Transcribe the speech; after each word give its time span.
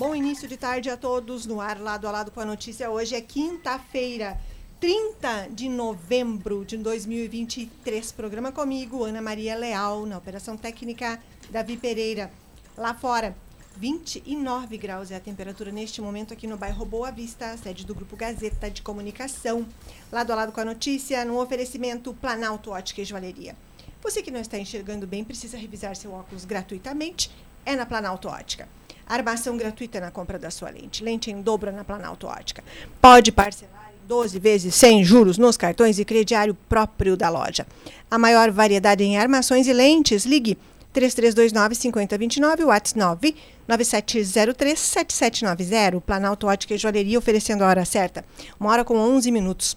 Bom 0.00 0.14
início 0.14 0.48
de 0.48 0.56
tarde 0.56 0.88
a 0.88 0.96
todos 0.96 1.44
no 1.44 1.60
ar, 1.60 1.78
lado 1.78 2.08
a 2.08 2.10
lado 2.10 2.30
com 2.30 2.40
a 2.40 2.44
notícia. 2.46 2.90
Hoje 2.90 3.14
é 3.14 3.20
quinta-feira, 3.20 4.40
30 4.80 5.48
de 5.50 5.68
novembro 5.68 6.64
de 6.64 6.78
2023. 6.78 8.10
Programa 8.12 8.50
comigo, 8.50 9.04
Ana 9.04 9.20
Maria 9.20 9.54
Leal, 9.54 10.06
na 10.06 10.16
Operação 10.16 10.56
Técnica, 10.56 11.22
Davi 11.50 11.76
Pereira. 11.76 12.30
Lá 12.78 12.94
fora, 12.94 13.36
29 13.76 14.78
graus 14.78 15.10
é 15.10 15.16
a 15.16 15.20
temperatura 15.20 15.70
neste 15.70 16.00
momento 16.00 16.32
aqui 16.32 16.46
no 16.46 16.56
bairro 16.56 16.86
Boa 16.86 17.10
Vista, 17.10 17.54
sede 17.58 17.84
do 17.84 17.94
Grupo 17.94 18.16
Gazeta 18.16 18.70
de 18.70 18.80
Comunicação. 18.80 19.66
Lado 20.10 20.32
a 20.32 20.34
lado 20.34 20.52
com 20.52 20.62
a 20.62 20.64
notícia, 20.64 21.26
no 21.26 21.38
oferecimento 21.38 22.14
Planalto 22.14 22.70
Ótica 22.70 23.02
e 23.02 23.04
Joalheria. 23.04 23.54
Você 24.02 24.22
que 24.22 24.30
não 24.30 24.40
está 24.40 24.58
enxergando 24.58 25.06
bem 25.06 25.22
precisa 25.22 25.58
revisar 25.58 25.94
seu 25.94 26.14
óculos 26.14 26.46
gratuitamente, 26.46 27.30
é 27.66 27.76
na 27.76 27.84
Planalto 27.84 28.28
Ótica. 28.28 28.79
Armação 29.10 29.56
gratuita 29.56 29.98
na 29.98 30.08
compra 30.08 30.38
da 30.38 30.52
sua 30.52 30.70
lente. 30.70 31.02
Lente 31.02 31.32
em 31.32 31.42
dobro 31.42 31.72
na 31.72 31.82
Planalto 31.82 32.28
Ótica. 32.28 32.62
Pode 33.02 33.32
parcelar 33.32 33.90
em 33.92 34.06
12 34.06 34.38
vezes 34.38 34.72
sem 34.72 35.02
juros 35.02 35.36
nos 35.36 35.56
cartões 35.56 35.98
e 35.98 36.04
crediário 36.04 36.56
próprio 36.68 37.16
da 37.16 37.28
loja. 37.28 37.66
A 38.08 38.16
maior 38.16 38.52
variedade 38.52 39.02
em 39.02 39.18
armações 39.18 39.66
e 39.66 39.72
lentes. 39.72 40.24
Ligue 40.24 40.56
3329 40.92 41.74
5029, 41.74 42.64
WhatsApp 42.64 43.36
9703 43.66 44.78
7790. 44.78 46.00
Planalto 46.02 46.46
Ótica 46.46 46.74
e 46.74 46.78
Joalheria 46.78 47.18
oferecendo 47.18 47.64
a 47.64 47.66
hora 47.66 47.84
certa. 47.84 48.24
Uma 48.60 48.70
hora 48.70 48.84
com 48.84 48.96
11 48.96 49.32
minutos. 49.32 49.76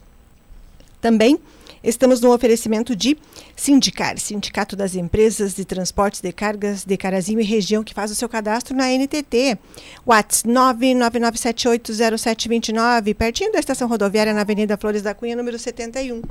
Também 1.02 1.40
Estamos 1.84 2.22
no 2.22 2.34
oferecimento 2.34 2.96
de 2.96 3.18
Sindicar, 3.58 4.18
Sindicato 4.18 4.74
das 4.74 4.96
Empresas 4.96 5.54
de 5.54 5.66
Transportes 5.66 6.22
de 6.22 6.32
Cargas 6.32 6.86
de 6.86 6.96
Carazinho 6.96 7.42
e 7.42 7.44
Região, 7.44 7.84
que 7.84 7.94
faz 7.94 8.10
o 8.10 8.16
seu 8.16 8.30
cadastro 8.30 8.74
na 8.74 8.88
NTT. 8.88 9.60
WhatsApp 10.08 10.48
999780729, 10.48 13.14
pertinho 13.14 13.52
da 13.52 13.60
estação 13.60 13.90
rodoviária 13.90 14.34
na 14.34 14.40
Avenida 14.42 14.78
Flores 14.78 15.02
da 15.02 15.14
Cunha, 15.14 15.36
número 15.36 15.60
71. 15.60 16.22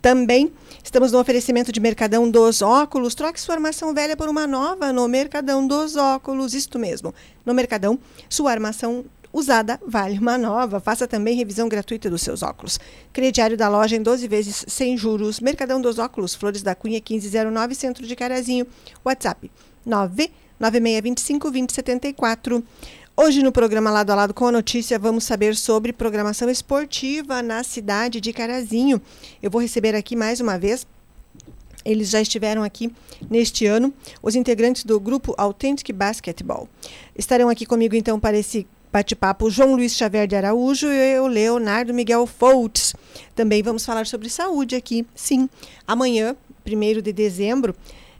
Também 0.00 0.50
estamos 0.82 1.12
no 1.12 1.20
oferecimento 1.20 1.70
de 1.70 1.80
Mercadão 1.80 2.30
dos 2.30 2.62
Óculos. 2.62 3.14
Troque 3.14 3.38
sua 3.38 3.56
armação 3.56 3.92
velha 3.92 4.16
por 4.16 4.30
uma 4.30 4.46
nova 4.46 4.90
no 4.90 5.06
Mercadão 5.06 5.66
dos 5.66 5.96
Óculos. 5.96 6.54
Isto 6.54 6.78
mesmo. 6.78 7.14
No 7.44 7.52
Mercadão, 7.52 7.98
sua 8.26 8.52
armação 8.52 9.04
usada 9.34 9.80
vale 9.84 10.18
uma 10.18 10.38
nova. 10.38 10.78
Faça 10.78 11.08
também 11.08 11.36
revisão 11.36 11.68
gratuita 11.68 12.08
dos 12.08 12.22
seus 12.22 12.42
óculos. 12.42 12.78
Crediário 13.12 13.56
da 13.56 13.68
loja 13.68 13.96
em 13.96 14.02
12 14.02 14.28
vezes 14.28 14.64
sem 14.68 14.96
juros. 14.96 15.40
Mercadão 15.40 15.80
dos 15.80 15.98
Óculos, 15.98 16.34
Flores 16.34 16.62
da 16.62 16.74
Cunha 16.74 17.02
1509, 17.06 17.74
Centro 17.74 18.06
de 18.06 18.14
Carazinho. 18.14 18.64
WhatsApp 19.04 19.50
99625 19.84 21.50
2074. 21.50 22.64
Hoje 23.16 23.42
no 23.42 23.52
programa 23.52 23.90
Lado 23.90 24.10
a 24.10 24.14
Lado 24.14 24.34
com 24.34 24.46
a 24.46 24.52
Notícia 24.52 24.98
vamos 24.98 25.24
saber 25.24 25.54
sobre 25.56 25.92
programação 25.92 26.48
esportiva 26.48 27.42
na 27.42 27.64
cidade 27.64 28.20
de 28.20 28.32
Carazinho. 28.32 29.02
Eu 29.42 29.50
vou 29.50 29.60
receber 29.60 29.94
aqui 29.94 30.14
mais 30.14 30.40
uma 30.40 30.58
vez 30.58 30.86
eles 31.84 32.08
já 32.08 32.20
estiveram 32.20 32.62
aqui 32.62 32.90
neste 33.28 33.66
ano, 33.66 33.92
os 34.22 34.34
integrantes 34.34 34.84
do 34.84 34.98
grupo 34.98 35.34
Authentic 35.36 35.92
Basketball. 35.92 36.68
Estarão 37.16 37.48
aqui 37.48 37.66
comigo 37.66 37.94
então 37.94 38.18
para 38.18 38.38
esse 38.38 38.66
bate-papo 38.94 39.50
João 39.50 39.74
Luiz 39.74 39.96
Xavier 39.96 40.28
de 40.28 40.36
Araújo 40.36 40.86
e 40.86 41.14
eu, 41.16 41.26
Leonardo 41.26 41.92
Miguel 41.92 42.28
Foltz. 42.28 42.94
Também 43.34 43.60
vamos 43.60 43.84
falar 43.84 44.06
sobre 44.06 44.30
saúde 44.30 44.76
aqui. 44.76 45.04
Sim, 45.16 45.50
amanhã, 45.84 46.36
1 46.64 47.02
de 47.02 47.12
dezembro, 47.12 47.74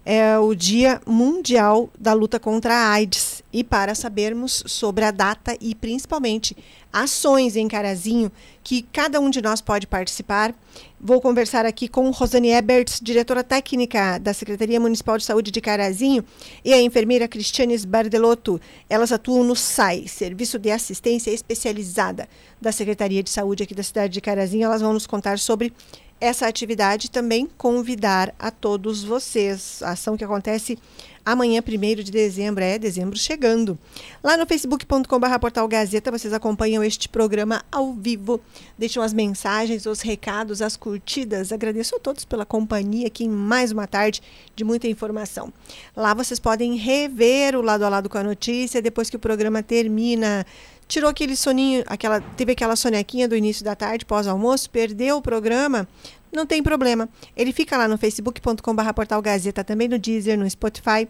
é 0.05 0.36
o 0.36 0.52
Dia 0.52 1.00
Mundial 1.06 1.89
da 1.97 2.12
Luta 2.12 2.41
contra 2.41 2.75
a 2.75 2.91
AIDS. 2.91 3.33
E 3.56 3.62
para 3.62 3.94
sabermos 3.94 4.64
sobre 4.66 5.05
a 5.05 5.12
data 5.12 5.56
e 5.60 5.77
principalmente 5.77 6.56
ações 6.92 7.55
em 7.55 7.68
Carazinho 7.68 8.33
que 8.64 8.83
cada 8.83 9.20
um 9.20 9.30
de 9.30 9.40
nós 9.40 9.61
pode 9.61 9.86
participar. 9.86 10.52
Vou 11.01 11.20
conversar 11.20 11.64
aqui 11.64 11.86
com 11.86 12.11
Rosane 12.11 12.51
Eberts, 12.51 12.98
diretora 13.01 13.45
técnica 13.45 14.18
da 14.18 14.34
Secretaria 14.34 14.80
Municipal 14.80 15.17
de 15.18 15.24
Saúde 15.24 15.52
de 15.52 15.61
Carazinho, 15.61 16.24
e 16.64 16.73
a 16.73 16.83
enfermeira 16.83 17.29
Cristiane 17.29 17.79
Bardelotto. 17.86 18.61
Elas 18.90 19.12
atuam 19.12 19.45
no 19.45 19.55
SAI, 19.55 20.08
Serviço 20.08 20.58
de 20.58 20.73
Assistência 20.73 21.30
Especializada 21.30 22.29
da 22.61 22.73
Secretaria 22.73 23.23
de 23.23 23.30
Saúde 23.30 23.62
aqui 23.62 23.74
da 23.74 23.84
cidade 23.84 24.14
de 24.14 24.20
Carazinho. 24.20 24.64
Elas 24.64 24.80
vão 24.80 24.92
nos 24.92 25.06
contar 25.06 25.39
sobre 25.39 25.73
essa 26.20 26.46
atividade 26.46 27.06
e 27.06 27.11
também 27.11 27.46
convidar 27.58 28.34
a 28.39 28.50
todos 28.50 29.05
vocês. 29.05 29.83
A 29.83 29.90
ação 29.90 30.17
que 30.17 30.24
acontece 30.24 30.79
amanhã, 31.24 31.62
1 31.67 32.02
de 32.02 32.11
dezembro, 32.11 32.62
é 32.62 32.79
dezembro 32.79 33.17
chegando. 33.18 33.79
Lá 34.23 34.36
no 34.36 34.46
facebook.com.br 34.46 35.39
portal 35.40 35.67
Gazeta, 35.67 36.11
vocês 36.11 36.33
acompanham 36.33 36.85
este 36.85 37.08
programa 37.08 37.64
ao 37.70 37.92
vivo. 37.92 38.40
Deixam 38.79 39.02
as 39.02 39.12
mensagens, 39.12 39.86
os 39.86 40.01
recados, 40.01 40.61
as 40.61 40.77
curtidas. 40.77 41.52
Agradeço 41.52 41.96
a 41.96 41.98
todos 41.98 42.24
pela 42.24 42.45
companhia 42.45 43.07
aqui 43.07 43.24
em 43.24 43.29
mais 43.29 43.73
uma 43.73 43.86
tarde 43.86 44.23
de 44.55 44.64
muita 44.64 44.86
informação. 44.86 45.52
Lá 45.96 46.12
vocês 46.14 46.39
podem 46.39 46.77
rever 46.77 47.56
o 47.56 47.62
lado 47.62 47.85
a 47.85 47.89
lado 47.89 48.08
com 48.08 48.18
a 48.18 48.23
notícia 48.23 48.83
depois 48.83 49.08
que 49.08 49.17
o 49.17 49.20
programa 49.20 49.62
termina 49.62 50.45
tirou 50.86 51.11
aquele 51.11 51.36
soninho, 51.36 51.83
aquela, 51.86 52.20
teve 52.20 52.52
aquela 52.52 52.77
sonequinha 52.77 53.29
do 53.29 53.36
início 53.36 53.64
da 53.64 53.74
tarde, 53.74 54.05
pós-almoço, 54.05 54.70
perdeu 54.70 55.17
o 55.17 55.23
programa, 55.23 55.89
não 56.34 56.46
tem 56.46 56.62
problema. 56.62 57.08
Ele 57.36 57.52
fica 57.52 57.77
lá 57.77 57.89
no 57.89 57.96
facebook.com.br 57.96 58.92
portal 58.95 59.22
Gazeta, 59.22 59.64
também 59.64 59.89
no 59.89 59.98
Deezer, 59.98 60.39
no 60.39 60.48
Spotify, 60.48 61.08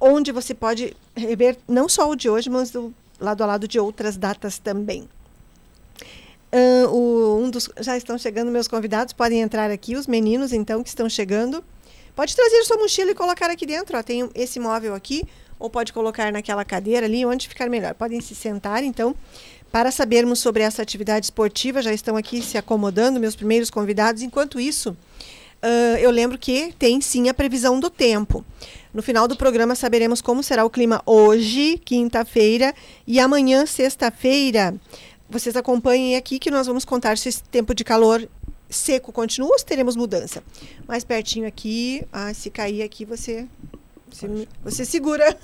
onde 0.00 0.32
você 0.32 0.54
pode 0.54 0.96
rever 1.14 1.56
não 1.68 1.88
só 1.88 2.08
o 2.08 2.16
de 2.16 2.28
hoje, 2.28 2.48
mas 2.50 2.70
do 2.70 2.94
lado 3.20 3.42
a 3.42 3.46
lado 3.46 3.68
de 3.68 3.78
outras 3.78 4.16
datas 4.16 4.58
também. 4.58 5.08
Uh, 6.52 6.88
o, 6.88 7.44
um 7.44 7.50
dos, 7.50 7.70
já 7.80 7.96
estão 7.96 8.18
chegando 8.18 8.50
meus 8.50 8.66
convidados, 8.66 9.12
podem 9.12 9.40
entrar 9.40 9.70
aqui, 9.70 9.94
os 9.94 10.08
meninos 10.08 10.52
então 10.52 10.82
que 10.82 10.88
estão 10.88 11.08
chegando. 11.08 11.62
Pode 12.16 12.34
trazer 12.34 12.64
sua 12.64 12.76
mochila 12.76 13.12
e 13.12 13.14
colocar 13.14 13.48
aqui 13.50 13.64
dentro. 13.64 13.96
Ó, 13.96 14.02
tem 14.02 14.28
esse 14.34 14.58
móvel 14.58 14.94
aqui, 14.94 15.24
ou 15.58 15.70
pode 15.70 15.92
colocar 15.92 16.32
naquela 16.32 16.64
cadeira 16.64 17.06
ali, 17.06 17.24
onde 17.24 17.48
ficar 17.48 17.68
melhor. 17.68 17.94
Podem 17.94 18.20
se 18.20 18.34
sentar, 18.34 18.82
então. 18.82 19.14
Para 19.72 19.92
sabermos 19.92 20.40
sobre 20.40 20.64
essa 20.64 20.82
atividade 20.82 21.26
esportiva, 21.26 21.80
já 21.80 21.92
estão 21.92 22.16
aqui 22.16 22.42
se 22.42 22.58
acomodando 22.58 23.20
meus 23.20 23.36
primeiros 23.36 23.70
convidados. 23.70 24.20
Enquanto 24.20 24.58
isso, 24.58 24.90
uh, 24.90 25.96
eu 26.00 26.10
lembro 26.10 26.36
que 26.36 26.74
tem 26.76 27.00
sim 27.00 27.28
a 27.28 27.34
previsão 27.34 27.78
do 27.78 27.88
tempo. 27.88 28.44
No 28.92 29.00
final 29.00 29.28
do 29.28 29.36
programa 29.36 29.76
saberemos 29.76 30.20
como 30.20 30.42
será 30.42 30.64
o 30.64 30.70
clima 30.70 31.00
hoje, 31.06 31.80
quinta-feira, 31.84 32.74
e 33.06 33.20
amanhã, 33.20 33.64
sexta-feira. 33.64 34.74
Vocês 35.28 35.54
acompanhem 35.54 36.16
aqui 36.16 36.40
que 36.40 36.50
nós 36.50 36.66
vamos 36.66 36.84
contar 36.84 37.16
se 37.16 37.28
esse 37.28 37.44
tempo 37.44 37.72
de 37.72 37.84
calor 37.84 38.28
seco 38.68 39.12
continua 39.12 39.50
ou 39.50 39.58
se 39.58 39.64
teremos 39.64 39.94
mudança. 39.94 40.42
Mais 40.88 41.04
pertinho 41.04 41.46
aqui, 41.46 42.02
ah, 42.12 42.34
se 42.34 42.50
cair 42.50 42.82
aqui 42.82 43.04
você 43.04 43.46
você, 44.16 44.48
você 44.62 44.84
segura. 44.84 45.24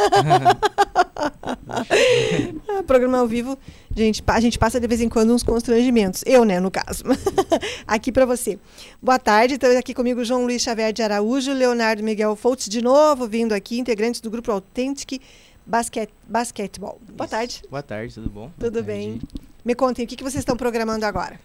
Programa 2.87 3.19
ao 3.19 3.27
vivo, 3.27 3.59
gente, 3.95 4.23
a 4.27 4.41
gente 4.41 4.59
passa 4.59 4.79
de 4.79 4.87
vez 4.87 5.01
em 5.01 5.09
quando 5.09 5.33
uns 5.33 5.43
constrangimentos. 5.43 6.23
Eu, 6.27 6.45
né, 6.45 6.61
no 6.61 6.71
caso. 6.71 7.05
aqui 7.87 8.13
para 8.13 8.27
você. 8.27 8.59
Boa 9.03 9.19
tarde, 9.19 9.55
estamos 9.55 9.77
aqui 9.77 9.95
comigo 9.95 10.25
João 10.25 10.45
Luiz 10.45 10.63
Xavier 10.63 10.93
de 10.93 11.03
Araújo, 11.03 11.53
Leonardo 11.53 12.03
Miguel 12.03 12.37
Foltz, 12.37 12.69
de 12.69 12.83
novo 12.83 13.27
vindo 13.27 13.53
aqui, 13.53 13.79
integrantes 13.79 14.21
do 14.21 14.31
grupo 14.31 14.51
Authentic 14.51 15.21
Basket, 15.67 16.09
Basketball. 16.27 17.01
Boa 17.17 17.29
tarde. 17.29 17.63
Boa 17.69 17.83
tarde, 17.83 18.15
tudo 18.15 18.31
bom? 18.31 18.51
Tudo 18.59 18.83
bem. 18.83 19.21
Me 19.65 19.75
contem, 19.75 20.05
o 20.05 20.09
que, 20.09 20.17
que 20.17 20.23
vocês 20.23 20.43
estão 20.43 20.57
programando 20.57 21.05
agora? 21.05 21.41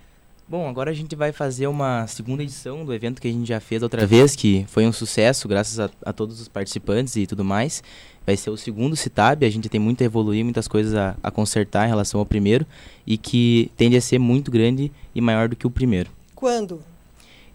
Bom, 0.51 0.67
agora 0.67 0.91
a 0.91 0.93
gente 0.93 1.15
vai 1.15 1.31
fazer 1.31 1.67
uma 1.67 2.05
segunda 2.07 2.43
edição 2.43 2.83
do 2.83 2.93
evento 2.93 3.21
que 3.21 3.27
a 3.29 3.31
gente 3.31 3.47
já 3.47 3.61
fez 3.61 3.81
outra 3.81 4.05
vez, 4.05 4.35
que 4.35 4.65
foi 4.67 4.85
um 4.85 4.91
sucesso, 4.91 5.47
graças 5.47 5.79
a, 5.79 5.89
a 6.05 6.11
todos 6.11 6.41
os 6.41 6.49
participantes 6.49 7.15
e 7.15 7.25
tudo 7.25 7.41
mais. 7.41 7.81
Vai 8.25 8.35
ser 8.35 8.49
o 8.49 8.57
segundo 8.57 8.93
Citab, 8.97 9.45
a 9.45 9.49
gente 9.49 9.69
tem 9.69 9.79
muito 9.79 10.03
a 10.03 10.05
evoluir, 10.05 10.43
muitas 10.43 10.67
coisas 10.67 10.93
a, 10.93 11.15
a 11.23 11.31
consertar 11.31 11.85
em 11.85 11.87
relação 11.87 12.19
ao 12.19 12.25
primeiro, 12.25 12.67
e 13.07 13.17
que 13.17 13.71
tende 13.77 13.95
a 13.95 14.01
ser 14.01 14.19
muito 14.19 14.51
grande 14.51 14.91
e 15.15 15.21
maior 15.21 15.47
do 15.47 15.55
que 15.55 15.65
o 15.65 15.71
primeiro. 15.71 16.09
Quando? 16.35 16.83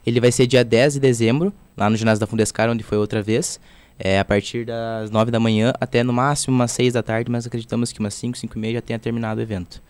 Ele 0.06 0.18
vai 0.18 0.32
ser 0.32 0.46
dia 0.46 0.64
10 0.64 0.94
de 0.94 1.00
dezembro, 1.00 1.52
lá 1.76 1.90
no 1.90 1.96
ginásio 1.98 2.20
da 2.20 2.26
Fundescar, 2.26 2.70
onde 2.70 2.82
foi 2.82 2.96
outra 2.96 3.20
vez. 3.20 3.60
É, 3.98 4.18
a 4.18 4.24
partir 4.24 4.64
das 4.64 5.10
9 5.10 5.30
da 5.30 5.38
manhã 5.38 5.74
até 5.78 6.02
no 6.02 6.14
máximo 6.14 6.54
umas 6.54 6.72
6 6.72 6.94
da 6.94 7.02
tarde, 7.02 7.30
mas 7.30 7.46
acreditamos 7.46 7.92
que 7.92 8.00
umas 8.00 8.14
5, 8.14 8.38
5 8.38 8.56
e 8.56 8.58
meia 8.58 8.72
já 8.76 8.80
tenha 8.80 8.98
terminado 8.98 9.38
o 9.38 9.42
evento. 9.42 9.82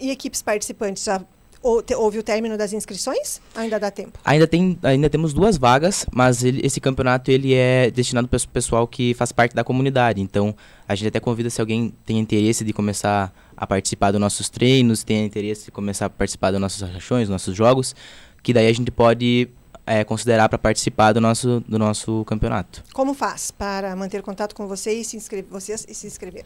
E 0.00 0.12
equipes 0.12 0.40
participantes 0.42 1.02
já 1.02 1.20
houve 1.62 2.18
o 2.18 2.22
término 2.22 2.56
das 2.58 2.72
inscrições? 2.72 3.40
Ainda 3.54 3.78
dá 3.78 3.90
tempo? 3.90 4.18
Ainda, 4.24 4.46
tem, 4.46 4.78
ainda 4.82 5.08
temos 5.08 5.32
duas 5.32 5.56
vagas, 5.56 6.04
mas 6.12 6.42
ele, 6.42 6.60
esse 6.64 6.80
campeonato 6.80 7.30
ele 7.30 7.54
é 7.54 7.90
destinado 7.90 8.26
para 8.28 8.36
o 8.36 8.48
pessoal 8.48 8.86
que 8.86 9.14
faz 9.14 9.30
parte 9.32 9.54
da 9.54 9.62
comunidade. 9.62 10.20
Então, 10.20 10.54
a 10.88 10.94
gente 10.94 11.08
até 11.08 11.20
convida 11.20 11.48
se 11.48 11.60
alguém 11.60 11.94
tem 12.04 12.18
interesse 12.18 12.64
de 12.64 12.72
começar 12.72 13.32
a 13.56 13.66
participar 13.66 14.10
dos 14.10 14.20
nossos 14.20 14.48
treinos, 14.50 15.04
tem 15.04 15.24
interesse 15.24 15.66
de 15.66 15.70
começar 15.70 16.06
a 16.06 16.10
participar 16.10 16.50
dos 16.50 16.60
nossos 16.60 16.82
rachões, 16.82 17.28
dos 17.28 17.30
nossos 17.30 17.54
jogos, 17.54 17.94
que 18.42 18.52
daí 18.52 18.66
a 18.66 18.72
gente 18.72 18.90
pode 18.90 19.48
é, 19.86 20.04
considerar 20.04 20.48
para 20.48 20.58
participar 20.58 21.12
do 21.12 21.20
nosso, 21.20 21.62
do 21.68 21.78
nosso 21.78 22.24
campeonato. 22.24 22.84
Como 22.92 23.14
faz 23.14 23.50
para 23.50 23.94
manter 23.96 24.22
contato 24.22 24.54
com 24.54 24.66
você 24.66 24.92
e 24.92 25.04
se 25.04 25.16
inscrever, 25.16 25.50
vocês 25.50 25.84
e 25.88 25.94
se 25.94 26.06
inscrever? 26.06 26.44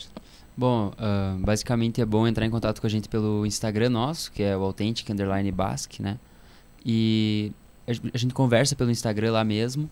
Bom, 0.56 0.88
uh, 0.88 1.38
basicamente 1.38 2.00
é 2.00 2.06
bom 2.06 2.26
entrar 2.26 2.46
em 2.46 2.50
contato 2.50 2.80
com 2.80 2.86
a 2.86 2.90
gente 2.90 3.08
pelo 3.08 3.44
Instagram 3.44 3.90
nosso, 3.90 4.32
que 4.32 4.42
é 4.42 4.56
o 4.56 4.62
Authentic 4.62 5.08
Underline 5.10 5.52
Basque, 5.52 6.02
né? 6.02 6.18
E 6.84 7.52
a 7.86 8.18
gente 8.18 8.32
conversa 8.32 8.74
pelo 8.74 8.90
Instagram 8.90 9.32
lá 9.32 9.44
mesmo. 9.44 9.90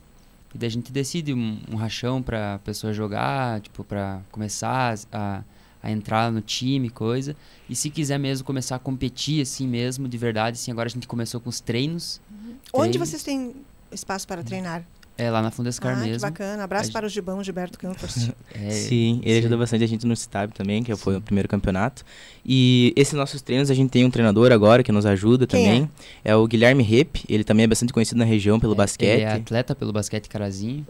E 0.54 0.58
daí 0.58 0.68
a 0.68 0.70
gente 0.70 0.92
decide 0.92 1.34
um, 1.34 1.58
um 1.70 1.74
rachão 1.74 2.22
pra 2.22 2.60
pessoa 2.60 2.92
jogar, 2.92 3.60
tipo, 3.60 3.82
pra 3.82 4.22
começar 4.30 4.94
a, 5.12 5.42
a 5.82 5.90
entrar 5.90 6.30
no 6.30 6.40
time, 6.40 6.88
coisa. 6.88 7.36
E 7.68 7.74
se 7.74 7.90
quiser 7.90 8.18
mesmo 8.18 8.46
começar 8.46 8.76
a 8.76 8.78
competir 8.78 9.42
assim 9.42 9.66
mesmo, 9.66 10.08
de 10.08 10.16
verdade, 10.16 10.56
assim, 10.56 10.70
agora 10.70 10.86
a 10.86 10.90
gente 10.90 11.08
começou 11.08 11.40
com 11.40 11.50
os 11.50 11.60
treinos. 11.60 12.20
Uhum. 12.44 12.54
Onde 12.72 12.98
vocês 12.98 13.22
têm 13.22 13.54
espaço 13.90 14.26
para 14.26 14.42
treinar? 14.42 14.84
É, 15.16 15.30
lá 15.30 15.40
na 15.40 15.50
Fundescar 15.50 15.96
ah, 15.96 16.00
mesmo. 16.00 16.14
Que 16.14 16.20
bacana. 16.20 16.64
Abraço 16.64 16.90
para 16.90 17.06
o 17.06 17.08
Gibão 17.08 17.42
Gilberto 17.42 17.78
Campos. 17.78 18.30
é, 18.52 18.70
sim, 18.70 19.20
ele 19.22 19.34
sim. 19.34 19.38
ajuda 19.38 19.56
bastante 19.56 19.84
a 19.84 19.86
gente 19.86 20.04
no 20.06 20.16
Citab 20.16 20.52
também, 20.52 20.82
que 20.82 20.94
sim. 20.94 21.00
foi 21.00 21.16
o 21.16 21.20
primeiro 21.20 21.48
campeonato. 21.48 22.04
E 22.44 22.92
esses 22.96 23.14
nossos 23.14 23.40
treinos, 23.40 23.70
a 23.70 23.74
gente 23.74 23.90
tem 23.90 24.04
um 24.04 24.10
treinador 24.10 24.50
agora 24.50 24.82
que 24.82 24.90
nos 24.90 25.06
ajuda 25.06 25.46
Quem 25.46 25.64
também. 25.64 25.90
É? 26.24 26.32
é? 26.32 26.36
o 26.36 26.44
Guilherme 26.48 26.82
Rep. 26.82 27.24
Ele 27.28 27.44
também 27.44 27.62
é 27.62 27.66
bastante 27.68 27.92
conhecido 27.92 28.18
na 28.18 28.24
região 28.24 28.58
pelo 28.58 28.72
é, 28.72 28.76
basquete. 28.76 29.20
Ele 29.20 29.22
é 29.22 29.32
atleta 29.34 29.74
pelo 29.74 29.92
basquete 29.92 30.28
Carazinho. 30.28 30.84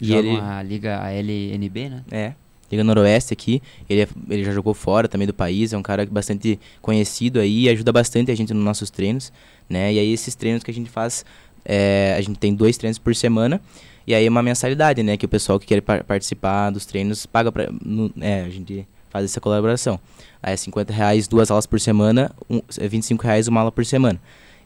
E 0.00 0.06
joga 0.06 0.26
ele... 0.26 0.40
a 0.40 0.62
Liga 0.62 1.02
a 1.02 1.12
LNB, 1.12 1.90
né? 1.90 2.04
É. 2.10 2.32
Liga 2.70 2.84
Noroeste 2.84 3.32
aqui. 3.32 3.62
Ele, 3.88 4.02
é, 4.02 4.08
ele 4.30 4.44
já 4.44 4.52
jogou 4.52 4.74
fora 4.74 5.08
também 5.08 5.26
do 5.26 5.34
país, 5.34 5.72
é 5.72 5.78
um 5.78 5.82
cara 5.82 6.06
bastante 6.06 6.58
conhecido 6.80 7.40
aí 7.40 7.64
e 7.64 7.68
ajuda 7.68 7.92
bastante 7.92 8.30
a 8.30 8.34
gente 8.34 8.52
nos 8.52 8.64
nossos 8.64 8.90
treinos, 8.90 9.32
né? 9.68 9.92
E 9.92 9.98
aí 9.98 10.12
esses 10.12 10.34
treinos 10.34 10.62
que 10.62 10.70
a 10.70 10.74
gente 10.74 10.90
faz, 10.90 11.24
é, 11.64 12.14
a 12.16 12.20
gente 12.20 12.38
tem 12.38 12.54
dois 12.54 12.76
treinos 12.76 12.98
por 12.98 13.14
semana 13.14 13.60
e 14.06 14.14
aí 14.14 14.24
é 14.24 14.28
uma 14.30 14.42
mensalidade, 14.42 15.02
né? 15.02 15.16
Que 15.16 15.26
o 15.26 15.28
pessoal 15.28 15.60
que 15.60 15.66
quer 15.66 15.82
par 15.82 16.02
participar 16.02 16.70
dos 16.70 16.86
treinos 16.86 17.26
paga. 17.26 17.52
No, 17.84 18.10
é, 18.20 18.42
a 18.42 18.48
gente 18.48 18.86
faz 19.10 19.24
essa 19.24 19.40
colaboração. 19.40 20.00
Aí 20.42 20.54
é 20.54 20.56
50 20.56 20.92
reais 20.92 21.28
duas 21.28 21.50
aulas 21.50 21.66
por 21.66 21.78
semana, 21.78 22.30
um, 22.48 22.62
25 22.80 23.22
é 23.22 23.26
reais 23.26 23.48
uma 23.48 23.60
aula 23.60 23.72
por 23.72 23.84
semana. 23.84 24.20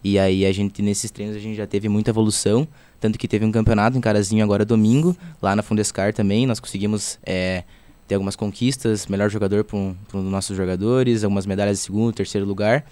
E 0.04 0.18
aí 0.18 0.44
a 0.44 0.52
gente, 0.52 0.82
nesses 0.82 1.10
treinos, 1.10 1.36
a 1.36 1.38
gente 1.40 1.56
já 1.56 1.66
teve 1.66 1.88
muita 1.88 2.10
evolução. 2.10 2.66
Tanto 3.00 3.18
que 3.18 3.26
teve 3.26 3.44
um 3.44 3.50
campeonato 3.50 3.98
em 3.98 4.00
Carazinho 4.00 4.44
agora 4.44 4.64
domingo, 4.64 5.16
lá 5.40 5.56
na 5.56 5.62
Fundescar 5.62 6.14
também. 6.14 6.46
Nós 6.46 6.60
conseguimos 6.60 7.18
é, 7.24 7.64
ter 8.12 8.14
algumas 8.14 8.36
conquistas, 8.36 9.06
melhor 9.06 9.30
jogador 9.30 9.64
para 9.64 9.76
um, 9.76 9.96
um 10.12 10.22
dos 10.22 10.30
nossos 10.30 10.54
jogadores, 10.54 11.24
algumas 11.24 11.46
medalhas 11.46 11.78
de 11.78 11.84
segundo, 11.84 12.12
terceiro 12.12 12.46
lugar. 12.46 12.84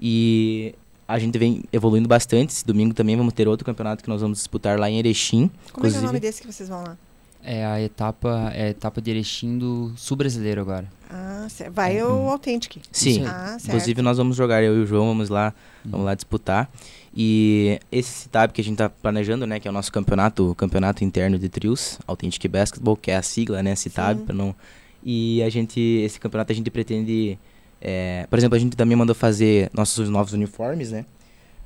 E 0.00 0.74
a 1.06 1.18
gente 1.18 1.38
vem 1.38 1.62
evoluindo 1.72 2.08
bastante. 2.08 2.50
Esse 2.50 2.66
domingo 2.66 2.92
também 2.92 3.16
vamos 3.16 3.32
ter 3.32 3.46
outro 3.46 3.64
campeonato 3.64 4.02
que 4.02 4.08
nós 4.08 4.20
vamos 4.20 4.38
disputar 4.38 4.78
lá 4.78 4.90
em 4.90 4.98
Erechim. 4.98 5.48
Como 5.72 5.86
inclusive. 5.86 5.98
é, 5.98 5.98
é 5.98 6.02
o 6.02 6.06
nome 6.06 6.20
desse 6.20 6.40
que 6.42 6.52
vocês 6.52 6.68
vão 6.68 6.82
lá? 6.82 6.96
É 7.44 7.64
a 7.64 7.80
etapa, 7.80 8.50
é 8.52 8.64
a 8.64 8.68
etapa 8.70 9.00
de 9.00 9.12
Erechim 9.12 9.56
do 9.56 9.92
Sul 9.96 10.16
Brasileiro 10.16 10.60
agora. 10.60 10.90
Ah, 11.08 11.46
certo. 11.48 11.72
Vai 11.72 12.02
o 12.02 12.08
uhum. 12.08 12.30
Authentic. 12.30 12.82
Sim. 12.90 13.24
Ah, 13.24 13.56
Inclusive 13.64 14.02
nós 14.02 14.18
vamos 14.18 14.36
jogar, 14.36 14.64
eu 14.64 14.76
e 14.76 14.80
o 14.80 14.86
João 14.86 15.06
vamos 15.06 15.28
lá, 15.28 15.54
uhum. 15.84 15.92
vamos 15.92 16.06
lá 16.06 16.14
disputar. 16.16 16.68
E 17.16 17.80
esse 17.90 18.10
CITAB 18.10 18.52
que 18.52 18.60
a 18.60 18.64
gente 18.64 18.74
está 18.74 18.90
planejando, 18.90 19.46
né, 19.46 19.58
que 19.58 19.66
é 19.66 19.70
o 19.70 19.74
nosso 19.74 19.90
campeonato, 19.90 20.54
campeonato 20.54 21.02
interno 21.02 21.38
de 21.38 21.48
trios, 21.48 21.98
Authentic 22.06 22.46
Basketball, 22.46 22.94
que 22.94 23.10
é 23.10 23.16
a 23.16 23.22
sigla, 23.22 23.62
né, 23.62 23.74
CITAB, 23.74 24.24
para 24.26 24.34
não 24.34 24.54
E 25.02 25.42
a 25.42 25.48
gente 25.48 25.80
esse 25.80 26.20
campeonato 26.20 26.52
a 26.52 26.54
gente 26.54 26.70
pretende 26.70 27.38
é, 27.80 28.26
por 28.28 28.38
exemplo, 28.38 28.56
a 28.56 28.58
gente 28.58 28.76
também 28.76 28.96
mandou 28.96 29.14
fazer 29.14 29.70
nossos 29.72 30.08
novos 30.08 30.32
uniformes, 30.32 30.90
né? 30.90 31.04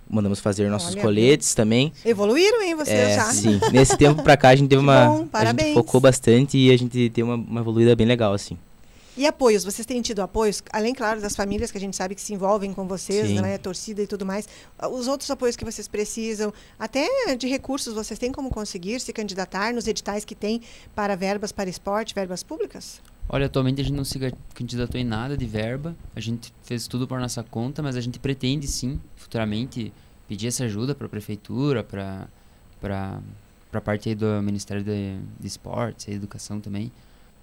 Mandamos 0.08 0.40
fazer 0.40 0.68
nossos 0.68 0.94
Olha, 0.94 1.02
coletes 1.02 1.54
também. 1.54 1.92
Evoluíram, 2.04 2.60
hein, 2.62 2.74
vocês 2.74 2.98
é, 2.98 3.14
já? 3.14 3.24
Sim. 3.26 3.60
Nesse 3.72 3.96
tempo 3.96 4.22
pra 4.22 4.36
cá 4.36 4.48
a 4.48 4.56
gente 4.56 4.68
teve 4.68 4.82
uma. 4.82 5.06
Bom. 5.06 5.28
A 5.32 5.44
gente 5.44 5.72
focou 5.72 6.00
bastante 6.00 6.58
e 6.58 6.70
a 6.72 6.76
gente 6.76 7.10
tem 7.10 7.22
uma, 7.22 7.36
uma 7.36 7.60
evoluída 7.60 7.94
bem 7.94 8.06
legal, 8.06 8.32
assim. 8.32 8.58
E 9.20 9.26
apoios, 9.26 9.64
vocês 9.64 9.84
têm 9.84 10.00
tido 10.00 10.22
apoios, 10.22 10.62
além, 10.72 10.94
claro, 10.94 11.20
das 11.20 11.36
famílias 11.36 11.70
que 11.70 11.76
a 11.76 11.80
gente 11.80 11.94
sabe 11.94 12.14
que 12.14 12.22
se 12.22 12.32
envolvem 12.32 12.72
com 12.72 12.88
vocês, 12.88 13.26
Sim. 13.26 13.42
né, 13.42 13.58
torcida 13.58 14.00
e 14.00 14.06
tudo 14.06 14.24
mais. 14.24 14.48
Os 14.90 15.06
outros 15.06 15.30
apoios 15.30 15.56
que 15.56 15.62
vocês 15.62 15.86
precisam, 15.86 16.50
até 16.78 17.36
de 17.36 17.46
recursos, 17.46 17.92
vocês 17.92 18.18
têm 18.18 18.32
como 18.32 18.48
conseguir 18.48 18.98
se 18.98 19.12
candidatar 19.12 19.74
nos 19.74 19.86
editais 19.86 20.24
que 20.24 20.34
tem 20.34 20.62
para 20.94 21.14
verbas 21.16 21.52
para 21.52 21.68
esporte, 21.68 22.14
verbas 22.14 22.42
públicas? 22.42 23.02
Olha, 23.28 23.44
atualmente 23.44 23.82
a 23.82 23.84
gente 23.84 23.94
não 23.94 24.06
se 24.06 24.18
candidatou 24.54 24.98
em 24.98 25.04
nada 25.04 25.36
de 25.36 25.44
verba, 25.44 25.94
a 26.16 26.20
gente 26.20 26.50
fez 26.62 26.86
tudo 26.86 27.06
por 27.06 27.20
nossa 27.20 27.42
conta, 27.44 27.82
mas 27.82 27.96
a 27.96 28.00
gente 28.00 28.18
pretende 28.18 28.66
sim, 28.66 28.98
futuramente, 29.16 29.92
pedir 30.26 30.46
essa 30.46 30.64
ajuda 30.64 30.94
para 30.94 31.04
a 31.04 31.10
prefeitura, 31.10 31.84
para 31.84 32.26
para 32.80 33.20
a 33.74 33.80
parte 33.82 34.14
do 34.14 34.42
Ministério 34.42 34.82
de, 34.82 35.18
de 35.38 35.46
Esportes 35.46 36.08
e 36.08 36.12
Educação 36.12 36.58
também, 36.58 36.90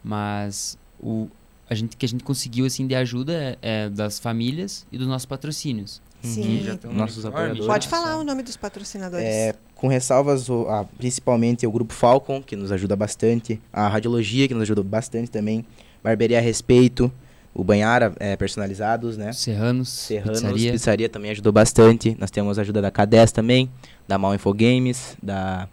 mas 0.04 0.76
o, 1.00 1.30
a 1.70 1.76
gente 1.76 1.98
que 1.98 2.06
a 2.06 2.10
gente 2.10 2.24
conseguiu 2.24 2.66
assim 2.66 2.88
de 2.88 2.96
ajuda 2.96 3.58
é, 3.62 3.90
das 3.90 4.20
famílias 4.20 4.86
e 4.92 4.98
dos 4.98 5.08
nossos 5.08 5.26
patrocínios. 5.26 6.02
Sim. 6.22 6.66
Nossos 6.92 7.26
apoiadores. 7.26 7.66
Pode 7.66 7.88
falar 7.88 8.18
o 8.18 8.24
nome 8.24 8.44
dos 8.44 8.58
patrocinadores. 8.58 9.26
É, 9.26 9.54
com 9.76 9.88
ressalvas, 9.88 10.50
o, 10.50 10.68
a, 10.68 10.84
principalmente 10.84 11.66
o 11.66 11.72
Grupo 11.72 11.94
Falcon, 11.94 12.42
que 12.42 12.56
nos 12.56 12.72
ajuda 12.72 12.96
bastante, 12.96 13.62
a 13.72 13.88
Radiologia, 13.88 14.48
que 14.48 14.54
nos 14.54 14.64
ajudou 14.64 14.84
bastante 14.84 15.30
também, 15.30 15.66
Barbearia 16.04 16.42
Respeito, 16.42 17.12
o 17.54 17.64
Banhara 17.64 18.14
é, 18.20 18.36
personalizados, 18.36 19.18
né? 19.18 19.32
Serranos, 19.32 19.90
Serranos 19.90 20.42
pizzaria. 20.42 20.72
pizzaria. 20.72 21.10
também 21.10 21.32
ajudou 21.32 21.52
bastante. 21.52 22.16
Nós 22.20 22.32
temos 22.32 22.58
a 22.58 22.62
ajuda 22.62 22.82
da 22.82 22.92
K10 22.92 23.32
também, 23.32 23.70
da 24.08 24.18
Mal 24.18 24.36
Infogames, 24.36 25.18
da 25.22 25.68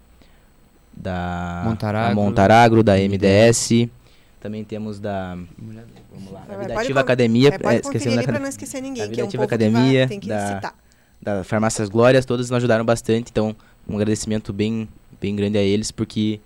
da 0.97 1.63
Montaragro, 1.65 2.15
da, 2.15 2.15
Montaragro, 2.15 2.83
da 2.83 2.93
MDS. 2.95 3.89
Também 4.45 4.63
temos 4.63 4.99
da. 4.99 5.35
Vamos 5.57 6.31
lá. 6.31 6.41
Da 6.47 6.55
Vidativa 6.55 6.99
Academia. 6.99 7.49
É, 7.49 7.57
pode 7.57 7.79
esquecendo 7.79 8.23
da, 8.23 8.39
não 8.39 8.47
esquecer 8.47 8.79
ninguém. 8.79 9.01
Da 9.01 9.09
Vidativa 9.09 9.41
é 9.41 9.43
um 9.43 9.43
Academia. 9.43 10.07
Vai, 10.07 10.19
da, 10.19 10.73
da 11.19 11.43
Farmácias 11.43 11.89
Glórias, 11.89 12.25
todas 12.25 12.51
nos 12.51 12.57
ajudaram 12.57 12.85
bastante. 12.85 13.31
Então, 13.31 13.55
um 13.89 13.95
agradecimento 13.95 14.53
bem, 14.53 14.87
bem 15.19 15.35
grande 15.35 15.57
a 15.57 15.63
eles, 15.63 15.89
porque 15.89 16.39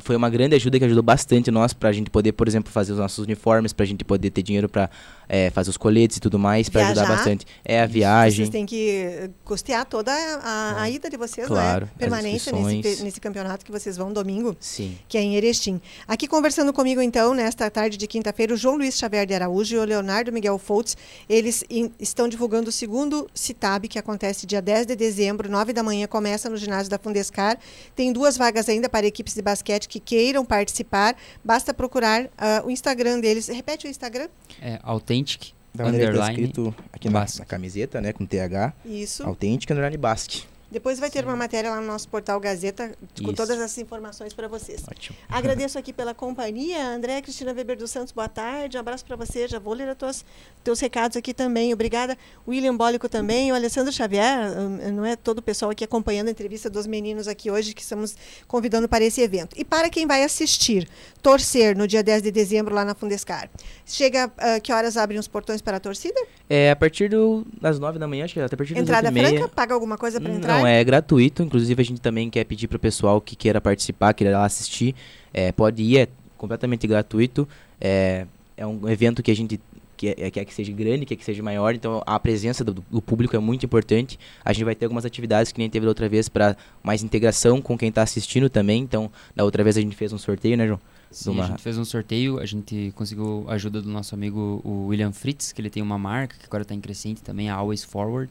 foi 0.00 0.16
uma 0.16 0.28
grande 0.28 0.54
ajuda 0.54 0.78
que 0.78 0.84
ajudou 0.84 1.02
bastante 1.02 1.50
nós 1.50 1.72
para 1.72 1.88
a 1.88 1.92
gente 1.92 2.10
poder, 2.10 2.32
por 2.32 2.48
exemplo, 2.48 2.72
fazer 2.72 2.92
os 2.92 2.98
nossos 2.98 3.24
uniformes, 3.24 3.72
para 3.72 3.84
a 3.84 3.86
gente 3.86 4.04
poder 4.04 4.30
ter 4.30 4.42
dinheiro 4.42 4.68
para 4.68 4.90
é, 5.28 5.50
fazer 5.50 5.70
os 5.70 5.76
coletes 5.76 6.16
e 6.16 6.20
tudo 6.20 6.38
mais, 6.38 6.68
para 6.68 6.86
ajudar 6.86 7.06
bastante. 7.06 7.46
É 7.64 7.80
a 7.80 7.86
viagem. 7.86 8.44
Vocês 8.44 8.50
têm 8.50 8.66
que 8.66 9.30
custear 9.44 9.86
toda 9.86 10.12
a, 10.12 10.82
a 10.82 10.90
ida 10.90 11.08
de 11.08 11.16
vocês, 11.16 11.48
né? 11.48 11.54
claro, 11.54 11.86
né? 11.86 11.92
Permanência 11.98 12.52
nesse, 12.52 13.02
nesse 13.02 13.20
campeonato 13.20 13.64
que 13.64 13.70
vocês 13.70 13.96
vão 13.96 14.12
domingo, 14.12 14.56
Sim. 14.60 14.96
que 15.08 15.16
é 15.16 15.22
em 15.22 15.36
Erechim. 15.36 15.80
Aqui 16.06 16.26
conversando 16.26 16.72
comigo, 16.72 17.00
então, 17.00 17.32
nesta 17.32 17.70
tarde 17.70 17.96
de 17.96 18.06
quinta-feira, 18.06 18.52
o 18.52 18.56
João 18.56 18.76
Luiz 18.76 18.98
Xavier 18.98 19.26
de 19.26 19.34
Araújo 19.34 19.76
e 19.76 19.78
o 19.78 19.84
Leonardo 19.84 20.32
Miguel 20.32 20.58
Foltz, 20.58 20.96
eles 21.28 21.64
in, 21.70 21.90
estão 21.98 22.28
divulgando 22.28 22.68
o 22.68 22.72
segundo 22.72 23.28
CITAB, 23.34 23.88
que 23.88 23.98
acontece 23.98 24.46
dia 24.46 24.60
10 24.60 24.86
de 24.86 24.96
dezembro, 24.96 25.50
9 25.50 25.72
da 25.72 25.82
manhã, 25.82 26.06
começa 26.06 26.50
no 26.50 26.56
ginásio 26.56 26.90
da 26.90 26.98
Fundescar. 26.98 27.58
Tem 27.94 28.12
duas 28.12 28.36
vagas 28.36 28.68
ainda 28.68 28.88
para 28.88 29.06
equipes 29.06 29.34
de 29.34 29.42
basquete 29.52 29.86
que 29.86 30.00
queiram 30.00 30.44
participar, 30.44 31.14
basta 31.44 31.74
procurar 31.74 32.24
uh, 32.24 32.66
o 32.66 32.70
Instagram 32.70 33.20
deles. 33.20 33.48
Repete 33.48 33.86
o 33.86 33.90
Instagram? 33.90 34.28
É 34.60 34.80
Authentic. 34.82 35.52
Da 35.74 35.84
maneira 35.84 36.12
que 36.12 36.18
tá 36.18 36.28
escrito 36.28 36.74
aqui 36.92 37.08
na, 37.08 37.24
na, 37.38 37.44
camiseta, 37.46 38.00
né, 38.00 38.12
com 38.12 38.26
TH. 38.26 38.74
Isso. 38.84 39.22
Authentic 39.22 39.70
Underline 39.70 39.96
Basque. 39.96 40.44
Depois 40.72 40.98
vai 40.98 41.10
ter 41.10 41.22
uma 41.24 41.36
matéria 41.36 41.70
lá 41.70 41.80
no 41.80 41.86
nosso 41.86 42.08
portal 42.08 42.40
Gazeta 42.40 42.96
com 43.18 43.24
Isso. 43.24 43.34
todas 43.34 43.58
essas 43.58 43.76
informações 43.76 44.32
para 44.32 44.48
vocês. 44.48 44.82
Ótimo. 44.90 45.16
Agradeço 45.28 45.78
aqui 45.78 45.92
pela 45.92 46.14
companhia. 46.14 46.88
André 46.88 47.20
Cristina 47.20 47.52
Weber 47.52 47.76
dos 47.76 47.90
Santos, 47.90 48.10
boa 48.10 48.28
tarde. 48.28 48.78
Um 48.78 48.80
abraço 48.80 49.04
para 49.04 49.14
você. 49.14 49.46
Já 49.46 49.58
vou 49.58 49.74
ler 49.74 49.90
os 49.90 49.96
tuas, 49.98 50.24
teus 50.64 50.80
recados 50.80 51.14
aqui 51.16 51.34
também. 51.34 51.74
Obrigada. 51.74 52.16
William 52.48 52.74
Bólico 52.74 53.06
também. 53.06 53.52
O 53.52 53.54
Alessandro 53.54 53.92
Xavier, 53.92 54.58
hum, 54.58 54.92
não 54.92 55.04
é 55.04 55.14
todo 55.14 55.38
o 55.38 55.42
pessoal 55.42 55.70
aqui 55.70 55.84
acompanhando 55.84 56.28
a 56.28 56.30
entrevista 56.30 56.70
dos 56.70 56.86
meninos 56.86 57.28
aqui 57.28 57.50
hoje 57.50 57.74
que 57.74 57.82
estamos 57.82 58.16
convidando 58.48 58.88
para 58.88 59.04
esse 59.04 59.20
evento. 59.20 59.54
E 59.58 59.66
para 59.66 59.90
quem 59.90 60.06
vai 60.06 60.24
assistir, 60.24 60.88
torcer 61.22 61.76
no 61.76 61.86
dia 61.86 62.02
10 62.02 62.22
de 62.22 62.32
dezembro 62.32 62.74
lá 62.74 62.84
na 62.84 62.94
Fundescar. 62.94 63.48
Chega, 63.86 64.26
uh, 64.26 64.60
que 64.60 64.72
horas 64.72 64.96
abrem 64.96 65.18
os 65.18 65.28
portões 65.28 65.62
para 65.62 65.76
a 65.76 65.80
torcida? 65.80 66.20
É 66.50 66.70
a 66.70 66.76
partir 66.76 67.08
do, 67.08 67.46
das 67.60 67.78
9 67.78 67.98
da 67.98 68.08
manhã, 68.08 68.24
acho 68.24 68.34
que 68.34 68.40
até 68.40 68.54
a 68.54 68.58
partir 68.58 68.74
das 68.74 68.82
Entrada 68.82 69.12
franca? 69.12 69.48
Paga 69.48 69.72
alguma 69.72 69.96
coisa 69.96 70.20
para 70.20 70.32
entrar? 70.32 70.58
Não, 70.58 70.66
é 70.66 70.82
gratuito. 70.82 71.42
Inclusive, 71.42 71.80
a 71.80 71.84
gente 71.84 72.00
também 72.00 72.28
quer 72.28 72.44
pedir 72.44 72.66
para 72.66 72.76
o 72.76 72.80
pessoal 72.80 73.20
que 73.20 73.36
queira 73.36 73.60
participar, 73.60 74.12
queira 74.12 74.36
lá 74.36 74.44
assistir, 74.44 74.94
é, 75.32 75.52
pode 75.52 75.82
ir, 75.82 75.98
é 75.98 76.08
completamente 76.36 76.86
gratuito. 76.86 77.48
É, 77.80 78.26
é 78.56 78.66
um 78.66 78.88
evento 78.88 79.22
que 79.22 79.30
a 79.30 79.36
gente 79.36 79.60
quer, 80.02 80.14
é, 80.18 80.30
quer 80.30 80.44
que 80.44 80.52
seja 80.52 80.72
grande, 80.72 81.06
quer 81.06 81.14
que 81.14 81.24
seja 81.24 81.42
maior, 81.42 81.74
então 81.74 82.02
a 82.04 82.18
presença 82.18 82.64
do, 82.64 82.84
do, 82.90 83.00
público 83.00 83.36
é 83.36 83.38
muito 83.38 83.64
importante. 83.64 84.18
A 84.44 84.52
gente 84.52 84.64
vai 84.64 84.74
ter 84.74 84.86
algumas 84.86 85.04
atividades 85.04 85.52
que 85.52 85.58
nem 85.60 85.70
teve 85.70 85.86
da 85.86 85.90
outra 85.90 86.08
vez 86.08 86.28
para 86.28 86.56
mais 86.82 87.04
integração 87.04 87.62
com 87.62 87.78
quem 87.78 87.88
está 87.88 88.02
assistindo 88.02 88.50
também. 88.50 88.82
Então, 88.82 89.10
da 89.36 89.44
outra 89.44 89.62
vez 89.62 89.76
a 89.76 89.80
gente 89.80 89.94
fez 89.94 90.12
um 90.12 90.18
sorteio, 90.18 90.56
né, 90.56 90.66
João? 90.66 90.80
Sim, 91.10 91.30
uma... 91.30 91.44
a 91.44 91.46
gente 91.48 91.62
fez 91.62 91.78
um 91.78 91.84
sorteio, 91.84 92.40
a 92.40 92.46
gente 92.46 92.92
conseguiu 92.96 93.44
a 93.46 93.52
ajuda 93.52 93.80
do 93.80 93.88
nosso 93.88 94.14
amigo 94.14 94.60
o 94.64 94.86
William 94.88 95.12
Fritz, 95.12 95.52
que 95.52 95.60
ele 95.60 95.70
tem 95.70 95.82
uma 95.82 95.98
marca 95.98 96.36
que 96.36 96.46
agora 96.46 96.62
está 96.62 96.74
em 96.74 96.80
crescente 96.80 97.22
também, 97.22 97.48
a 97.48 97.54
Always 97.54 97.84
Forward. 97.84 98.30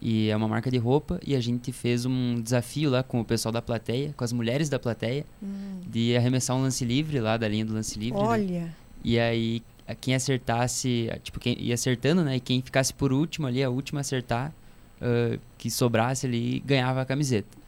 E 0.00 0.30
é 0.30 0.36
uma 0.36 0.48
marca 0.48 0.70
de 0.70 0.78
roupa 0.78 1.20
e 1.24 1.36
a 1.36 1.40
gente 1.40 1.70
fez 1.72 2.06
um 2.06 2.40
desafio 2.40 2.90
lá 2.90 3.02
com 3.02 3.20
o 3.20 3.24
pessoal 3.24 3.52
da 3.52 3.60
plateia, 3.60 4.14
com 4.16 4.24
as 4.24 4.32
mulheres 4.32 4.68
da 4.68 4.78
plateia, 4.78 5.24
Hum. 5.42 5.80
de 5.86 6.16
arremessar 6.16 6.56
um 6.56 6.62
lance 6.62 6.84
livre 6.84 7.20
lá 7.20 7.36
da 7.36 7.46
linha 7.46 7.64
do 7.64 7.74
lance 7.74 7.98
livre. 7.98 8.18
né? 8.18 8.26
Olha. 8.26 8.76
E 9.04 9.18
aí, 9.18 9.62
quem 10.00 10.14
acertasse, 10.14 11.10
tipo, 11.22 11.38
quem 11.40 11.56
ia 11.60 11.74
acertando, 11.74 12.22
né? 12.22 12.36
E 12.36 12.40
quem 12.40 12.60
ficasse 12.62 12.92
por 12.92 13.12
último 13.12 13.46
ali, 13.46 13.62
a 13.62 13.70
última 13.70 14.00
a 14.00 14.02
acertar, 14.02 14.52
ah, 15.00 15.38
que 15.58 15.70
sobrasse 15.70 16.26
ali, 16.26 16.60
ganhava 16.60 17.02
a 17.02 17.04
camiseta. 17.04 17.58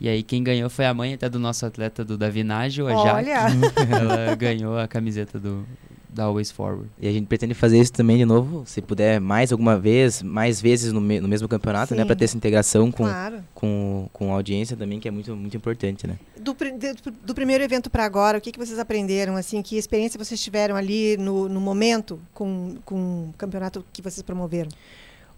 E 0.00 0.08
aí, 0.08 0.22
quem 0.22 0.42
ganhou 0.42 0.68
foi 0.68 0.86
a 0.86 0.92
mãe 0.92 1.14
até 1.14 1.28
do 1.28 1.38
nosso 1.38 1.64
atleta 1.64 2.04
do 2.04 2.18
Davi 2.18 2.42
Nágio, 2.42 2.86
a 2.86 2.92
Jaque. 2.92 3.30
Olha. 3.30 3.46
Ela 3.98 4.34
ganhou 4.34 4.76
a 4.76 4.88
camiseta 4.88 5.38
do, 5.38 5.66
da 6.14 6.24
Always 6.24 6.50
Forward. 6.50 6.88
E 7.00 7.08
a 7.08 7.12
gente 7.12 7.26
pretende 7.26 7.52
fazer 7.54 7.78
isso 7.78 7.92
também 7.92 8.16
de 8.16 8.24
novo, 8.24 8.62
se 8.66 8.80
puder, 8.80 9.20
mais 9.20 9.50
alguma 9.52 9.76
vez, 9.78 10.22
mais 10.22 10.60
vezes 10.60 10.92
no, 10.92 11.00
me- 11.00 11.20
no 11.20 11.26
mesmo 11.28 11.48
campeonato, 11.48 11.94
né? 11.94 12.02
Sim. 12.02 12.06
Pra 12.06 12.16
ter 12.16 12.24
essa 12.24 12.36
integração 12.36 12.90
com, 12.92 13.04
Claro. 13.04 13.38
com, 13.54 14.08
com 14.12 14.30
a 14.32 14.34
audiência 14.36 14.76
também, 14.76 15.00
que 15.00 15.08
é 15.08 15.10
muito, 15.10 15.34
muito 15.34 15.56
importante, 15.56 16.06
né? 16.06 16.16
Do, 16.40 16.54
de- 16.54 17.10
do 17.26 17.34
primeiro 17.34 17.64
evento 17.64 17.90
para 17.90 18.04
agora, 18.04 18.38
o 18.38 18.40
que, 18.40 18.52
que 18.52 18.58
vocês 18.58 18.78
aprenderam? 18.78 19.36
Assim, 19.36 19.60
que 19.60 19.76
experiência 19.76 20.16
vocês 20.22 20.40
tiveram 20.40 20.76
ali 20.76 21.16
no, 21.16 21.48
no 21.48 21.60
momento 21.60 22.20
com, 22.32 22.76
com 22.84 23.30
o 23.30 23.34
campeonato 23.36 23.84
que 23.92 24.00
vocês 24.00 24.22
promoveram? 24.22 24.68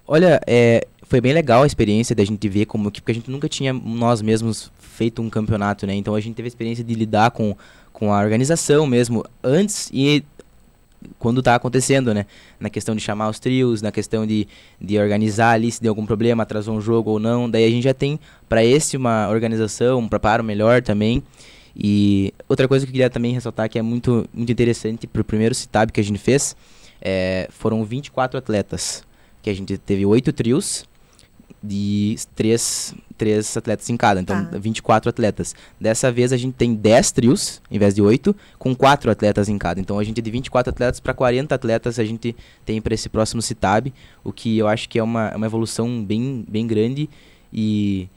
Olha, 0.09 0.41
é, 0.47 0.87
foi 1.03 1.21
bem 1.21 1.33
legal 1.33 1.65
a 1.65 1.67
experiência 1.67 2.15
da 2.15 2.25
gente 2.25 2.49
ver 2.49 2.67
como 2.67 2.91
que, 2.93 3.01
porque 3.01 3.11
a 3.11 3.15
gente 3.15 3.29
nunca 3.31 3.49
tinha 3.49 3.73
nós 3.73 4.23
mesmos 4.23 4.71
feito 4.79 5.21
um 5.21 5.29
campeonato, 5.29 5.85
né? 5.85 5.95
Então 5.95 6.15
a 6.15 6.21
gente 6.21 6.37
teve 6.37 6.47
a 6.47 6.49
experiência 6.49 6.85
de 6.85 6.95
lidar 6.95 7.33
com, 7.33 7.57
com 7.93 8.13
a 8.15 8.21
organização 8.21 8.87
mesmo, 8.87 9.25
antes 9.43 9.91
e 9.93 10.23
quando 11.19 11.43
tá 11.43 11.55
acontecendo, 11.55 12.13
né? 12.13 12.27
Na 12.59 12.71
questão 12.71 12.95
de 12.95 13.01
chamar 13.01 13.29
os 13.29 13.39
trios, 13.39 13.83
na 13.83 13.93
questão 13.93 14.27
de, 14.27 14.47
de 14.81 14.99
organizar 14.99 15.53
ali 15.53 15.71
se 15.71 15.83
deu 15.83 15.91
algum 15.91 16.07
problema, 16.07 16.43
atrasou 16.43 16.77
um 16.77 16.81
jogo 16.81 17.11
ou 17.11 17.19
não. 17.19 17.49
Daí 17.49 17.65
a 17.65 17.71
gente 17.71 17.85
já 17.85 17.95
tem 17.95 18.19
para 18.49 18.65
esse 18.65 18.97
uma 18.97 19.29
organização, 19.29 20.01
um 20.01 20.09
preparo 20.09 20.43
melhor 20.45 20.83
também. 20.83 21.23
E 21.77 22.33
outra 22.49 22.67
coisa 22.67 22.87
que 22.87 22.91
eu 22.91 22.93
queria 22.93 23.11
também 23.11 23.33
ressaltar 23.33 23.69
que 23.69 23.79
é 23.79 23.83
muito, 23.83 24.29
muito 24.33 24.51
interessante 24.51 25.07
pro 25.07 25.23
primeiro 25.23 25.55
Citab 25.55 25.93
que 25.93 26.01
a 26.01 26.05
gente 26.05 26.19
fez, 26.19 26.57
é, 27.03 27.49
foram 27.51 27.85
24 27.85 28.39
atletas 28.39 29.05
que 29.43 29.51
a 29.51 29.55
gente 29.55 29.77
teve 29.77 30.07
oito 30.07 30.33
trios 30.33 30.85
de 31.63 32.17
três, 32.35 32.95
três 33.17 33.57
atletas 33.57 33.89
em 33.91 33.97
cada, 33.97 34.21
então 34.21 34.45
Tá. 34.47 34.59
24 34.59 35.09
atletas. 35.11 35.55
Dessa 35.81 36.13
vez 36.13 36.33
a 36.33 36.37
gente 36.37 36.55
tem 36.55 36.75
10 36.75 37.11
trios, 37.13 37.61
em 37.71 37.79
vez 37.79 37.95
de 37.95 38.03
oito, 38.03 38.37
com 38.59 38.75
quatro 38.75 39.11
atletas 39.11 39.49
em 39.49 39.59
cada. 39.59 39.81
Então 39.81 39.99
a 39.99 40.05
gente 40.05 40.21
de 40.23 40.31
24 40.31 40.71
atletas 40.71 41.01
para 41.01 41.13
40 41.15 41.55
atletas 41.55 41.99
a 41.99 42.05
gente 42.05 42.37
tem 42.65 42.81
para 42.81 42.95
esse 42.95 43.09
próximo 43.09 43.41
Citab, 43.43 43.93
o 44.23 44.33
que 44.33 44.57
eu 44.59 44.69
acho 44.69 44.89
que 44.89 44.99
é 44.99 45.03
uma, 45.03 45.29
é 45.29 45.37
uma 45.37 45.47
evolução 45.47 46.05
bem, 46.05 46.45
bem 46.49 46.67
grande 46.67 47.09
e 47.53 48.09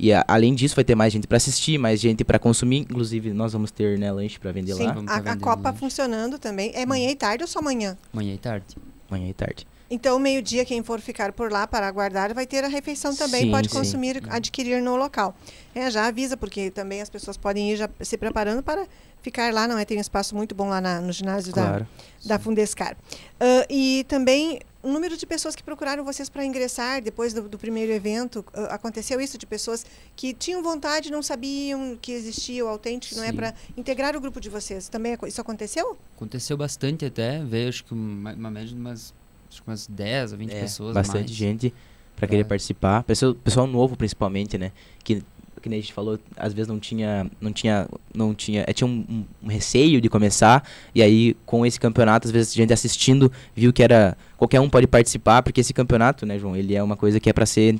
e 0.00 0.12
a- 0.12 0.24
além 0.28 0.54
disso 0.54 0.76
vai 0.76 0.84
ter 0.84 0.94
mais 0.94 1.12
gente 1.12 1.26
para 1.26 1.36
assistir, 1.38 1.76
mais 1.76 2.00
gente 2.00 2.22
para 2.24 2.38
consumir, 2.38 2.78
inclusive 2.78 3.32
nós 3.32 3.52
vamos 3.52 3.72
ter 3.72 3.98
né, 3.98 4.12
lanche 4.12 4.38
para 4.38 4.52
vender 4.52 4.74
Sim, 4.74 4.84
lá 4.84 4.92
Vamos 4.92 5.10
a, 5.10 5.20
tá 5.20 5.32
a 5.32 5.36
Copa 5.36 5.70
lanche. 5.70 5.80
funcionando 5.80 6.38
também. 6.38 6.70
É 6.72 6.86
manhã 6.86 7.10
e 7.10 7.16
tarde 7.16 7.42
ou 7.42 7.48
só 7.48 7.60
manhã? 7.60 7.98
Manhã 8.12 8.32
e 8.32 8.38
tarde. 8.38 8.76
amanhã 9.10 9.28
e 9.28 9.34
tarde. 9.34 9.66
Então, 9.90 10.18
meio-dia, 10.18 10.64
quem 10.66 10.82
for 10.82 11.00
ficar 11.00 11.32
por 11.32 11.50
lá 11.50 11.66
para 11.66 11.86
aguardar 11.86 12.34
vai 12.34 12.46
ter 12.46 12.62
a 12.62 12.68
refeição 12.68 13.14
também, 13.16 13.44
Sim, 13.44 13.50
pode 13.50 13.70
sim. 13.70 13.74
consumir, 13.76 14.22
adquirir 14.28 14.82
no 14.82 14.96
local. 14.96 15.34
É, 15.74 15.90
já 15.90 16.06
avisa, 16.06 16.36
porque 16.36 16.70
também 16.70 17.00
as 17.00 17.08
pessoas 17.08 17.36
podem 17.38 17.72
ir 17.72 17.76
já 17.76 17.88
se 18.02 18.18
preparando 18.18 18.62
para 18.62 18.86
ficar 19.22 19.52
lá, 19.52 19.66
não 19.66 19.78
é? 19.78 19.84
Tem 19.86 19.96
um 19.96 20.00
espaço 20.00 20.36
muito 20.36 20.54
bom 20.54 20.68
lá 20.68 20.80
na- 20.80 21.00
no 21.00 21.10
ginásio 21.12 21.54
da, 21.54 21.62
Claro. 21.62 21.88
da 22.24 22.38
Fundescar. 22.38 22.96
Ah, 23.40 23.66
e 23.70 24.04
também 24.08 24.60
o 24.82 24.88
número 24.92 25.16
de 25.16 25.24
pessoas 25.26 25.56
que 25.56 25.62
procuraram 25.62 26.04
vocês 26.04 26.28
para 26.28 26.44
ingressar 26.44 27.00
depois 27.02 27.32
do, 27.32 27.48
do 27.48 27.58
primeiro 27.58 27.90
evento. 27.90 28.44
ah, 28.52 28.74
aconteceu 28.74 29.18
isso 29.22 29.38
de 29.38 29.46
pessoas 29.46 29.86
que 30.14 30.34
tinham 30.34 30.62
vontade, 30.62 31.10
não 31.10 31.22
sabiam 31.22 31.96
que 32.00 32.12
existia 32.12 32.62
o 32.64 32.68
autêntico, 32.68 33.16
não 33.16 33.24
é? 33.24 33.28
Sim. 33.30 33.36
Para 33.36 33.54
integrar 33.76 34.14
o 34.14 34.20
grupo 34.20 34.38
de 34.38 34.50
vocês. 34.50 34.86
Também 34.88 35.16
isso 35.26 35.40
aconteceu? 35.40 35.96
Aconteceu 36.14 36.58
bastante 36.58 37.06
até, 37.06 37.42
veio 37.42 37.70
acho 37.70 37.84
que 37.84 37.92
uma, 37.94 38.34
uma 38.34 38.50
média 38.50 38.68
de 38.68 38.74
umas, 38.74 39.12
acho 39.58 39.62
que 39.62 39.70
umas 39.70 39.86
10 39.86 40.32
a 40.32 40.36
20 40.36 40.52
É, 40.52 40.60
pessoas. 40.60 40.94
bastante 40.94 41.26
mais. 41.26 41.30
gente 41.36 41.74
para 42.16 42.26
É. 42.26 42.28
querer 42.28 42.44
participar. 42.44 43.02
Pessoal, 43.04 43.34
pessoal 43.34 43.66
novo 43.66 43.96
principalmente, 43.96 44.56
né? 44.56 44.72
Que 45.04 45.22
que 45.60 45.68
nem 45.68 45.80
a 45.80 45.82
gente 45.82 45.92
falou, 45.92 46.20
às 46.36 46.52
vezes 46.52 46.68
não 46.68 46.78
tinha, 46.78 47.28
não 47.40 47.52
tinha, 47.52 47.88
não 48.14 48.32
tinha, 48.32 48.64
é, 48.64 48.72
tinha 48.72 48.86
um, 48.86 49.04
um- 49.10 49.24
um 49.42 49.48
receio 49.48 50.00
de 50.00 50.08
começar 50.08 50.62
e 50.94 51.02
aí 51.02 51.34
com 51.44 51.66
esse 51.66 51.80
campeonato, 51.80 52.28
às 52.28 52.30
vezes 52.30 52.52
a 52.52 52.54
gente 52.54 52.72
assistindo 52.72 53.30
viu 53.56 53.72
que 53.72 53.82
era 53.82 54.16
qualquer 54.36 54.60
um 54.60 54.70
pode 54.70 54.86
participar, 54.86 55.42
porque 55.42 55.60
esse 55.60 55.74
campeonato, 55.74 56.24
né, 56.24 56.38
João, 56.38 56.54
ele 56.54 56.76
é 56.76 56.82
uma 56.82 56.96
coisa 56.96 57.18
que 57.18 57.28
é 57.28 57.32
para 57.32 57.44
ser 57.44 57.74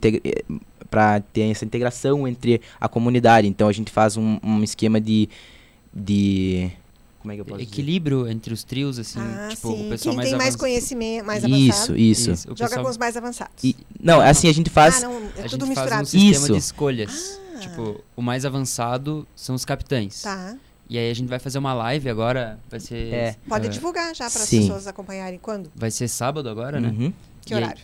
para 0.91 1.21
ter 1.21 1.43
essa 1.53 1.65
integração 1.65 2.27
entre 2.27 2.61
a 2.81 2.89
comunidade. 2.89 3.47
Então 3.47 3.69
a 3.69 3.73
gente 3.73 3.93
faz 3.93 4.17
um, 4.17 4.39
um 4.43 4.61
esquema 4.65 5.01
de 5.01 5.29
de 5.95 6.71
como 7.29 7.33
é 7.33 7.35
que 7.35 7.41
eu 7.43 7.45
posso 7.45 7.59
dizer? 7.59 7.71
Equilíbrio 7.73 8.27
entre 8.29 8.55
os 8.55 8.65
trios, 8.65 8.99
assim, 8.99 9.19
ah, 9.21 9.49
tipo, 9.51 9.69
sim. 9.69 9.87
o 9.87 9.91
pessoal 9.91 10.13
Quem 10.13 10.17
mais 10.17 10.29
tem 10.31 10.39
mais 10.39 10.57
conhecimento, 10.57 11.27
mais 11.27 11.45
Isso, 11.45 11.53
avançado, 11.55 11.99
isso. 11.99 12.31
Isso, 12.31 12.49
o 12.49 12.57
joga 12.57 12.69
pessoal- 12.71 12.85
com 12.85 12.91
os 12.91 12.97
mais 12.99 13.17
avançados. 13.17 13.65
E, 13.65 13.77
não, 14.01 14.21
assim 14.21 14.49
a 14.49 14.53
gente 14.55 14.71
faz 14.71 15.03
ah, 15.03 15.09
não, 15.09 15.15
é 15.37 15.45
a 15.45 15.49
tudo 15.49 15.67
gente 15.67 15.75
faz 15.75 15.93
um 15.93 15.99
misturado. 15.99 16.07
sistema 16.07 16.31
Isso. 16.33 16.53
de 16.53 16.59
escolhas. 16.59 17.41
Ah. 17.55 17.59
Tipo, 17.59 18.01
o 18.17 18.23
mais 18.23 18.45
avançado 18.47 19.27
são 19.35 19.55
os 19.55 19.65
capitães. 19.65 20.23
Tá. 20.23 20.57
E 20.89 20.97
aí 20.97 21.11
a 21.11 21.15
gente 21.15 21.29
vai 21.29 21.39
fazer 21.39 21.59
uma 21.59 21.75
live 21.75 22.09
agora, 22.09 22.59
vai 22.71 22.81
ser... 22.81 23.13
É. 23.13 23.37
Pode 23.47 23.67
eh, 23.67 23.69
divulgar 23.69 24.15
já 24.15 24.31
para 24.31 24.43
as 24.43 24.49
pessoas 24.49 24.87
acompanharem. 24.87 25.39
Quando? 25.39 25.71
Vai 25.77 25.91
ser 25.91 26.09
sábado 26.09 26.49
agora, 26.49 26.81
né? 26.81 26.89
Uhum. 26.89 27.13
Que 27.45 27.53
E 27.53 27.57
aí- 27.57 27.63
horário? 27.63 27.83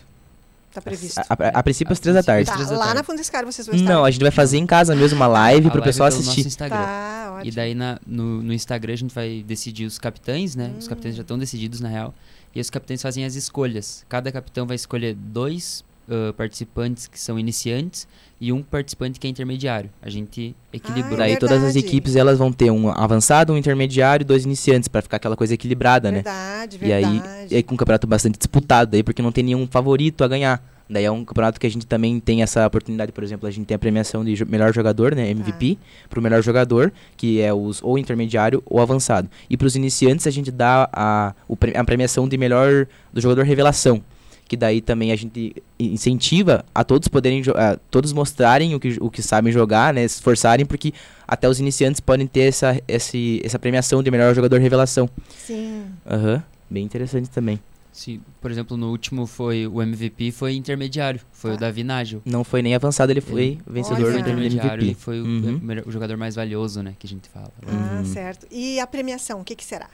Está 0.75 0.81
previsto. 0.81 1.19
A, 1.19 1.23
a- 1.29 1.59
a 1.59 1.63
princípio 1.63 1.93
às 1.93 1.99
três 1.99 2.13
da 2.15 2.21
tarde. 2.23 2.45
Tá, 2.47 2.53
três 2.53 2.69
da 2.69 2.75
lá 2.75 2.85
tarde. 2.85 2.95
na 2.99 3.03
Fundescar 3.03 3.45
vocês 3.45 3.65
vão 3.65 3.75
estar. 3.75 3.89
Não, 3.93 4.03
a 4.03 4.11
gente 4.11 4.21
vai 4.21 4.31
fazer 4.31 4.57
em 4.57 4.65
casa 4.65 4.93
mesmo 4.95 5.15
uma 5.15 5.27
live 5.27 5.67
A 5.67 5.71
pro 5.71 5.79
live 5.79 5.85
pessoal 5.91 6.09
pelo 6.09 6.19
assistir. 6.19 6.39
Nosso 6.41 6.47
Instagram. 6.49 6.75
Tá, 6.77 7.27
ótimo. 7.35 7.47
E 7.47 7.51
daí 7.51 7.73
na- 7.73 7.99
no, 8.05 8.41
no 8.43 8.53
Instagram 8.53 8.93
a 8.93 8.97
gente 8.97 9.15
vai 9.15 9.43
decidir 9.47 9.85
os 9.85 9.97
capitães, 9.97 10.55
né? 10.55 10.73
Os 10.77 10.85
Hum. 10.85 10.89
capitães 10.89 11.15
já 11.15 11.21
estão 11.21 11.37
decididos 11.39 11.79
na 11.79 11.87
real. 11.89 12.13
E 12.53 12.59
os 12.59 12.69
capitães 12.69 13.01
fazem 13.01 13.23
as 13.25 13.35
escolhas. 13.35 14.05
Cada 14.09 14.31
capitão 14.31 14.65
vai 14.67 14.75
escolher 14.75 15.13
dois 15.15 15.83
ah, 16.09 16.33
participantes 16.35 17.07
que 17.07 17.19
são 17.19 17.37
iniciantes 17.39 18.07
e 18.39 18.51
um 18.51 18.61
participante 18.61 19.19
que 19.19 19.27
é 19.27 19.29
intermediário. 19.29 19.89
A 20.01 20.09
gente 20.09 20.55
equilibrou. 20.73 21.15
Ah, 21.15 21.17
Daí 21.19 21.33
é 21.33 21.37
todas 21.37 21.57
as 21.63 21.73
verdade. 21.73 21.85
equipes 21.85 22.15
elas 22.15 22.37
vão 22.37 22.51
ter 22.51 22.69
um 22.71 22.89
avançado, 22.89 23.53
um 23.53 23.57
intermediário 23.57 24.23
e 24.23 24.25
dois 24.25 24.43
iniciantes 24.45 24.87
pra 24.89 25.01
ficar 25.01 25.17
aquela 25.17 25.35
coisa 25.37 25.53
equilibrada, 25.53 26.09
né? 26.11 26.17
Verdade, 26.17 26.79
E 26.81 26.91
aí, 26.93 27.03
verdade. 27.19 27.53
e 27.53 27.55
aí 27.57 27.63
com 27.63 27.75
um 27.75 27.77
campeonato 27.77 28.05
bastante 28.07 28.37
disputado 28.37 28.91
daí 28.91 29.03
porque 29.03 29.21
não 29.21 29.31
tem 29.31 29.43
nenhum 29.43 29.65
favorito 29.67 30.23
a 30.23 30.27
ganhar. 30.27 30.61
Daí 30.87 31.03
é 31.05 31.09
um 31.09 31.25
campeonato 31.25 31.59
que 31.59 31.65
a 31.65 31.71
gente 31.71 31.87
também 31.87 32.19
tem 32.19 32.43
essa 32.43 32.67
oportunidade, 32.67 33.11
por 33.11 33.23
exemplo, 33.23 33.47
a 33.47 33.51
gente 33.51 33.65
tem 33.65 33.73
a 33.73 33.79
premiação 33.79 34.23
de 34.23 34.35
jo- 34.35 34.45
melhor 34.47 34.71
jogador, 34.71 35.15
né, 35.15 35.31
MVP, 35.31 35.79
pro 36.11 36.21
melhor 36.21 36.43
jogador, 36.43 36.93
que 37.17 37.41
é 37.41 37.51
os 37.51 37.81
ou 37.81 37.97
intermediário 37.97 38.61
ou 38.67 38.79
avançado. 38.79 39.27
E 39.49 39.57
pros 39.57 39.75
iniciantes 39.75 40.27
a 40.27 40.29
gente 40.29 40.51
dá 40.51 40.87
a, 40.93 41.33
o 41.47 41.55
pre- 41.57 41.75
a 41.75 41.83
premiação 41.83 42.27
de 42.27 42.37
melhor 42.37 42.85
do 43.11 43.19
jogador 43.19 43.41
revelação, 43.45 43.99
que 44.47 44.55
daí 44.55 44.79
também 44.81 45.11
a 45.11 45.15
gente 45.15 45.55
incentiva 45.79 46.63
a 46.73 46.83
todos 46.83 47.07
poderem 47.07 47.41
a 47.55 47.77
todos 47.89 48.13
mostrarem 48.13 48.75
o 48.75 48.79
que, 48.79 48.97
o 49.01 49.09
que 49.09 49.21
sabem 49.21 49.51
jogar, 49.51 49.93
né, 49.93 50.07
se 50.07 50.15
esforçarem 50.15 50.65
porque 50.65 50.93
até 51.27 51.49
os 51.49 51.59
iniciantes 51.59 51.99
podem 51.99 52.27
ter 52.27 52.41
essa 52.41 52.79
esse, 52.87 53.41
essa 53.43 53.57
premiação 53.57 54.03
de 54.03 54.11
melhor 54.11 54.33
jogador 54.35 54.59
revelação. 54.59 55.09
Sim. 55.35 55.85
Aham, 56.05 56.43
bem 56.69 56.83
interessante 56.83 57.29
também. 57.29 57.59
Se, 57.91 58.19
por 58.41 58.51
exemplo, 58.51 58.75
no 58.75 58.89
último 58.91 59.25
foi 59.25 59.65
o 59.65 59.81
MVP 59.81 60.31
foi 60.33 60.53
intermediário, 60.55 61.21
foi 61.31 61.51
Tá. 61.51 61.55
o 61.55 61.59
Davi 61.61 61.81
Nágil. 61.83 62.21
Não 62.25 62.43
foi 62.43 62.61
nem 62.61 62.75
avançado, 62.75 63.09
ele 63.11 63.21
foi 63.21 63.41
Ele- 63.43 63.61
vencedor 63.65 64.11
do 64.11 64.19
intermediário 64.19 64.83
e 64.83 64.87
MVP. 64.87 64.99
foi 65.01 65.21
o- 65.21 65.25
Uhum. 65.25 65.61
o, 65.85 65.89
o 65.89 65.91
jogador 65.91 66.17
mais 66.17 66.35
valioso, 66.35 66.83
né, 66.83 66.93
que 66.99 67.07
a 67.07 67.09
gente 67.09 67.29
fala. 67.29 67.49
Ah, 67.65 67.97
Uhum. 67.99 68.05
certo. 68.05 68.45
E 68.51 68.79
a 68.81 68.85
premiação, 68.85 69.39
o 69.39 69.43
que, 69.45 69.55
que 69.55 69.63
será? 69.63 69.87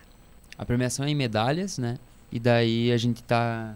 A 0.58 0.65
premiação 0.65 1.05
é 1.05 1.10
em 1.12 1.15
medalhas, 1.15 1.77
né? 1.77 1.98
E 2.31 2.39
daí 2.39 2.91
a 2.91 2.98
gente 2.98 3.22
tá 3.22 3.75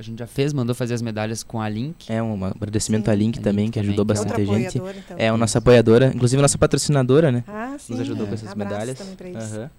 a 0.00 0.02
gente 0.02 0.18
já 0.18 0.26
fez, 0.26 0.52
mandou 0.52 0.74
fazer 0.74 0.94
as 0.94 1.02
medalhas 1.02 1.42
com 1.42 1.60
a 1.60 1.68
Link. 1.68 2.10
É 2.10 2.22
um 2.22 2.44
agradecimento 2.44 3.04
Sim. 3.04 3.10
à 3.10 3.14
Link 3.14 3.38
A 3.38 3.42
também, 3.42 3.66
Link 3.66 3.74
que 3.74 3.80
também, 3.80 3.90
ajudou 3.90 4.06
que 4.06 4.12
é 4.12 4.14
bastante 4.14 4.46
gente. 4.46 4.78
apoiadora, 4.78 4.98
então. 5.04 5.16
É 5.18 5.28
a 5.28 5.36
nossa 5.36 5.58
apoiadora, 5.58 6.12
inclusive 6.14 6.40
nossa 6.40 6.58
patrocinadora, 6.58 7.30
né? 7.30 7.44
Ah, 7.46 7.76
sim. 7.78 7.92
Nos 7.92 8.00
ajudou 8.00 8.24
é. 8.24 8.28
com 8.28 8.34
essas 8.34 8.50
Abraço 8.50 8.72
medalhas. 8.72 8.98
também 8.98 9.14
pra 9.14 9.28
eles. 9.28 9.52
Aham. 9.52 9.70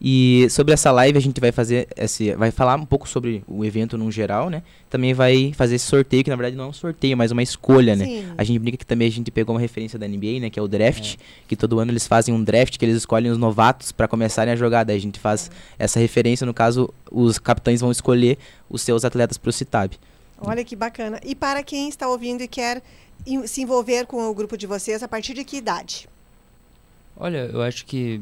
E 0.00 0.46
sobre 0.50 0.74
essa 0.74 0.90
live 0.90 1.16
a 1.16 1.20
gente 1.20 1.40
vai 1.40 1.50
fazer 1.50 1.88
esse, 1.96 2.34
vai 2.34 2.50
falar 2.50 2.76
um 2.76 2.84
pouco 2.84 3.08
sobre 3.08 3.42
o 3.46 3.64
evento 3.64 3.96
no 3.96 4.10
geral, 4.10 4.50
né? 4.50 4.62
Também 4.90 5.14
vai 5.14 5.52
fazer 5.54 5.76
esse 5.76 5.86
sorteio 5.86 6.22
que 6.22 6.30
na 6.30 6.36
verdade 6.36 6.56
não 6.56 6.64
é 6.64 6.68
um 6.68 6.72
sorteio, 6.72 7.16
mas 7.16 7.30
uma 7.30 7.42
escolha, 7.42 7.96
né? 7.96 8.04
Sim. 8.04 8.26
A 8.36 8.44
gente 8.44 8.58
brinca 8.58 8.76
que 8.76 8.86
também 8.86 9.08
a 9.08 9.10
gente 9.10 9.30
pegou 9.30 9.54
uma 9.54 9.60
referência 9.60 9.98
da 9.98 10.06
NBA, 10.06 10.40
né, 10.40 10.50
que 10.50 10.58
é 10.58 10.62
o 10.62 10.68
draft, 10.68 11.16
que 11.48 11.56
todo 11.56 11.78
ano 11.78 11.90
eles 11.90 12.06
fazem 12.06 12.34
um 12.34 12.42
draft 12.42 12.76
que 12.76 12.84
eles 12.84 12.96
escolhem 12.96 13.30
os 13.30 13.38
novatos 13.38 13.90
pra 13.90 14.06
começarem 14.06 14.52
a 14.52 14.56
jogar, 14.56 14.84
daí 14.84 14.96
a 14.96 15.00
gente 15.00 15.18
faz 15.18 15.50
essa 15.78 15.98
referência, 15.98 16.46
no 16.46 16.52
caso, 16.52 16.92
os 17.10 17.38
capitães 17.38 17.80
vão 17.80 17.90
escolher 17.90 18.38
os 18.68 18.82
seus 18.82 19.04
atletas 19.04 19.38
pro 19.38 19.52
Citab. 19.52 19.92
Olha 20.38 20.64
que 20.64 20.76
bacana. 20.76 21.18
E 21.24 21.34
para 21.34 21.62
quem 21.62 21.88
está 21.88 22.06
ouvindo 22.08 22.42
e 22.42 22.48
quer 22.48 22.82
se 23.46 23.62
envolver 23.62 24.06
com 24.06 24.28
o 24.28 24.34
grupo 24.34 24.56
de 24.56 24.66
vocês, 24.66 25.02
a 25.02 25.08
partir 25.08 25.34
de 25.34 25.44
que 25.44 25.56
idade? 25.56 26.08
Olha, 27.16 27.48
eu 27.50 27.62
acho 27.62 27.86
que 27.86 28.20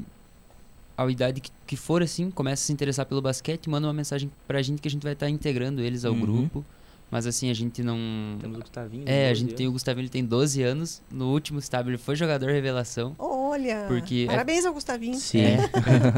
a 0.96 1.10
idade 1.10 1.40
que, 1.40 1.50
que 1.66 1.76
for 1.76 2.02
assim, 2.02 2.30
começa 2.30 2.62
a 2.62 2.66
se 2.66 2.72
interessar 2.72 3.04
pelo 3.06 3.20
basquete, 3.22 3.68
manda 3.68 3.86
uma 3.86 3.92
mensagem 3.92 4.30
pra 4.46 4.60
gente 4.62 4.80
que 4.80 4.88
a 4.88 4.90
gente 4.90 5.02
vai 5.02 5.12
estar 5.14 5.28
integrando 5.28 5.80
eles 5.80 6.04
ao 6.04 6.12
Uhum. 6.12 6.20
grupo. 6.20 6.64
Mas 7.10 7.26
assim, 7.26 7.48
a 7.50 7.54
gente 7.54 7.82
não. 7.82 7.96
Temos 8.40 8.56
o 8.58 8.60
Gustavinho. 8.60 9.04
É, 9.06 9.26
a 9.26 9.28
12 9.28 9.40
gente 9.40 9.54
tem 9.54 9.68
o 9.68 9.72
Gustavinho, 9.72 10.02
ele 10.02 10.08
tem 10.08 10.24
12 10.24 10.62
anos. 10.62 11.00
No 11.12 11.30
último 11.32 11.58
estágio 11.60 11.90
ele 11.90 11.98
foi 11.98 12.16
jogador 12.16 12.50
revelação. 12.50 13.14
Olha, 13.18 13.84
Porque 13.86 14.24
é- 14.24 14.26
parabéns 14.26 14.64
ao 14.64 14.72
Gustavinho. 14.72 15.14
Sim. 15.14 15.42
É. 15.42 15.58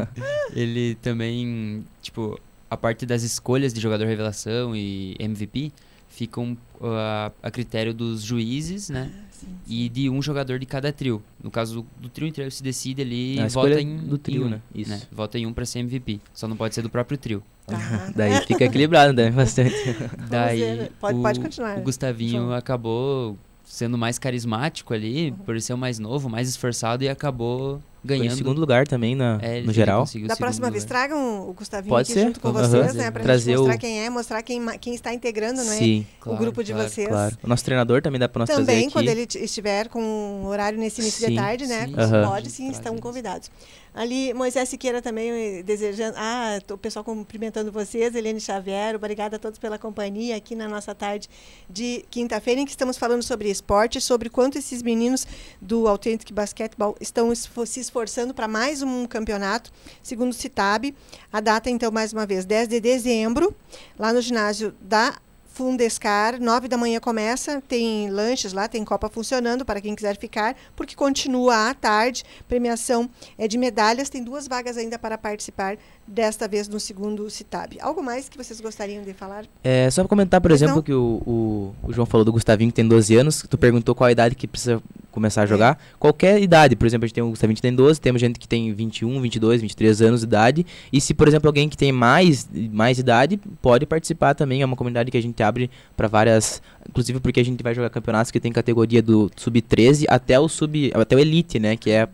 ele 0.55 0.95
também, 0.95 1.85
tipo, 2.01 2.39
a 2.69 2.75
parte 2.77 3.05
das 3.05 3.21
escolhas 3.23 3.73
de 3.73 3.79
jogador 3.81 4.05
revelação 4.05 4.75
e 4.75 5.15
MVP 5.19 5.71
ficam 6.07 6.57
uh, 6.81 7.31
a, 7.43 7.51
critério 7.51 7.93
dos 7.93 8.23
juízes, 8.23 8.89
né? 8.89 9.11
Sim. 9.39 9.47
E 9.67 9.89
de 9.89 10.09
um 10.09 10.21
jogador 10.21 10.57
de 10.59 10.65
cada 10.65 10.91
trio. 10.91 11.21
No 11.43 11.51
caso 11.51 11.81
do, 11.81 11.87
do 12.01 12.09
trio 12.09 12.27
inteiro 12.27 12.49
se 12.51 12.61
decide 12.63 13.01
ali 13.01 13.39
e 13.39 13.47
vota 13.49 13.79
em 13.81 13.97
do 13.97 14.17
trio, 14.17 14.43
em 14.43 14.45
um, 14.45 14.49
né? 14.49 14.61
Isso. 14.73 15.07
Vota 15.11 15.37
em 15.37 15.45
um 15.45 15.53
pra 15.53 15.65
ser 15.65 15.79
MVP. 15.79 16.19
Só 16.33 16.47
não 16.47 16.55
pode 16.57 16.73
ser 16.75 16.81
do 16.81 16.89
próprio 16.89 17.17
trio. 17.17 17.43
Tá. 17.65 17.77
Daí 18.15 18.41
fica 18.47 18.65
equilibrado, 18.65 19.13
né? 19.13 19.29
Bastante. 19.29 19.75
Daí. 20.29 20.89
Pode- 20.99 21.19
o, 21.19 21.21
pode 21.21 21.39
continuar, 21.39 21.77
o 21.77 21.81
Gustavinho 21.81 22.43
João. 22.43 22.53
acabou 22.53 23.37
sendo 23.63 23.97
mais 23.97 24.17
carismático 24.17 24.93
ali, 24.93 25.29
Uhum. 25.31 25.37
por 25.37 25.61
ser 25.61 25.73
o 25.73 25.77
mais 25.77 25.99
novo, 25.99 26.29
mais 26.29 26.47
esforçado 26.49 27.03
e 27.03 27.09
acabou 27.09 27.81
Foi 28.07 28.15
em 28.15 28.19
ganhando. 28.19 28.37
segundo 28.37 28.59
lugar 28.59 28.87
também 28.87 29.15
na, 29.15 29.37
É, 29.41 29.61
no 29.61 29.71
geral. 29.73 30.03
o 30.03 30.27
Da 30.27 30.35
próxima 30.35 30.71
vez, 30.71 30.83
lugar. 30.83 30.97
tragam 31.07 31.49
o 31.49 31.53
Gustavinho 31.53 31.89
Pode 31.93 32.11
aqui 32.11 32.13
ser. 32.19 32.25
junto 32.27 32.39
com 32.39 32.47
Aham. 32.49 32.67
vocês, 32.67 32.93
né? 32.95 33.11
Pra 33.11 33.23
Trazer 33.23 33.51
gente 33.51 33.57
mostrar 33.59 33.75
o- 33.75 33.79
quem 33.79 33.99
é, 34.05 34.09
mostrar 34.09 34.41
quem, 34.41 34.65
quem 34.79 34.95
está 34.95 35.13
integrando, 35.13 35.63
não 35.63 35.71
é? 35.73 35.77
Sim, 35.77 36.05
o 36.19 36.23
Claro, 36.23 36.39
grupo 36.39 36.63
de 36.63 36.71
claro. 36.73 36.89
vocês. 36.89 37.07
claro. 37.07 37.37
O 37.43 37.47
nosso 37.47 37.63
treinador 37.65 38.01
também 38.01 38.19
dá 38.19 38.27
pra 38.29 38.39
nós 38.39 38.47
trazer 38.49 38.65
Também, 38.65 38.89
quando 38.89 39.07
ele 39.09 39.27
estiver 39.35 39.87
com 39.89 40.01
um 40.01 40.47
horário 40.47 40.79
nesse 40.79 41.01
início 41.01 41.19
de 41.21 41.27
Sim, 41.27 41.35
tarde, 41.35 41.67
né? 41.67 41.85
sim, 41.87 41.93
Aham. 41.97 42.27
Pode 42.29 42.49
sim, 42.49 42.69
estão 42.71 42.97
convidados. 42.97 43.51
Ali, 43.97 44.31
Moisés 44.31 44.69
Siqueira 44.69 45.01
também 45.01 45.31
eh, 45.31 45.63
desejando. 45.63 46.15
Ah, 46.19 46.59
o 46.71 46.77
pessoal 46.77 47.03
cumprimentando 47.03 47.71
vocês, 47.71 48.13
Eliane 48.13 48.39
Xavier, 48.39 48.95
obrigada 48.95 49.37
a 49.37 49.39
todos 49.39 49.57
pela 49.57 49.79
companhia 49.79 50.35
aqui 50.35 50.53
na 50.53 50.67
nossa 50.67 50.93
tarde 50.93 51.27
de 51.67 52.05
quinta-feira, 52.11 52.61
em 52.61 52.65
que 52.65 52.69
estamos 52.69 52.95
falando 52.95 53.23
sobre 53.23 53.49
esporte, 53.49 53.99
sobre 53.99 54.29
quanto 54.29 54.55
esses 54.59 54.83
meninos 54.83 55.25
do 55.59 55.87
Authentic 55.87 56.31
Basketball 56.31 56.95
estão 57.01 57.33
se 57.33 57.79
esforçando 57.79 58.35
para 58.35 58.47
mais 58.47 58.83
um 58.83 59.07
campeonato, 59.07 59.71
segundo 60.03 60.29
o 60.29 60.35
Citab. 60.35 60.93
A 61.33 61.39
data, 61.39 61.67
então, 61.67 61.91
mais 61.91 62.13
uma 62.13 62.27
vez, 62.27 62.45
10 62.45 62.67
de 62.67 62.79
dezembro, 62.79 63.51
lá 63.97 64.13
no 64.13 64.21
ginásio 64.21 64.75
da 64.79 65.17
Fundescar, 65.61 66.39
nove 66.39 66.67
da 66.67 66.77
manhã 66.77 66.99
começa, 66.99 67.59
tem 67.67 68.11
lanches 68.11 68.53
lá, 68.53 68.67
tem 68.67 68.85
copa 68.85 69.09
funcionando 69.09 69.65
para 69.65 69.81
quem 69.81 69.95
quiser 69.95 70.15
ficar, 70.15 70.55
porque 70.75 70.95
continua 70.95 71.71
à 71.71 71.73
tarde. 71.73 72.23
Premiação 72.47 73.09
é 73.39 73.47
de 73.47 73.57
medalhas, 73.57 74.07
tem 74.07 74.23
duas 74.23 74.47
vagas 74.47 74.77
ainda 74.77 74.99
para 74.99 75.17
participar, 75.17 75.75
desta 76.07 76.47
vez 76.47 76.67
no 76.69 76.79
segundo 76.79 77.29
Citab. 77.29 77.75
Algo 77.81 78.01
mais 78.03 78.29
que 78.29 78.37
vocês 78.37 78.61
gostariam 78.61 79.03
de 79.03 79.13
falar? 79.13 79.45
É, 79.63 79.89
só 79.89 80.03
pra 80.03 80.07
comentar, 80.09 80.39
por 80.39 80.49
Pois 80.49 80.61
exemplo, 80.61 80.75
não. 80.77 80.83
que 80.83 80.93
o, 80.93 81.21
o, 81.25 81.75
o 81.89 81.91
João 81.91 82.05
falou 82.05 82.23
do 82.23 82.31
Gustavinho, 82.31 82.69
que 82.71 82.75
tem 82.75 82.87
12 82.87 83.15
anos. 83.15 83.43
Tu 83.49 83.57
perguntou 83.57 83.93
qual 83.95 84.07
a 84.07 84.11
idade 84.11 84.35
que 84.35 84.47
precisa 84.47 84.81
começar 85.11 85.41
a 85.41 85.43
É. 85.43 85.47
jogar. 85.47 85.79
Qualquer 85.99 86.39
idade. 86.41 86.75
Por 86.75 86.85
exemplo, 86.85 87.03
a 87.05 87.07
gente 87.07 87.15
tem 87.15 87.23
o 87.23 87.29
Gustavinho 87.31 87.55
que 87.55 87.61
tem 87.61 87.73
12, 87.73 87.99
temos 87.99 88.21
gente 88.21 88.39
que 88.39 88.47
tem 88.47 88.71
21, 88.73 89.19
22, 89.19 89.59
23 89.61 90.01
anos 90.03 90.21
de 90.21 90.27
idade. 90.27 90.65
E 90.93 91.01
se, 91.01 91.13
por 91.13 91.27
exemplo, 91.27 91.49
alguém 91.49 91.67
que 91.67 91.75
tem 91.75 91.91
mais, 91.91 92.47
mais 92.71 92.99
idade, 92.99 93.37
pode 93.61 93.85
participar 93.85 94.33
também. 94.35 94.61
É 94.61 94.65
uma 94.65 94.75
comunidade 94.77 95.11
que 95.11 95.17
a 95.17 95.21
gente 95.21 95.33
abre 95.47 95.69
para 95.95 96.07
várias... 96.07 96.61
Inclusive 96.87 97.19
porque 97.19 97.39
a 97.39 97.45
gente 97.45 97.63
vai 97.63 97.73
jogar 97.73 97.89
campeonatos 97.89 98.31
que 98.31 98.39
tem 98.39 98.51
categoria 98.51 99.01
do 99.01 99.31
sub-13 99.35 100.05
até 100.09 100.39
o 100.39 100.47
sub 100.47 100.91
até 100.93 101.15
o 101.15 101.19
elite, 101.19 101.59
né? 101.59 101.75
Que 101.75 101.91
é... 101.91 102.07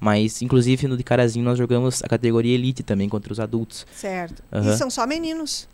Mas, 0.00 0.42
inclusive, 0.42 0.86
no 0.86 0.96
de 0.96 1.02
Carazinho 1.02 1.44
nós 1.44 1.58
jogamos 1.58 2.02
a 2.04 2.08
categoria 2.08 2.54
elite 2.54 2.82
também 2.82 3.08
contra 3.08 3.32
os 3.32 3.40
adultos. 3.40 3.86
Certo. 3.94 4.42
Aham. 4.52 4.72
E 4.72 4.76
são 4.76 4.88
só 4.88 5.06
meninos. 5.06 5.68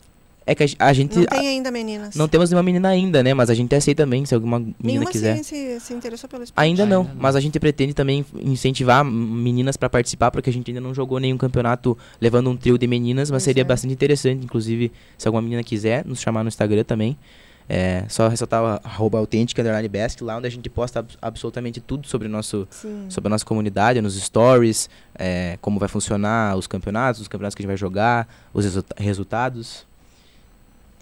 É 0.47 0.55
que 0.55 0.63
a, 0.79 0.93
gente... 0.93 1.17
Não 1.19 1.25
tem 1.25 1.49
ainda 1.49 1.71
meninas. 1.71 2.15
Não 2.15 2.29
temos 2.29 2.51
nenhuma 2.51 2.63
menina 2.63 2.89
ainda, 2.91 3.23
né? 3.23 3.33
Mas 3.33 3.49
a 3.49 3.55
gente 3.55 3.75
aceita 3.75 4.03
também, 4.03 4.27
se 4.27 4.35
alguma 4.35 4.59
menina 4.59 4.77
Nenhuma 4.83 5.11
quiser. 5.11 5.39
se, 5.39 5.45
se, 5.45 5.81
se 5.81 5.95
interessou 5.95 6.29
pelo 6.29 6.43
esporte. 6.45 6.63
Ainda 6.63 6.85
não, 6.85 7.01
Ainda 7.03 7.15
não. 7.15 7.21
mas 7.21 7.35
a 7.35 7.41
gente 7.41 7.59
pretende 7.59 7.95
também 7.95 8.25
incentivar 8.43 9.03
meninas 9.05 9.77
para 9.79 9.89
participar, 9.89 10.31
porque 10.31 10.51
a 10.51 10.53
gente 10.53 10.71
ainda 10.71 10.83
não 10.83 10.93
jogou 10.95 11.19
nenhum 11.19 11.39
campeonato 11.39 11.97
levando 12.21 12.51
um 12.51 12.57
trio 12.57 12.77
de 12.77 12.87
meninas, 12.87 13.31
mas 13.31 13.37
Pois 13.43 13.45
seria 13.45 13.63
é. 13.63 13.65
bastante 13.65 13.95
interessante, 13.95 14.45
inclusive, 14.45 14.93
se 15.17 15.27
alguma 15.27 15.41
menina 15.41 15.63
quiser 15.63 16.05
nos 16.05 16.21
chamar 16.21 16.43
no 16.43 16.49
Instagram 16.49 16.85
também. 16.85 17.17
É 17.67 18.05
só 18.11 18.29
ressaltar 18.29 18.63
o 18.63 18.67
arroba 18.87 19.17
autêntica 19.19 19.63
underline 19.63 19.89
best, 19.89 20.23
lá 20.23 20.37
onde 20.37 20.47
a 20.47 20.51
gente 20.51 20.69
posta 20.69 20.99
abs- 20.99 21.17
absolutamente 21.23 21.81
tudo 21.81 22.07
sobre 22.07 22.29
o 22.29 22.31
nosso 22.31 22.69
Sim. 22.71 23.07
sobre 23.09 23.29
a 23.29 23.31
nossa 23.31 23.47
comunidade, 23.47 24.03
nos 24.03 24.21
stories, 24.23 24.91
é, 25.15 25.57
como 25.63 25.81
vai 25.81 25.89
funcionar 25.89 26.55
os 26.59 26.67
campeonatos, 26.67 27.23
os 27.23 27.29
campeonatos 27.29 27.55
que 27.55 27.63
a 27.63 27.65
gente 27.65 27.69
vai 27.69 27.77
jogar, 27.79 28.29
os 28.53 28.67
resulta- 28.67 28.95
resultados. 29.03 29.87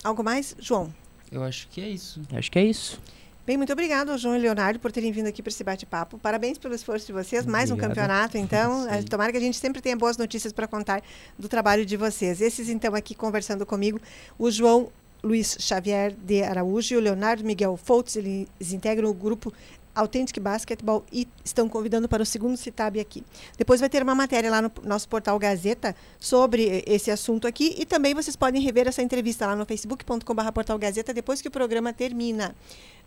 Algo 0.03 0.23
mais? 0.23 0.55
João. 0.59 0.93
Eu 1.31 1.43
acho 1.43 1.69
que 1.69 1.81
é 1.81 1.88
isso. 1.88 2.21
Acho 2.33 2.51
que 2.51 2.59
é 2.59 2.65
isso. 2.65 3.01
Bem, 3.45 3.57
muito 3.57 3.73
obrigado 3.73 4.11
ao 4.11 4.19
João 4.19 4.37
e 4.37 4.38
Leonardo 4.38 4.79
por 4.79 4.93
terem 4.93 5.11
vindo 5.11 5.27
aqui 5.27 5.43
para 5.43 5.51
esse 5.51 5.65
bate-papo. 5.65 6.17
Parabéns 6.17 6.59
pelo 6.59 6.75
esforço 6.75 7.07
de 7.07 7.12
vocês. 7.12 7.45
Mais 7.45 7.73
um 7.73 7.77
campeonato, 7.77 8.38
então. 8.38 8.83
Sim. 8.87 8.88
Eh, 8.91 9.03
Tomara 9.03 9.33
que 9.33 9.38
a 9.38 9.41
gente 9.41 9.57
sempre 9.57 9.83
tenha 9.83 9.97
boas 9.97 10.17
notícias 10.17 10.53
para 10.53 10.69
contar 10.69 11.03
do 11.37 11.49
trabalho 11.49 11.85
de 11.85 11.97
vocês. 11.97 12.41
Esses, 12.41 12.69
então, 12.69 12.95
aqui 12.95 13.17
conversando 13.17 13.67
comigo, 13.67 14.01
o 14.38 14.49
João 14.49 14.93
Luiz 15.25 15.57
Xavier 15.59 16.12
de 16.12 16.43
Araújo 16.43 16.95
e 16.95 16.97
o 16.97 17.01
Leonardo 17.01 17.43
Miguel 17.43 17.77
Foltz. 17.77 18.15
Eles 18.15 18.49
integram 18.73 19.09
o 19.09 19.15
grupo 19.15 19.53
Authentic 19.95 20.39
Basketball 20.41 21.05
e 21.13 21.29
estão 21.45 21.69
convidando 21.69 22.09
para 22.09 22.23
o 22.23 22.27
segundo 22.27 22.57
Citab 22.57 22.99
aqui. 22.99 23.23
Depois 23.57 23.81
vai 23.81 23.89
ter 23.89 24.03
uma 24.03 24.15
matéria 24.15 24.51
lá 24.51 24.63
no 24.63 24.71
nosso 24.85 25.09
portal 25.09 25.39
Gazeta 25.39 25.95
sobre 26.19 26.83
esse 26.87 27.11
assunto 27.11 27.47
aqui 27.47 27.75
e 27.79 27.85
também 27.85 28.15
vocês 28.15 28.37
podem 28.37 28.63
rever 28.63 28.89
essa 28.89 29.03
entrevista 29.03 29.47
lá 29.47 29.57
no 29.57 29.67
facebook.com.br 29.67 30.53
portal 30.53 30.79
Gazeta 30.79 31.13
depois 31.13 31.41
que 31.41 31.49
o 31.49 31.51
programa 31.51 31.93
termina. 31.93 32.55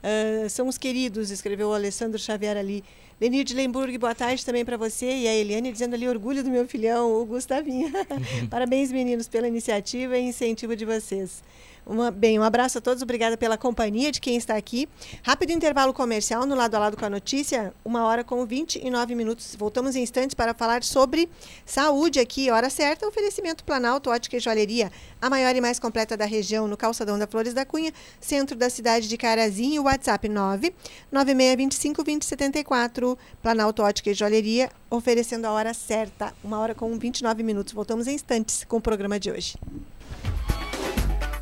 Ah, 0.05 0.47
são 0.49 0.67
os 0.67 0.77
queridos, 0.77 1.31
escreveu 1.31 1.69
o 1.69 1.73
Alessandro 1.73 2.19
Xavier 2.19 2.55
ali. 2.55 2.83
Lenir 3.19 3.43
de 3.43 3.55
Lemburg, 3.55 3.97
boa 3.97 4.13
tarde 4.13 4.45
também 4.45 4.63
para 4.63 4.77
você. 4.77 5.05
E 5.05 5.27
a 5.27 5.33
Eliane 5.33 5.71
dizendo 5.71 5.95
ali, 5.95 6.07
orgulho 6.07 6.43
do 6.43 6.49
meu 6.51 6.67
filhão, 6.67 7.11
o 7.11 7.25
Gustavinho. 7.25 7.91
Parabéns, 8.51 8.91
meninos, 8.91 9.27
pela 9.27 9.47
iniciativa 9.47 10.15
e 10.17 10.21
incentivo 10.21 10.75
de 10.75 10.85
vocês. 10.85 11.41
Uma- 11.85 12.09
bem, 12.09 12.39
um 12.39 12.43
abraço 12.43 12.79
a 12.79 12.81
todos, 12.81 13.03
obrigada 13.03 13.37
pela 13.37 13.57
companhia 13.59 14.11
de 14.11 14.19
quem 14.19 14.35
está 14.35 14.55
aqui. 14.55 14.89
Rápido 15.21 15.51
intervalo 15.51 15.93
comercial 15.93 16.43
no 16.45 16.55
lado 16.55 16.73
a 16.73 16.79
lado 16.79 16.97
com 16.97 17.05
a 17.05 17.09
notícia, 17.09 17.71
uma 17.85 18.03
hora 18.05 18.23
com 18.23 18.43
29 18.43 19.13
minutos. 19.13 19.55
Voltamos 19.55 19.95
em 19.95 20.01
instantes 20.01 20.33
para 20.33 20.53
falar 20.55 20.83
sobre 20.83 21.29
saúde 21.63 22.19
aqui, 22.19 22.49
hora 22.49 22.71
certa, 22.71 23.07
oferecimento 23.07 23.63
Planalto 23.63 24.09
Ótica 24.09 24.35
e 24.35 24.39
Joalheria, 24.39 24.91
a 25.21 25.29
maior 25.29 25.55
e 25.55 25.61
mais 25.61 25.79
completa 25.79 26.17
da 26.17 26.25
região, 26.25 26.67
no 26.67 26.75
calçadão 26.75 27.19
da 27.19 27.27
Flores 27.27 27.53
da 27.53 27.63
Cunha, 27.63 27.93
centro 28.19 28.55
da 28.57 28.69
cidade 28.69 29.07
de 29.07 29.15
Carazinho, 29.15 29.83
WhatsApp 29.83 30.27
9 30.27 30.73
9625 31.11 32.03
2074, 32.03 33.17
Planalto 33.43 33.83
Ótica 33.83 34.09
e 34.09 34.13
Joalheria, 34.15 34.71
oferecendo 34.89 35.45
a 35.45 35.51
hora 35.51 35.71
certa, 35.73 36.33
uma 36.43 36.57
hora 36.59 36.73
com 36.73 36.97
29 36.97 37.43
minutos. 37.43 37.73
Voltamos 37.73 38.07
em 38.07 38.15
instantes 38.15 38.63
com 38.63 38.77
o 38.77 38.81
programa 38.81 39.19
de 39.19 39.29
hoje. 39.29 39.55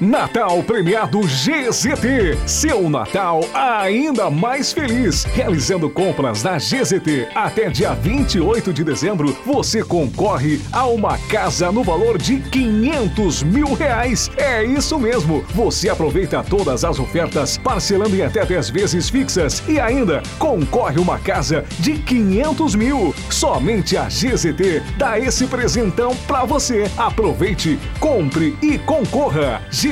Natal 0.00 0.62
Premiado 0.62 1.20
GZT. 1.20 2.38
Seu 2.46 2.88
Natal 2.88 3.40
ainda 3.52 4.30
mais 4.30 4.72
feliz. 4.72 5.24
Realizando 5.24 5.90
compras 5.90 6.42
na 6.42 6.56
GZT 6.56 7.28
até 7.34 7.68
dia 7.68 7.92
28 7.92 8.72
de 8.72 8.82
dezembro, 8.82 9.36
você 9.44 9.84
concorre 9.84 10.58
a 10.72 10.86
uma 10.86 11.18
casa 11.28 11.70
no 11.70 11.84
valor 11.84 12.16
de 12.16 12.38
500 12.38 13.42
mil 13.42 13.74
reais. 13.74 14.30
É 14.38 14.64
isso 14.64 14.98
mesmo. 14.98 15.44
Você 15.54 15.90
aproveita 15.90 16.42
todas 16.42 16.82
as 16.82 16.98
ofertas, 16.98 17.58
parcelando 17.58 18.16
em 18.16 18.22
até 18.22 18.46
10 18.46 18.70
vezes 18.70 19.10
fixas 19.10 19.62
e 19.68 19.78
ainda 19.78 20.22
concorre 20.38 20.98
uma 20.98 21.18
casa 21.18 21.62
de 21.78 21.98
500 21.98 22.74
mil. 22.74 23.14
Somente 23.28 23.98
a 23.98 24.04
GZT 24.04 24.82
dá 24.96 25.18
esse 25.18 25.46
presentão 25.46 26.16
pra 26.26 26.46
você. 26.46 26.90
Aproveite, 26.96 27.78
compre 27.98 28.56
e 28.62 28.78
concorra. 28.78 29.60
GZT, 29.70 29.89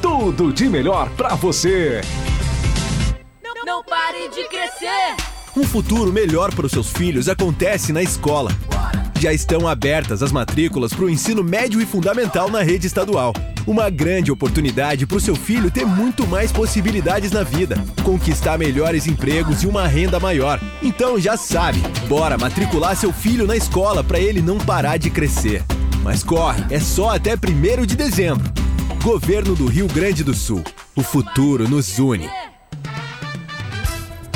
tudo 0.00 0.52
de 0.52 0.68
melhor 0.68 1.08
pra 1.10 1.36
você. 1.36 2.00
Não, 3.42 3.64
não 3.64 3.84
pare 3.84 4.28
de 4.28 4.48
crescer! 4.48 5.14
Um 5.56 5.62
futuro 5.62 6.12
melhor 6.12 6.52
para 6.52 6.66
os 6.66 6.72
seus 6.72 6.90
filhos 6.90 7.28
acontece 7.28 7.92
na 7.92 8.02
escola. 8.02 8.50
Já 9.20 9.32
estão 9.32 9.68
abertas 9.68 10.24
as 10.24 10.32
matrículas 10.32 10.92
para 10.92 11.04
o 11.04 11.10
ensino 11.10 11.44
médio 11.44 11.80
e 11.80 11.86
fundamental 11.86 12.50
na 12.50 12.62
rede 12.62 12.88
estadual. 12.88 13.32
Uma 13.64 13.88
grande 13.88 14.32
oportunidade 14.32 15.06
para 15.06 15.16
o 15.16 15.20
seu 15.20 15.36
filho 15.36 15.70
ter 15.70 15.86
muito 15.86 16.26
mais 16.26 16.50
possibilidades 16.50 17.30
na 17.30 17.44
vida, 17.44 17.76
conquistar 18.02 18.58
melhores 18.58 19.06
empregos 19.06 19.62
e 19.62 19.68
uma 19.68 19.86
renda 19.86 20.18
maior. 20.18 20.60
Então 20.82 21.20
já 21.20 21.36
sabe, 21.36 21.80
bora 22.08 22.36
matricular 22.36 22.96
seu 22.96 23.12
filho 23.12 23.46
na 23.46 23.56
escola 23.56 24.02
para 24.02 24.18
ele 24.18 24.42
não 24.42 24.58
parar 24.58 24.96
de 24.96 25.10
crescer. 25.10 25.62
Mas 26.02 26.24
corre, 26.24 26.64
é 26.70 26.80
só 26.80 27.10
até 27.10 27.34
1 27.34 27.86
de 27.86 27.94
dezembro. 27.94 28.61
Governo 29.02 29.56
do 29.56 29.66
Rio 29.66 29.88
Grande 29.88 30.22
do 30.22 30.32
Sul. 30.32 30.62
O 30.94 31.02
futuro 31.02 31.68
nos 31.68 31.98
une. 31.98 32.30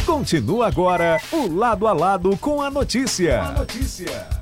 Continua 0.05 0.67
agora 0.67 1.21
o 1.31 1.47
Lado 1.47 1.87
a 1.87 1.93
Lado 1.93 2.37
com 2.39 2.61
a 2.61 2.69
notícia. 2.69 3.43
A 3.43 3.53
notícia. 3.53 4.36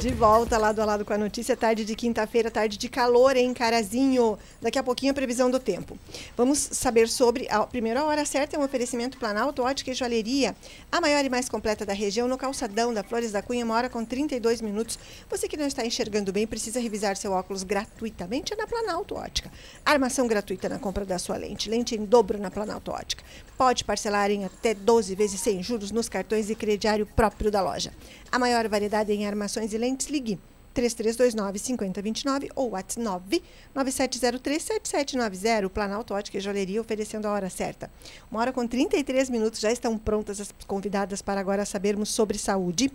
De 0.00 0.14
volta 0.14 0.56
lado 0.56 0.80
a 0.80 0.84
lado 0.86 1.04
com 1.04 1.12
a 1.12 1.18
notícia, 1.18 1.54
tarde 1.54 1.84
de 1.84 1.94
quinta-feira, 1.94 2.50
tarde 2.50 2.78
de 2.78 2.88
calor 2.88 3.36
em 3.36 3.52
Carazinho. 3.52 4.38
Daqui 4.58 4.78
a 4.78 4.82
pouquinho 4.82 5.12
a 5.12 5.14
previsão 5.14 5.50
do 5.50 5.60
tempo. 5.60 5.98
Vamos 6.34 6.58
saber 6.58 7.06
sobre 7.06 7.46
a 7.50 7.66
primeira 7.66 8.02
hora 8.02 8.24
certa, 8.24 8.56
é 8.56 8.58
um 8.58 8.64
oferecimento 8.64 9.18
Planalto 9.18 9.62
Ótica 9.62 9.90
e 9.90 9.94
Joalheria, 9.94 10.56
a 10.90 11.02
maior 11.02 11.22
e 11.22 11.28
mais 11.28 11.50
completa 11.50 11.84
da 11.84 11.92
região, 11.92 12.26
no 12.26 12.38
calçadão 12.38 12.94
da 12.94 13.04
Flores 13.04 13.30
da 13.30 13.42
Cunha, 13.42 13.62
uma 13.62 13.74
hora 13.74 13.90
com 13.90 14.02
32 14.02 14.62
minutos. 14.62 14.98
Você 15.28 15.46
que 15.46 15.58
não 15.58 15.66
está 15.66 15.84
enxergando 15.84 16.32
bem, 16.32 16.46
precisa 16.46 16.80
revisar 16.80 17.14
seu 17.14 17.32
óculos 17.32 17.62
gratuitamente, 17.62 18.54
é 18.54 18.56
na 18.56 18.66
Planalto 18.66 19.16
Ótica. 19.16 19.52
Armação 19.84 20.26
gratuita 20.26 20.66
na 20.66 20.78
compra 20.78 21.04
da 21.04 21.18
sua 21.18 21.36
lente, 21.36 21.68
lente 21.68 21.94
em 21.94 22.06
dobro 22.06 22.38
na 22.38 22.50
Planalto 22.50 22.90
Ótica. 22.90 23.22
Pode 23.60 23.84
parcelar 23.84 24.30
em 24.30 24.46
até 24.46 24.72
12 24.72 25.14
vezes 25.14 25.38
sem 25.38 25.62
juros 25.62 25.90
nos 25.90 26.08
cartões 26.08 26.48
e 26.48 26.54
crediário 26.54 27.04
próprio 27.04 27.50
da 27.50 27.60
loja. 27.60 27.92
A 28.32 28.38
maior 28.38 28.66
variedade 28.66 29.12
em 29.12 29.26
armações 29.26 29.74
e 29.74 29.76
lentes, 29.76 30.06
ligue 30.06 30.40
3329-5029 30.74 32.48
ou 32.56 32.70
WhatsApp 32.70 33.42
99703-7790. 33.76 35.68
Planalto 35.68 36.14
Ótica 36.14 36.38
e 36.38 36.40
Joalheria 36.40 36.80
oferecendo 36.80 37.26
a 37.26 37.32
hora 37.32 37.50
certa. 37.50 37.90
Uma 38.30 38.40
hora 38.40 38.50
com 38.50 38.66
33 38.66 39.28
minutos, 39.28 39.60
já 39.60 39.70
estão 39.70 39.98
prontas 39.98 40.40
as 40.40 40.50
convidadas 40.66 41.20
para 41.20 41.38
agora 41.38 41.66
sabermos 41.66 42.08
sobre 42.08 42.38
saúde. 42.38 42.90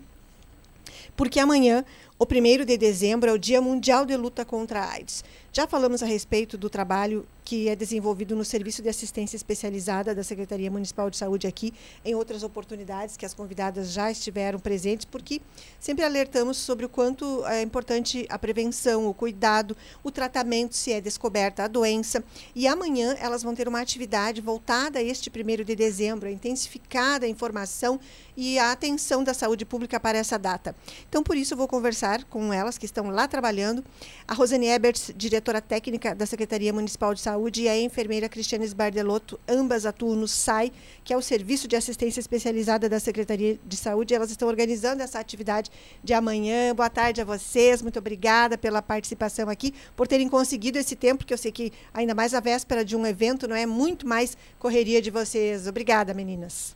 Porque 1.15 1.39
amanhã, 1.39 1.86
o 2.17 2.25
primeiro 2.25 2.63
de 2.63 2.78
dezembro, 2.78 3.30
é 3.30 3.34
o 3.34 3.38
Dia 3.38 3.62
Mundial 3.62 4.06
de 4.06 4.15
Luta 4.15 4.45
contra 4.45 4.82
a 4.82 4.91
AIDS. 4.91 5.23
Já 5.51 5.67
falamos 5.67 6.01
a 6.01 6.06
respeito 6.06 6.58
do 6.58 6.69
trabalho 6.69 7.25
que 7.45 7.69
é 7.69 7.75
desenvolvido 7.75 8.36
no 8.36 8.43
Serviço 8.43 8.82
de 8.82 8.89
Assistência 8.89 9.38
Especializada 9.38 10.15
da 10.15 10.23
Secretaria 10.23 10.71
Municipal 10.71 11.10
de 11.12 11.15
Saúde 11.15 11.45
aqui, 11.45 11.71
em 12.04 12.15
outras 12.15 12.41
oportunidades 12.41 13.15
que 13.15 13.25
as 13.25 13.36
convidadas 13.36 13.91
já 13.91 14.10
estiveram 14.10 14.60
presentes, 14.60 15.06
porque 15.06 15.39
sempre 15.80 16.04
alertamos 16.04 16.58
sobre 16.58 16.86
o 16.86 16.89
quanto 16.89 17.45
é 17.45 17.62
importante 17.62 18.25
a 18.30 18.39
prevenção, 18.39 19.08
o 19.08 19.13
cuidado, 19.13 19.78
o 20.04 20.10
tratamento 20.10 20.75
se 20.75 20.91
é 20.91 20.99
descoberta 20.99 21.63
a 21.63 21.67
doença. 21.67 22.23
E 22.56 22.67
amanhã 22.67 23.15
elas 23.19 23.43
vão 23.43 23.54
ter 23.54 23.67
uma 23.67 23.80
atividade 23.80 24.41
voltada 24.41 24.97
a 24.99 25.04
este 25.04 25.30
primeiro 25.30 25.63
de 25.63 25.75
dezembro, 25.75 26.28
a 26.28 26.32
intensificada 26.32 27.25
a 27.25 27.30
informação 27.30 27.99
e 28.36 28.58
a 28.58 28.71
atenção 28.71 29.23
da 29.23 29.34
saúde 29.34 29.63
pública 29.65 29.99
para 29.99 30.17
essa 30.17 30.38
data. 30.38 30.75
Então, 31.08 31.21
por 31.21 31.38
isso, 31.38 31.54
eu 31.54 31.58
vou 31.58 31.67
conversar 31.67 32.04
com 32.29 32.53
elas 32.53 32.77
que 32.77 32.85
estão 32.85 33.09
lá 33.09 33.27
trabalhando. 33.27 33.83
A 34.27 34.33
Rosane 34.33 34.67
Eberts, 34.67 35.11
diretora 35.15 35.59
técnica 35.59 36.13
da 36.13 36.25
Secretaria 36.25 36.71
Municipal 36.71 37.13
de 37.13 37.21
Saúde, 37.21 37.63
e 37.63 37.69
a 37.69 37.77
enfermeira 37.77 38.29
Cristiane 38.29 38.65
Sbardelotto, 38.65 39.39
ambas 39.47 39.85
atuam 39.85 40.15
no 40.15 40.27
SAI, 40.27 40.71
que 41.03 41.11
é 41.11 41.17
o 41.17 41.21
Serviço 41.21 41.67
de 41.67 41.75
Assistência 41.75 42.19
Especializada 42.19 42.87
da 42.87 42.99
Secretaria 42.99 43.59
de 43.65 43.75
Saúde. 43.75 44.13
Elas 44.13 44.29
estão 44.29 44.47
organizando 44.47 45.01
essa 45.01 45.19
atividade 45.19 45.71
de 46.03 46.13
amanhã. 46.13 46.75
Boa 46.75 46.89
tarde 46.89 47.21
a 47.21 47.25
vocês, 47.25 47.81
muito 47.81 47.97
obrigada 47.97 48.57
pela 48.57 48.81
participação 48.81 49.49
aqui, 49.49 49.73
por 49.95 50.07
terem 50.07 50.29
conseguido 50.29 50.77
esse 50.77 50.95
tempo, 50.95 51.19
porque 51.19 51.33
eu 51.33 51.37
sei 51.37 51.51
que 51.51 51.73
ainda 51.93 52.13
mais 52.13 52.33
a 52.33 52.39
véspera 52.39 52.85
de 52.85 52.95
um 52.95 53.05
evento, 53.05 53.47
não 53.47 53.55
é 53.55 53.65
muito 53.65 54.07
mais 54.07 54.37
correria 54.59 55.01
de 55.01 55.09
vocês. 55.09 55.67
Obrigada, 55.67 56.13
meninas. 56.13 56.75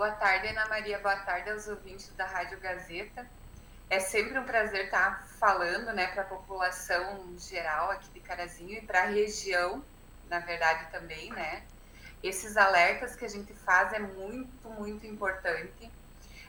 Boa 0.00 0.12
tarde, 0.12 0.48
Ana 0.48 0.66
Maria. 0.66 0.98
Boa 0.98 1.16
tarde 1.16 1.50
aos 1.50 1.68
ouvintes 1.68 2.10
da 2.16 2.24
Rádio 2.24 2.58
Gazeta. 2.58 3.26
É 3.90 3.98
sempre 3.98 4.38
um 4.38 4.44
prazer 4.44 4.84
estar 4.84 5.26
falando 5.40 5.92
né, 5.92 6.06
para 6.06 6.22
a 6.22 6.26
população 6.26 7.36
geral 7.36 7.90
aqui 7.90 8.08
de 8.10 8.20
Carazinho 8.20 8.78
e 8.78 8.80
para 8.80 9.02
a 9.02 9.06
região, 9.06 9.84
na 10.28 10.38
verdade, 10.38 10.88
também, 10.92 11.28
né? 11.32 11.64
Esses 12.22 12.56
alertas 12.56 13.16
que 13.16 13.24
a 13.24 13.28
gente 13.28 13.52
faz 13.52 13.92
é 13.92 13.98
muito, 13.98 14.68
muito 14.68 15.04
importante. 15.04 15.90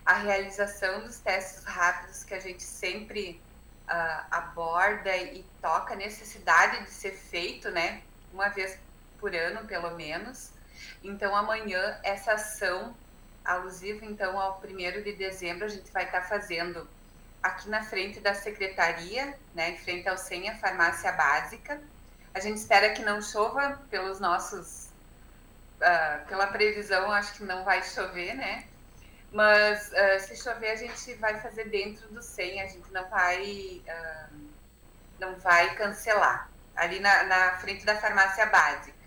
A 0.06 0.14
realização 0.14 1.02
dos 1.02 1.18
testes 1.18 1.64
rápidos 1.64 2.24
que 2.24 2.36
a 2.36 2.40
gente 2.40 2.62
sempre 2.62 3.42
uh, 3.90 4.26
aborda 4.30 5.18
e 5.18 5.44
toca 5.60 5.96
a 5.96 5.98
necessidade 5.98 6.84
de 6.84 6.92
ser 6.92 7.14
feito, 7.14 7.72
né? 7.72 8.04
Uma 8.32 8.50
vez 8.50 8.78
por 9.20 9.34
ano, 9.34 9.66
pelo 9.66 9.96
menos. 9.96 10.52
Então, 11.04 11.36
amanhã, 11.36 12.00
essa 12.04 12.34
ação 12.34 12.96
alusiva 13.44 14.06
então 14.06 14.40
ao 14.40 14.60
primeiro 14.60 15.04
de 15.04 15.14
dezembro, 15.14 15.66
a 15.66 15.70
gente 15.70 15.92
vai 15.92 16.06
estar 16.06 16.22
fazendo 16.22 16.88
aqui 17.42 17.70
na 17.70 17.84
frente 17.84 18.20
da 18.20 18.34
secretaria, 18.34 19.38
né, 19.54 19.72
em 19.72 19.78
frente 19.78 20.08
ao 20.08 20.18
Senha 20.18 20.56
Farmácia 20.56 21.12
Básica. 21.12 21.82
A 22.34 22.40
gente 22.40 22.58
espera 22.58 22.92
que 22.92 23.02
não 23.02 23.22
chova 23.22 23.82
pelos 23.90 24.20
nossos, 24.20 24.90
uh, 25.78 26.26
pela 26.28 26.48
previsão, 26.48 27.12
acho 27.12 27.34
que 27.34 27.44
não 27.44 27.64
vai 27.64 27.84
chover, 27.84 28.36
né? 28.36 28.66
Mas 29.32 29.92
uh, 29.92 30.20
se 30.28 30.36
chover, 30.36 30.72
a 30.72 30.76
gente 30.76 31.14
vai 31.16 31.40
fazer 31.40 31.70
dentro 31.70 32.08
do 32.10 32.22
Senha, 32.22 32.64
a 32.64 32.68
gente 32.68 32.92
não 32.92 33.10
vai, 33.10 33.82
uh, 33.88 34.36
não 35.20 35.36
vai 35.36 35.74
cancelar. 35.76 36.50
Ali 36.76 37.00
na, 37.00 37.24
na 37.24 37.58
frente 37.58 37.86
da 37.86 37.98
farmácia 37.98 38.46
básica. 38.46 39.02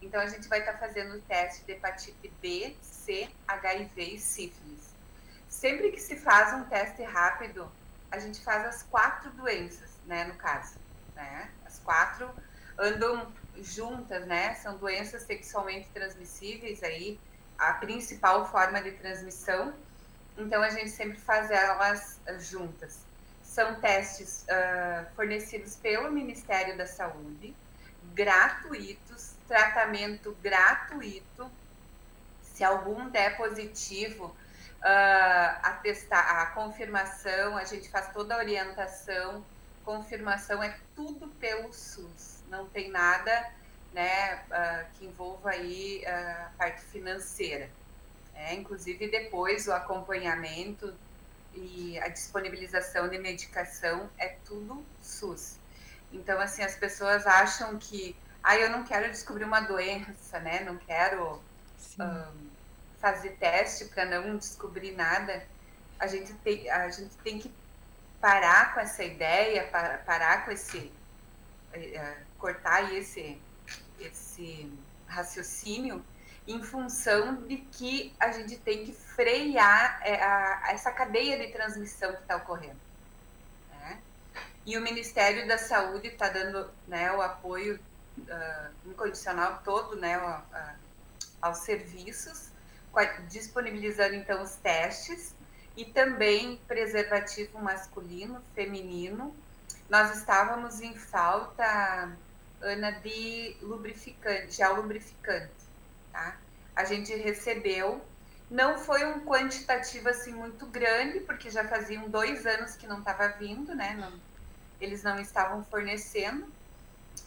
Então, 0.00 0.20
a 0.20 0.26
gente 0.26 0.48
vai 0.48 0.60
estar 0.60 0.74
fazendo 0.74 1.16
o 1.16 1.20
teste 1.22 1.64
de 1.64 1.72
hepatite 1.72 2.32
B, 2.40 2.76
C, 2.80 3.28
HIV 3.46 4.14
e 4.14 4.18
sífilis. 4.18 4.77
Sempre 5.48 5.90
que 5.90 6.00
se 6.00 6.16
faz 6.16 6.54
um 6.54 6.64
teste 6.64 7.02
rápido, 7.02 7.70
a 8.10 8.18
gente 8.18 8.40
faz 8.40 8.64
as 8.66 8.82
quatro 8.84 9.30
doenças, 9.30 9.90
né, 10.06 10.24
no 10.24 10.34
caso. 10.34 10.76
Né? 11.14 11.50
As 11.66 11.78
quatro 11.80 12.30
andam 12.78 13.32
juntas, 13.56 14.24
né? 14.26 14.54
São 14.54 14.76
doenças 14.76 15.22
sexualmente 15.22 15.88
transmissíveis 15.92 16.82
aí, 16.82 17.18
a 17.58 17.72
principal 17.74 18.48
forma 18.50 18.80
de 18.80 18.92
transmissão. 18.92 19.74
Então, 20.36 20.62
a 20.62 20.70
gente 20.70 20.90
sempre 20.90 21.18
faz 21.18 21.50
elas 21.50 22.20
juntas. 22.38 23.00
São 23.42 23.80
testes 23.80 24.44
uh, 24.44 25.06
fornecidos 25.16 25.74
pelo 25.76 26.12
Ministério 26.12 26.76
da 26.76 26.86
Saúde, 26.86 27.54
gratuitos, 28.14 29.32
tratamento 29.48 30.36
gratuito. 30.40 31.50
Se 32.42 32.62
algum 32.62 33.08
der 33.08 33.36
positivo, 33.36 34.34
uh, 34.80 35.58
a, 35.62 35.78
testar, 35.82 36.42
a 36.42 36.46
confirmação, 36.46 37.56
a 37.56 37.64
gente 37.64 37.88
faz 37.88 38.12
toda 38.12 38.34
a 38.34 38.38
orientação 38.38 39.44
confirmação 39.88 40.62
é 40.62 40.76
tudo 40.94 41.28
pelo 41.40 41.72
SUS. 41.72 42.42
Não 42.50 42.66
tem 42.66 42.90
nada 42.90 43.50
né, 43.94 44.34
uh, 44.34 44.86
que 44.92 45.06
envolva 45.06 45.48
aí 45.48 46.04
uh, 46.04 46.42
a 46.42 46.50
parte 46.58 46.82
financeira. 46.82 47.70
É, 48.34 48.54
inclusive 48.54 49.08
depois 49.08 49.66
o 49.66 49.72
acompanhamento 49.72 50.94
e 51.54 51.98
a 52.00 52.08
disponibilização 52.08 53.08
de 53.08 53.18
medicação 53.18 54.10
é 54.18 54.36
tudo 54.44 54.84
SUS. 55.02 55.56
Então, 56.12 56.38
assim, 56.38 56.62
as 56.62 56.76
pessoas 56.76 57.26
acham 57.26 57.78
que, 57.78 58.14
ah, 58.42 58.56
eu 58.58 58.68
não 58.68 58.84
quero 58.84 59.10
descobrir 59.10 59.44
uma 59.44 59.60
doença, 59.60 60.38
né? 60.38 60.60
Não 60.60 60.76
quero 60.76 61.42
um, 61.98 62.47
fazer 63.00 63.30
teste 63.38 63.86
para 63.86 64.04
não 64.04 64.36
descobrir 64.36 64.92
nada. 64.92 65.46
A 65.98 66.06
gente 66.06 66.32
tem, 66.34 66.68
a 66.70 66.88
gente 66.90 67.14
tem 67.18 67.38
que 67.38 67.52
parar 68.20 68.74
com 68.74 68.80
essa 68.80 69.02
ideia, 69.04 69.68
parar 70.04 70.44
com 70.44 70.50
esse, 70.50 70.78
uh, 70.78 72.16
cortar 72.38 72.92
esse, 72.92 73.40
esse 73.98 74.72
raciocínio 75.06 76.04
em 76.46 76.62
função 76.62 77.42
de 77.46 77.58
que 77.58 78.14
a 78.18 78.32
gente 78.32 78.56
tem 78.56 78.86
que 78.86 78.92
frear 78.92 80.00
a 80.02 80.72
essa 80.72 80.90
cadeia 80.90 81.38
de 81.38 81.52
transmissão 81.52 82.12
que 82.14 82.22
está 82.22 82.36
ocorrendo. 82.36 82.80
Né? 83.70 84.00
E 84.64 84.78
o 84.78 84.80
Ministério 84.80 85.46
da 85.46 85.58
Saúde 85.58 86.08
está 86.08 86.30
dando 86.30 86.70
né, 86.86 87.12
o 87.12 87.20
apoio 87.20 87.78
uh, 88.18 88.88
incondicional 88.90 89.60
todo 89.62 89.96
né, 89.96 90.14
a, 90.16 90.74
aos 91.42 91.58
serviços, 91.58 92.50
disponibilizando 93.28 94.14
então 94.14 94.42
os 94.42 94.56
testes 94.56 95.34
e 95.76 95.84
também 95.84 96.60
preservativo 96.66 97.58
masculino, 97.60 98.42
feminino. 98.54 99.34
Nós 99.88 100.16
estávamos 100.16 100.80
em 100.80 100.94
falta, 100.94 102.12
Ana, 102.60 102.90
de 102.90 103.56
lubrificante, 103.62 104.56
gel 104.56 104.76
lubrificante 104.76 105.58
tá? 106.18 106.36
A 106.74 106.84
gente 106.84 107.14
recebeu, 107.14 108.04
não 108.50 108.78
foi 108.78 109.04
um 109.04 109.24
quantitativo 109.24 110.08
assim 110.08 110.32
muito 110.32 110.66
grande, 110.66 111.20
porque 111.20 111.50
já 111.50 111.64
faziam 111.64 112.08
dois 112.08 112.46
anos 112.46 112.76
que 112.76 112.86
não 112.86 112.98
estava 112.98 113.28
vindo, 113.28 113.74
né? 113.74 113.94
Não, 113.94 114.12
eles 114.80 115.02
não 115.02 115.18
estavam 115.20 115.64
fornecendo. 115.64 116.46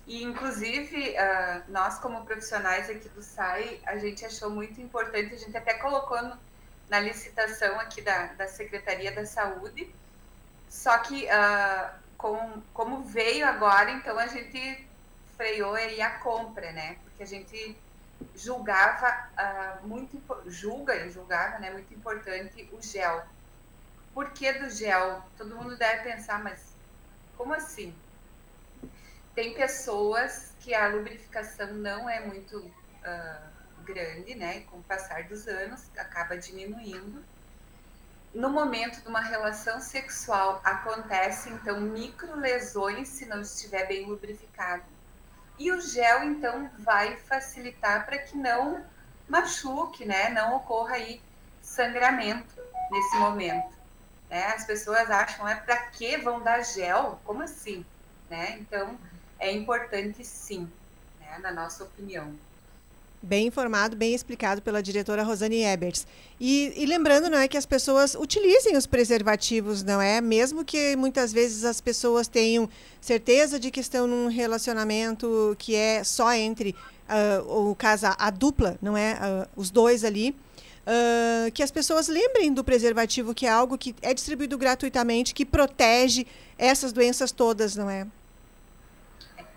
E, 0.07 0.23
inclusive, 0.23 1.11
uh, 1.11 1.71
nós, 1.71 1.99
como 1.99 2.25
profissionais 2.25 2.89
aqui 2.89 3.07
do 3.09 3.21
SAI, 3.21 3.79
a 3.85 3.97
gente 3.97 4.25
achou 4.25 4.49
muito 4.49 4.81
importante, 4.81 5.33
a 5.33 5.37
gente 5.37 5.55
até 5.55 5.75
colocou 5.75 6.21
no, 6.21 6.37
na 6.89 6.99
licitação 6.99 7.79
aqui 7.79 8.01
da, 8.01 8.27
da 8.33 8.47
Secretaria 8.47 9.11
da 9.11 9.25
Saúde, 9.25 9.93
só 10.69 10.97
que, 10.99 11.25
uh, 11.25 11.89
com, 12.17 12.61
como 12.73 13.03
veio 13.03 13.47
agora, 13.47 13.91
então 13.91 14.17
a 14.17 14.27
gente 14.27 14.87
freou 15.37 15.73
aí 15.73 16.01
a 16.01 16.19
compra, 16.19 16.71
né? 16.71 16.97
Porque 17.03 17.23
a 17.23 17.27
gente 17.27 17.77
julgava 18.35 19.29
uh, 19.33 19.87
muito 19.87 20.21
julga 20.45 20.95
e 20.95 21.09
julgava 21.09 21.57
né? 21.59 21.71
Muito 21.71 21.93
importante 21.93 22.69
o 22.71 22.81
gel. 22.81 23.23
Por 24.13 24.29
que 24.31 24.53
do 24.53 24.69
gel? 24.69 25.23
Todo 25.37 25.55
mundo 25.55 25.75
deve 25.75 26.03
pensar 26.03 26.43
mas 26.43 26.61
como 27.35 27.53
assim 27.53 27.95
tem 29.35 29.53
pessoas 29.53 30.53
que 30.59 30.73
a 30.73 30.87
lubrificação 30.87 31.73
não 31.73 32.09
é 32.09 32.19
muito 32.25 32.57
uh, 32.57 33.83
grande 33.83 34.35
né 34.35 34.61
com 34.61 34.77
o 34.77 34.83
passar 34.83 35.23
dos 35.23 35.47
anos 35.47 35.89
acaba 35.97 36.37
diminuindo 36.37 37.23
no 38.33 38.49
momento 38.49 39.01
de 39.01 39.07
uma 39.07 39.21
relação 39.21 39.79
sexual 39.79 40.61
acontece 40.63 41.49
então 41.49 41.81
micro 41.81 42.35
lesões 42.35 43.07
se 43.07 43.25
não 43.25 43.41
estiver 43.41 43.87
bem 43.87 44.05
lubrificado 44.05 44.83
e 45.61 45.71
o 45.71 45.79
gel, 45.79 46.23
então, 46.23 46.71
vai 46.79 47.15
facilitar 47.17 48.03
para 48.03 48.17
que 48.17 48.35
não 48.35 48.83
machuque, 49.29 50.03
né? 50.05 50.29
Não 50.29 50.55
ocorra 50.55 50.95
aí 50.95 51.21
sangramento 51.61 52.59
nesse 52.89 53.15
momento. 53.17 53.71
Né? 54.27 54.43
As 54.47 54.65
pessoas 54.65 55.11
acham, 55.11 55.47
é 55.47 55.53
para 55.53 55.77
que 55.77 56.17
vão 56.17 56.41
dar 56.41 56.63
gel? 56.63 57.19
Como 57.23 57.43
assim? 57.43 57.85
Né? 58.27 58.57
Então, 58.59 58.97
é 59.41 59.51
importante 59.51 60.23
sim, 60.23 60.69
né? 61.19 61.39
na 61.41 61.51
nossa 61.51 61.83
opinião. 61.83 62.31
Bem 63.23 63.47
informado, 63.47 63.95
bem 63.95 64.15
explicado 64.15 64.61
pela 64.63 64.81
diretora 64.81 65.21
Rosane 65.21 65.63
Eberts. 65.63 66.07
E, 66.39 66.73
e, 66.75 66.85
lembrando, 66.87 67.29
não 67.29 67.37
é, 67.37 67.47
que 67.47 67.57
as 67.57 67.67
pessoas 67.67 68.15
utilizem 68.15 68.75
os 68.75 68.87
preservativos, 68.87 69.83
não 69.83 70.01
é? 70.01 70.19
Mesmo 70.21 70.65
que 70.65 70.95
muitas 70.95 71.31
vezes 71.31 71.63
as 71.63 71.79
pessoas 71.79 72.27
tenham 72.27 72.67
certeza 72.99 73.59
de 73.59 73.69
que 73.69 73.79
estão 73.79 74.07
num 74.07 74.27
relacionamento 74.27 75.55
que 75.59 75.75
é 75.75 76.03
só 76.03 76.33
entre 76.33 76.75
uh, 77.07 77.69
o 77.69 77.75
casa, 77.75 78.15
a 78.17 78.31
dupla, 78.31 78.75
não 78.81 78.97
é? 78.97 79.13
Uh, 79.13 79.47
os 79.55 79.69
dois 79.69 80.03
ali. 80.03 80.35
Uh, 80.81 81.51
que 81.51 81.61
as 81.61 81.69
pessoas 81.69 82.07
lembrem 82.07 82.51
do 82.51 82.63
preservativo, 82.63 83.35
que 83.35 83.45
é 83.45 83.49
algo 83.49 83.77
que 83.77 83.93
é 84.01 84.15
distribuído 84.15 84.57
gratuitamente, 84.57 85.31
que 85.31 85.45
protege 85.45 86.25
essas 86.57 86.91
doenças 86.91 87.31
todas, 87.31 87.75
não 87.75 87.87
é? 87.87 88.07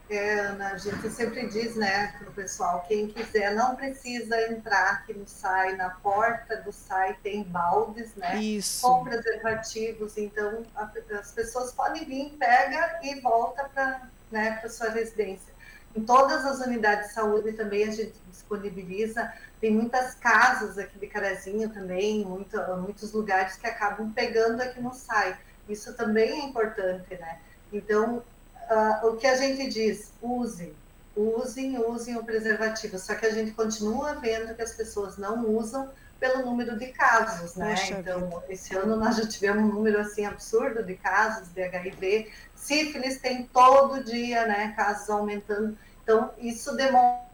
É, 0.09 0.39
Ana, 0.41 0.73
a 0.73 0.77
gente 0.77 1.09
sempre 1.09 1.47
diz, 1.49 1.77
né, 1.77 2.15
para 2.19 2.29
o 2.29 2.33
pessoal, 2.33 2.85
quem 2.87 3.09
quiser 3.09 3.55
não 3.55 3.75
precisa 3.75 4.39
entrar 4.53 4.93
aqui 4.93 5.15
no 5.15 5.27
SAI, 5.27 5.77
na 5.77 5.91
porta 5.91 6.59
do 6.59 6.71
SAI 6.71 7.17
tem 7.23 7.43
baldes, 7.43 8.15
né, 8.15 8.37
Isso. 8.37 8.87
com 8.87 9.03
preservativos, 9.03 10.19
então 10.19 10.63
a, 10.77 10.91
as 11.19 11.33
pessoas 11.33 11.73
podem 11.73 12.05
vir, 12.05 12.37
pega 12.39 13.01
e 13.03 13.19
volta 13.21 13.65
para 13.73 14.07
né, 14.31 14.61
a 14.63 14.69
sua 14.69 14.91
residência. 14.91 15.55
Em 15.97 16.05
todas 16.05 16.45
as 16.45 16.59
unidades 16.61 17.09
de 17.09 17.15
saúde 17.15 17.53
também 17.53 17.85
a 17.85 17.91
gente 17.91 18.15
disponibiliza, 18.29 19.33
tem 19.59 19.71
muitas 19.71 20.15
casas 20.17 20.77
aqui 20.77 20.99
de 20.99 21.07
Carazinho 21.07 21.71
também, 21.71 22.27
muito, 22.27 22.59
muitos 22.77 23.13
lugares 23.13 23.57
que 23.57 23.67
acabam 23.67 24.13
pegando 24.13 24.61
aqui 24.61 24.83
no 24.83 24.93
SAI, 24.93 25.39
isso 25.67 25.95
também 25.95 26.43
é 26.43 26.45
importante, 26.45 27.17
né, 27.17 27.39
então 27.73 28.23
uh, 28.71 29.09
o 29.09 29.17
que 29.17 29.27
a 29.27 29.37
gente 29.37 29.69
diz, 29.69 30.13
use, 30.21 30.75
usem, 31.17 31.79
usem 31.79 32.17
o 32.17 32.25
preservativo. 32.25 32.99
Só 32.99 33.15
que 33.15 33.27
a 33.27 33.31
gente 33.31 33.53
continua 33.53 34.15
vendo 34.15 34.55
que 34.55 34.63
as 34.63 34.73
pessoas 34.73 35.17
não 35.17 35.47
usam 35.49 35.91
pelo 36.19 36.45
número 36.45 36.79
de 36.79 36.87
casos, 36.87 37.55
né? 37.55 37.71
Poxa 37.71 37.99
então, 37.99 38.21
vida. 38.21 38.45
esse 38.49 38.75
ano 38.75 38.97
nós 38.97 39.17
já 39.17 39.27
tivemos 39.27 39.63
um 39.63 39.75
número 39.75 40.01
assim 40.01 40.25
absurdo 40.25 40.83
de 40.83 40.95
casos 40.95 41.49
de 41.49 41.63
HIV. 41.63 42.33
Sífilis 42.55 43.19
tem 43.19 43.45
todo 43.47 44.03
dia, 44.03 44.47
né? 44.47 44.73
Casos 44.77 45.11
aumentando. 45.11 45.77
Então, 46.03 46.33
isso 46.39 46.75
demonstra 46.77 47.25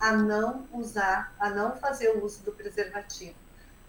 a 0.00 0.12
não 0.12 0.66
usar, 0.72 1.34
a 1.38 1.50
não 1.50 1.76
fazer 1.76 2.08
o 2.08 2.24
uso 2.24 2.42
do 2.42 2.52
preservativo. 2.52 3.34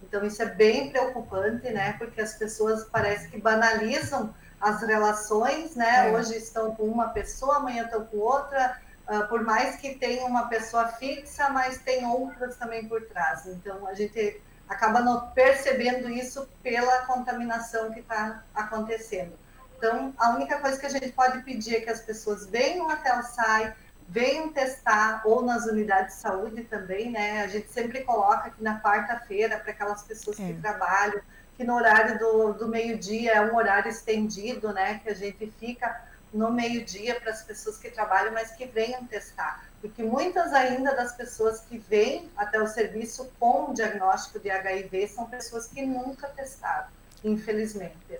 Então, 0.03 0.25
isso 0.25 0.41
é 0.41 0.45
bem 0.45 0.89
preocupante, 0.89 1.69
né? 1.69 1.93
Porque 1.93 2.21
as 2.21 2.33
pessoas 2.33 2.83
parece 2.85 3.29
que 3.29 3.39
banalizam 3.39 4.33
as 4.59 4.81
relações, 4.81 5.75
né? 5.75 6.09
É. 6.09 6.11
Hoje 6.11 6.35
estão 6.35 6.75
com 6.75 6.83
uma 6.83 7.09
pessoa, 7.09 7.57
amanhã 7.57 7.85
estão 7.85 8.05
com 8.05 8.17
outra, 8.17 8.79
uh, 9.07 9.27
por 9.27 9.43
mais 9.43 9.77
que 9.77 9.95
tenha 9.95 10.25
uma 10.25 10.47
pessoa 10.47 10.87
fixa, 10.87 11.49
mas 11.49 11.79
tem 11.79 12.05
outras 12.05 12.57
também 12.57 12.87
por 12.87 13.01
trás. 13.03 13.45
Então 13.45 13.87
a 13.87 13.93
gente 13.93 14.41
acaba 14.67 14.99
não 15.01 15.29
percebendo 15.31 16.09
isso 16.09 16.47
pela 16.61 17.05
contaminação 17.05 17.91
que 17.91 18.01
está 18.01 18.43
acontecendo. 18.53 19.33
Então 19.77 20.13
a 20.17 20.31
única 20.31 20.59
coisa 20.59 20.77
que 20.77 20.85
a 20.85 20.89
gente 20.89 21.09
pode 21.11 21.41
pedir 21.43 21.77
é 21.77 21.81
que 21.81 21.89
as 21.89 22.01
pessoas 22.01 22.45
venham 22.45 22.89
até 22.89 23.17
o 23.17 23.23
SAI, 23.23 23.73
venham 24.09 24.51
testar, 24.51 25.21
ou 25.23 25.43
nas 25.43 25.65
unidades 25.65 26.15
de 26.15 26.21
saúde 26.21 26.63
também, 26.63 27.11
né? 27.11 27.43
A 27.43 27.47
gente 27.47 27.71
sempre 27.71 28.03
coloca 28.03 28.47
aqui 28.47 28.61
na 28.61 28.81
quarta-feira 28.81 29.57
para 29.57 29.71
aquelas 29.71 30.03
pessoas 30.03 30.39
é. 30.39 30.47
que 30.47 30.53
trabalham 30.55 31.21
que 31.59 31.65
no 31.65 31.75
horário 31.75 32.17
do, 32.17 32.53
do 32.53 32.67
meio-dia 32.69 33.33
é 33.33 33.41
um 33.41 33.53
horário 33.53 33.89
estendido, 33.89 34.71
né? 34.71 35.01
Que 35.03 35.09
a 35.09 35.13
gente 35.13 35.51
fica 35.59 36.03
no 36.33 36.49
meio-dia 36.53 37.19
para 37.19 37.31
as 37.31 37.43
pessoas 37.43 37.77
que 37.77 37.89
trabalham, 37.89 38.31
mas 38.31 38.51
que 38.51 38.65
venham 38.65 39.03
testar. 39.03 39.65
Porque 39.81 40.01
muitas 40.01 40.53
ainda 40.53 40.95
das 40.95 41.11
pessoas 41.17 41.59
que 41.59 41.77
vêm 41.77 42.31
até 42.37 42.61
o 42.61 42.65
serviço 42.65 43.29
com 43.37 43.71
o 43.71 43.73
diagnóstico 43.73 44.39
de 44.39 44.49
HIV 44.49 45.09
são 45.09 45.25
pessoas 45.25 45.67
que 45.67 45.85
nunca 45.85 46.29
testaram, 46.29 46.87
infelizmente. 47.25 47.97
Né? 48.09 48.19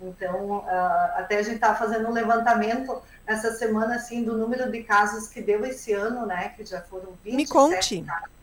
Então, 0.00 0.58
uh, 0.58 0.64
até 1.16 1.38
a 1.38 1.42
gente 1.42 1.56
estava 1.56 1.76
fazendo 1.76 2.08
um 2.08 2.12
levantamento 2.12 3.02
essa 3.26 3.50
semana, 3.56 3.96
assim, 3.96 4.22
do 4.22 4.38
número 4.38 4.70
de 4.70 4.84
casos 4.84 5.26
que 5.26 5.42
deu 5.42 5.66
esse 5.66 5.92
ano, 5.92 6.24
né? 6.26 6.50
Que 6.50 6.64
já 6.64 6.80
foram 6.80 7.18
27 7.24 7.36
Me 7.36 7.44
conte. 7.48 8.02
casos 8.02 8.37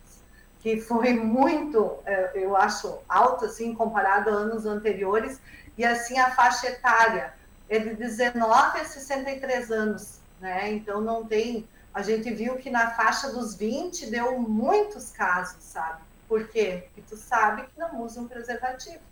que 0.66 0.82
foi 0.82 1.14
muito, 1.14 2.00
é, 2.08 2.32
eu 2.34 2.58
acho, 2.58 2.98
alto, 3.08 3.46
assim, 3.46 3.76
comparado 3.76 4.32
a 4.32 4.34
anos 4.34 4.66
anteriores, 4.66 5.40
e 5.78 5.86
assim 5.86 6.18
a 6.18 6.32
faixa 6.32 6.66
etária 6.66 7.36
é 7.70 7.78
de 7.78 7.94
19 7.94 8.80
a 8.80 8.84
63 8.84 9.70
anos, 9.70 10.22
né? 10.42 10.72
Então 10.72 11.02
não 11.02 11.24
tem, 11.24 11.68
a 11.94 12.02
gente 12.02 12.34
viu 12.34 12.56
que 12.56 12.72
na 12.72 12.90
faixa 12.90 13.30
dos 13.32 13.54
20 13.56 14.08
deu 14.10 14.40
muitos 14.40 15.12
casos, 15.12 15.64
sabe? 15.64 16.02
Por 16.28 16.48
quê? 16.48 16.86
Porque 16.86 17.04
tu 17.08 17.16
sabe 17.16 17.68
que 17.68 17.80
não 17.80 18.02
usa 18.02 18.20
um 18.20 18.28
preservativo. 18.28 19.04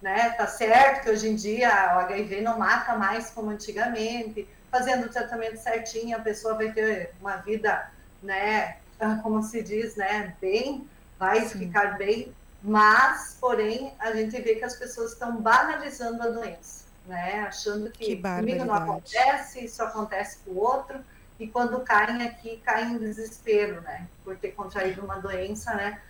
né? 0.00 0.30
Tá 0.30 0.46
certo 0.46 1.02
que 1.02 1.10
hoje 1.10 1.28
em 1.28 1.34
dia 1.34 1.70
o 1.96 1.98
HIV 2.02 2.40
não 2.40 2.56
mata 2.56 2.96
mais 2.96 3.30
como 3.30 3.50
antigamente, 3.50 4.46
fazendo 4.70 5.06
o 5.06 5.10
tratamento 5.10 5.56
certinho, 5.56 6.16
a 6.16 6.20
pessoa 6.20 6.54
vai 6.54 6.70
ter 6.70 7.10
uma 7.20 7.38
vida, 7.38 7.90
né, 8.22 8.76
como 9.22 9.42
se 9.42 9.60
diz, 9.60 9.96
né, 9.96 10.36
bem, 10.40 10.88
vai 11.20 11.42
Sim. 11.42 11.58
ficar 11.58 11.98
bem, 11.98 12.34
mas, 12.62 13.36
porém, 13.38 13.92
a 13.98 14.12
gente 14.12 14.40
vê 14.40 14.54
que 14.56 14.64
as 14.64 14.74
pessoas 14.74 15.12
estão 15.12 15.36
banalizando 15.36 16.22
a 16.22 16.28
doença, 16.28 16.86
né, 17.06 17.44
achando 17.46 17.90
que, 17.90 18.16
que 18.16 18.22
comigo 18.22 18.64
não 18.64 18.74
acontece, 18.74 19.62
isso 19.62 19.82
acontece 19.82 20.38
com 20.38 20.52
o 20.52 20.58
outro, 20.58 20.98
e 21.38 21.46
quando 21.46 21.78
caem 21.80 22.26
aqui, 22.26 22.56
caem 22.64 22.94
em 22.94 22.98
desespero, 22.98 23.82
né, 23.82 24.08
por 24.24 24.36
ter 24.36 24.52
contraído 24.52 25.04
uma 25.04 25.18
doença, 25.18 25.74
né, 25.74 26.00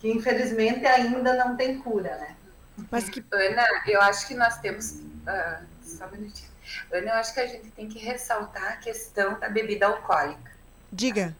que 0.00 0.10
infelizmente 0.10 0.86
ainda 0.86 1.34
não 1.34 1.54
tem 1.54 1.78
cura, 1.78 2.16
né. 2.16 2.36
Mas 2.90 3.08
que... 3.08 3.24
Ana, 3.30 3.64
eu 3.86 4.00
acho 4.02 4.26
que 4.26 4.34
nós 4.34 4.58
temos. 4.58 4.90
Uh, 4.90 5.64
só 5.82 6.06
um 6.06 6.10
minutinho. 6.10 6.50
Ana, 6.92 7.06
eu 7.06 7.14
acho 7.14 7.32
que 7.32 7.40
a 7.40 7.46
gente 7.46 7.70
tem 7.70 7.88
que 7.88 7.98
ressaltar 7.98 8.72
a 8.72 8.76
questão 8.76 9.38
da 9.38 9.48
bebida 9.48 9.86
alcoólica. 9.86 10.52
Diga. 10.92 11.34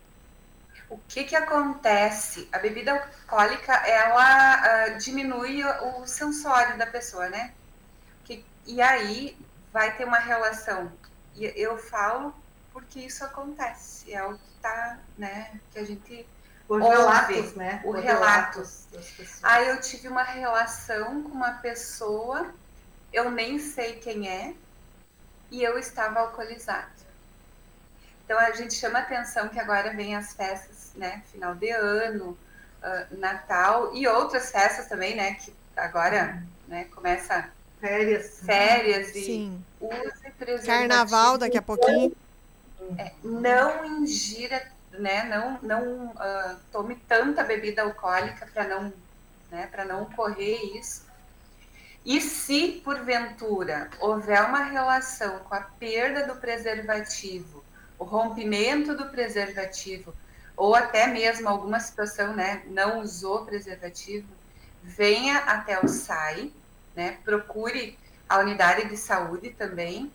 O 0.88 0.98
que 1.08 1.24
que 1.24 1.34
acontece? 1.34 2.48
A 2.52 2.58
bebida 2.58 2.92
alcoólica, 2.92 3.72
ela 3.72 4.94
uh, 4.94 4.98
diminui 4.98 5.64
o 5.64 6.06
sensório 6.06 6.78
da 6.78 6.86
pessoa, 6.86 7.28
né? 7.28 7.52
Que, 8.24 8.44
e 8.66 8.80
aí 8.80 9.36
vai 9.72 9.96
ter 9.96 10.04
uma 10.04 10.18
relação. 10.18 10.92
E 11.34 11.44
eu 11.56 11.76
falo 11.76 12.34
porque 12.72 13.00
isso 13.00 13.24
acontece. 13.24 14.12
É 14.12 14.24
o 14.24 14.34
que 14.34 14.50
tá, 14.62 14.98
né? 15.18 15.60
Que 15.72 15.78
a 15.78 15.84
gente 15.84 16.26
por 16.66 16.82
relatos, 16.82 17.54
né? 17.54 17.80
Relatos. 17.84 18.86
relatos 18.90 19.38
Aí 19.42 19.68
eu 19.68 19.80
tive 19.80 20.08
uma 20.08 20.24
relação 20.24 21.22
com 21.22 21.30
uma 21.30 21.52
pessoa, 21.52 22.52
eu 23.12 23.30
nem 23.30 23.58
sei 23.58 23.94
quem 24.00 24.28
é, 24.28 24.54
e 25.50 25.62
eu 25.62 25.78
estava 25.78 26.20
alcoolizada. 26.20 26.90
Então 28.24 28.38
a 28.38 28.50
gente 28.50 28.74
chama 28.74 28.98
atenção 28.98 29.48
que 29.48 29.60
agora 29.60 29.94
vem 29.94 30.16
as 30.16 30.32
festas, 30.32 30.75
né? 30.96 31.22
Final 31.32 31.54
de 31.54 31.70
ano, 31.70 32.36
uh, 32.82 33.18
Natal 33.18 33.94
e 33.94 34.06
outras 34.06 34.50
festas 34.50 34.86
também, 34.86 35.14
né? 35.14 35.34
Que 35.34 35.52
agora, 35.76 36.42
né? 36.66 36.84
Começa 36.94 37.50
férias, 37.80 38.40
férias 38.44 39.14
e 39.14 39.24
Sim. 39.24 39.64
use 39.80 40.30
preservativo. 40.38 40.66
Carnaval 40.66 41.38
daqui 41.38 41.58
a 41.58 41.62
pouquinho. 41.62 42.16
É, 42.98 43.12
não 43.22 43.84
ingira 43.84 44.62
né, 44.98 45.24
não, 45.24 45.58
não 45.62 46.06
uh, 46.06 46.56
tome 46.72 46.96
tanta 46.96 47.44
bebida 47.44 47.82
alcoólica 47.82 48.46
para 48.52 48.64
não, 48.64 48.92
né, 49.50 49.68
para 49.70 49.84
não 49.84 50.02
ocorrer 50.02 50.76
isso. 50.76 51.06
E 52.04 52.20
se, 52.20 52.80
porventura, 52.84 53.90
houver 53.98 54.40
uma 54.42 54.62
relação 54.62 55.40
com 55.40 55.54
a 55.54 55.60
perda 55.60 56.26
do 56.26 56.36
preservativo, 56.36 57.64
o 57.98 58.04
rompimento 58.04 58.94
do 58.96 59.06
preservativo, 59.06 60.14
ou 60.56 60.74
até 60.74 61.06
mesmo 61.06 61.48
alguma 61.48 61.78
situação, 61.78 62.34
né, 62.34 62.62
não 62.66 63.00
usou 63.00 63.44
preservativo, 63.44 64.26
venha 64.82 65.38
até 65.38 65.78
o 65.78 65.88
SAI, 65.88 66.50
né, 66.94 67.18
procure 67.24 67.98
a 68.28 68.38
unidade 68.38 68.88
de 68.88 68.96
saúde 68.96 69.50
também, 69.50 70.10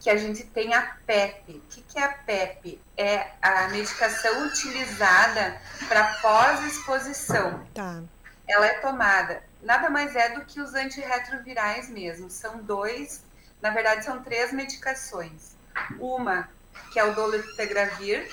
que 0.00 0.10
a 0.10 0.16
gente 0.16 0.42
tem 0.44 0.74
a 0.74 0.96
PEP. 1.06 1.52
O 1.52 1.60
que, 1.70 1.82
que 1.82 1.98
é 1.98 2.02
a 2.02 2.08
PEP? 2.08 2.80
É 2.96 3.30
a 3.40 3.68
medicação 3.68 4.46
utilizada 4.46 5.60
para 5.86 6.14
pós-exposição. 6.14 7.64
Tá. 7.72 8.02
Ela 8.48 8.66
é 8.66 8.80
tomada, 8.80 9.44
nada 9.62 9.88
mais 9.88 10.16
é 10.16 10.30
do 10.30 10.44
que 10.44 10.60
os 10.60 10.74
antirretrovirais 10.74 11.88
mesmo. 11.88 12.28
São 12.28 12.58
dois, 12.58 13.22
na 13.60 13.70
verdade 13.70 14.04
são 14.04 14.22
três 14.22 14.52
medicações. 14.52 15.54
Uma, 16.00 16.48
que 16.92 16.98
é 16.98 17.04
o 17.04 17.14
dolutegravir? 17.14 18.28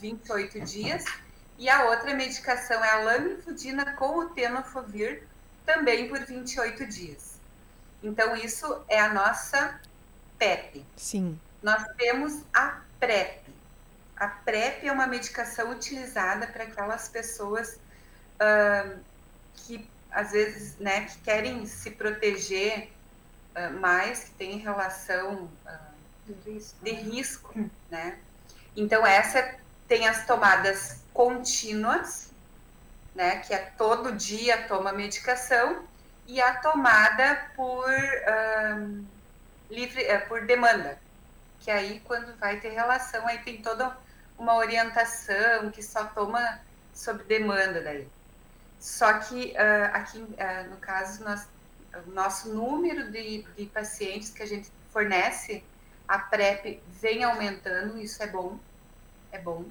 28 0.00 0.60
dias, 0.60 1.04
e 1.58 1.68
a 1.68 1.84
outra 1.84 2.14
medicação 2.14 2.84
é 2.84 2.90
a 2.90 3.00
lamifudina 3.00 3.94
com 3.94 4.18
o 4.18 4.28
tenofovir, 4.30 5.26
também 5.64 6.08
por 6.08 6.18
28 6.20 6.86
dias. 6.86 7.34
Então, 8.02 8.36
isso 8.36 8.84
é 8.88 9.00
a 9.00 9.12
nossa 9.12 9.80
PrEP. 10.38 10.84
Sim. 10.96 11.40
Nós 11.62 11.82
temos 11.96 12.42
a 12.52 12.82
PrEP. 13.00 13.42
A 14.16 14.28
PrEP 14.28 14.86
é 14.86 14.92
uma 14.92 15.06
medicação 15.06 15.70
utilizada 15.70 16.46
para 16.46 16.64
aquelas 16.64 17.08
pessoas 17.08 17.78
uh, 18.34 18.98
que, 19.54 19.88
às 20.10 20.32
vezes, 20.32 20.76
né, 20.78 21.06
que 21.06 21.18
querem 21.20 21.64
se 21.66 21.92
proteger 21.92 22.90
uh, 23.56 23.80
mais, 23.80 24.24
que 24.24 24.30
têm 24.32 24.58
relação 24.58 25.44
uh, 25.44 25.94
de 26.26 26.50
risco, 26.50 26.84
de 26.84 26.90
risco 26.92 27.70
né? 27.90 28.18
Então, 28.76 29.06
essa 29.06 29.56
tem 29.86 30.08
as 30.08 30.26
tomadas 30.26 31.02
contínuas, 31.12 32.30
né, 33.14 33.38
que 33.38 33.54
é 33.54 33.58
todo 33.58 34.12
dia 34.12 34.66
toma 34.66 34.92
medicação, 34.92 35.84
e 36.26 36.40
a 36.40 36.54
tomada 36.56 37.50
por 37.54 37.84
livre 39.70 40.02
é, 40.04 40.18
por 40.18 40.46
demanda, 40.46 40.98
que 41.60 41.70
aí 41.70 42.00
quando 42.04 42.36
vai 42.38 42.58
ter 42.60 42.70
relação, 42.70 43.26
aí 43.26 43.38
tem 43.38 43.60
toda 43.60 43.96
uma 44.38 44.56
orientação 44.56 45.70
que 45.70 45.82
só 45.82 46.04
toma 46.06 46.60
sob 46.92 47.22
demanda 47.24 47.80
daí. 47.82 48.08
Só 48.78 49.14
que 49.14 49.52
uh, 49.52 49.94
aqui, 49.94 50.18
uh, 50.18 50.70
no 50.70 50.76
caso, 50.76 51.24
nós, 51.24 51.48
o 52.06 52.10
nosso 52.10 52.52
número 52.52 53.10
de, 53.10 53.42
de 53.56 53.66
pacientes 53.66 54.30
que 54.30 54.42
a 54.42 54.46
gente 54.46 54.70
fornece, 54.92 55.64
a 56.06 56.18
PrEP 56.18 56.82
vem 57.00 57.24
aumentando, 57.24 57.98
isso 57.98 58.22
é 58.22 58.26
bom, 58.26 58.58
é 59.32 59.38
bom. 59.38 59.64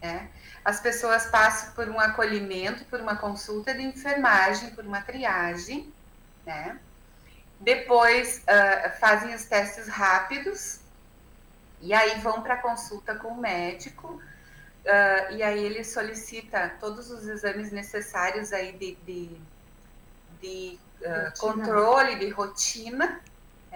Né? 0.00 0.30
As 0.64 0.80
pessoas 0.80 1.26
passam 1.26 1.72
por 1.74 1.88
um 1.88 1.98
acolhimento, 1.98 2.84
por 2.86 3.00
uma 3.00 3.16
consulta 3.16 3.74
de 3.74 3.82
enfermagem, 3.82 4.70
por 4.70 4.84
uma 4.84 5.00
triagem, 5.00 5.92
né? 6.44 6.78
Depois 7.58 8.42
uh, 8.42 9.00
fazem 9.00 9.34
os 9.34 9.44
testes 9.44 9.88
rápidos 9.88 10.80
e 11.80 11.94
aí 11.94 12.20
vão 12.20 12.42
para 12.42 12.58
consulta 12.58 13.14
com 13.14 13.28
o 13.28 13.40
médico. 13.40 14.20
Uh, 14.84 15.32
e 15.32 15.42
aí 15.42 15.64
ele 15.64 15.82
solicita 15.82 16.74
todos 16.78 17.10
os 17.10 17.26
exames 17.26 17.72
necessários 17.72 18.52
aí 18.52 18.72
de, 18.72 18.94
de, 19.06 19.40
de 20.40 20.78
uh, 21.00 21.38
controle, 21.38 22.16
de 22.16 22.28
rotina, 22.28 23.20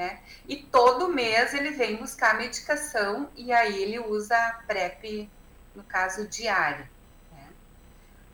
né? 0.00 0.18
E 0.48 0.56
todo 0.56 1.10
mês 1.10 1.52
ele 1.52 1.72
vem 1.72 1.96
buscar 1.96 2.38
medicação 2.38 3.28
e 3.36 3.52
aí 3.52 3.82
ele 3.82 3.98
usa 3.98 4.34
a 4.34 4.52
PrEP, 4.66 5.28
no 5.74 5.82
caso, 5.82 6.26
diário. 6.26 6.88
Né? 7.30 7.48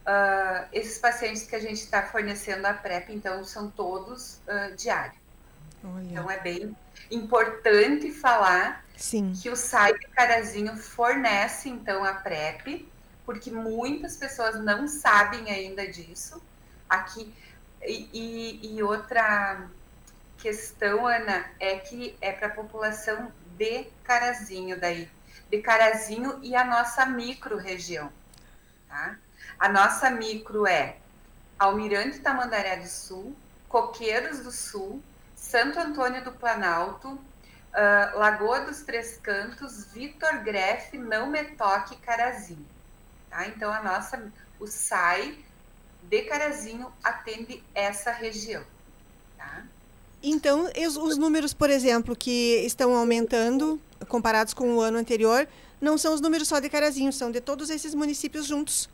Uh, 0.06 0.68
esses 0.72 0.96
pacientes 0.96 1.42
que 1.42 1.56
a 1.56 1.58
gente 1.58 1.80
está 1.80 2.04
fornecendo 2.04 2.68
a 2.68 2.72
PrEP, 2.72 3.10
então, 3.10 3.42
são 3.42 3.68
todos 3.68 4.40
diários. 4.76 5.18
Olha. 5.82 6.04
Então 6.04 6.30
é 6.30 6.38
bem 6.38 6.76
importante 7.10 8.12
falar 8.12 8.84
Sim. 8.96 9.32
que 9.32 9.50
o 9.50 9.56
site 9.56 10.06
Carazinho 10.10 10.76
fornece 10.76 11.68
então 11.68 12.04
a 12.04 12.14
PrEP, 12.14 12.88
porque 13.24 13.50
muitas 13.50 14.16
pessoas 14.16 14.54
não 14.64 14.86
sabem 14.86 15.50
ainda 15.50 15.84
disso. 15.88 16.40
Aqui 16.88 17.34
e, 17.82 18.08
e, 18.12 18.76
e 18.76 18.82
outra 18.84 19.68
questão, 20.38 21.06
Ana, 21.06 21.44
é 21.58 21.78
que 21.78 22.16
é 22.20 22.32
para 22.32 22.48
a 22.48 22.50
população 22.50 23.32
de 23.56 23.84
Carazinho 24.04 24.78
daí, 24.78 25.08
de 25.50 25.62
Carazinho 25.62 26.38
e 26.42 26.54
a 26.54 26.64
nossa 26.64 27.06
micro 27.06 27.56
região, 27.56 28.12
tá? 28.88 29.16
A 29.58 29.68
nossa 29.68 30.10
micro 30.10 30.66
é 30.66 30.96
Almirante 31.58 32.18
Tamandaré 32.20 32.76
do 32.76 32.88
Sul, 32.88 33.34
Coqueiros 33.68 34.40
do 34.40 34.50
Sul, 34.50 35.02
Santo 35.34 35.78
Antônio 35.78 36.22
do 36.22 36.32
Planalto, 36.32 37.08
uh, 37.76 38.18
Lagoa 38.18 38.60
dos 38.60 38.82
Três 38.82 39.18
Cantos, 39.18 39.86
Vitor 39.92 40.42
Grefe, 40.42 40.98
Não 40.98 41.26
Metoque, 41.28 41.96
Carazinho. 41.96 42.66
Tá? 43.30 43.46
Então, 43.46 43.72
a 43.72 43.82
nossa, 43.82 44.32
o 44.58 44.66
SAI 44.66 45.38
de 46.02 46.22
Carazinho 46.22 46.92
atende 47.02 47.62
essa 47.74 48.10
região. 48.10 48.64
Tá? 49.36 49.64
Então, 50.28 50.68
os, 50.84 50.96
os 50.96 51.16
números, 51.16 51.54
por 51.54 51.70
exemplo, 51.70 52.16
que 52.16 52.64
estão 52.66 52.96
aumentando 52.96 53.80
comparados 54.08 54.52
com 54.52 54.74
o 54.74 54.80
ano 54.80 54.98
anterior, 54.98 55.46
não 55.80 55.96
são 55.96 56.12
os 56.12 56.20
números 56.20 56.48
só 56.48 56.58
de 56.58 56.68
Carazinho, 56.68 57.12
são 57.12 57.30
de 57.30 57.40
todos 57.40 57.70
esses 57.70 57.94
municípios 57.94 58.46
juntos. 58.46 58.88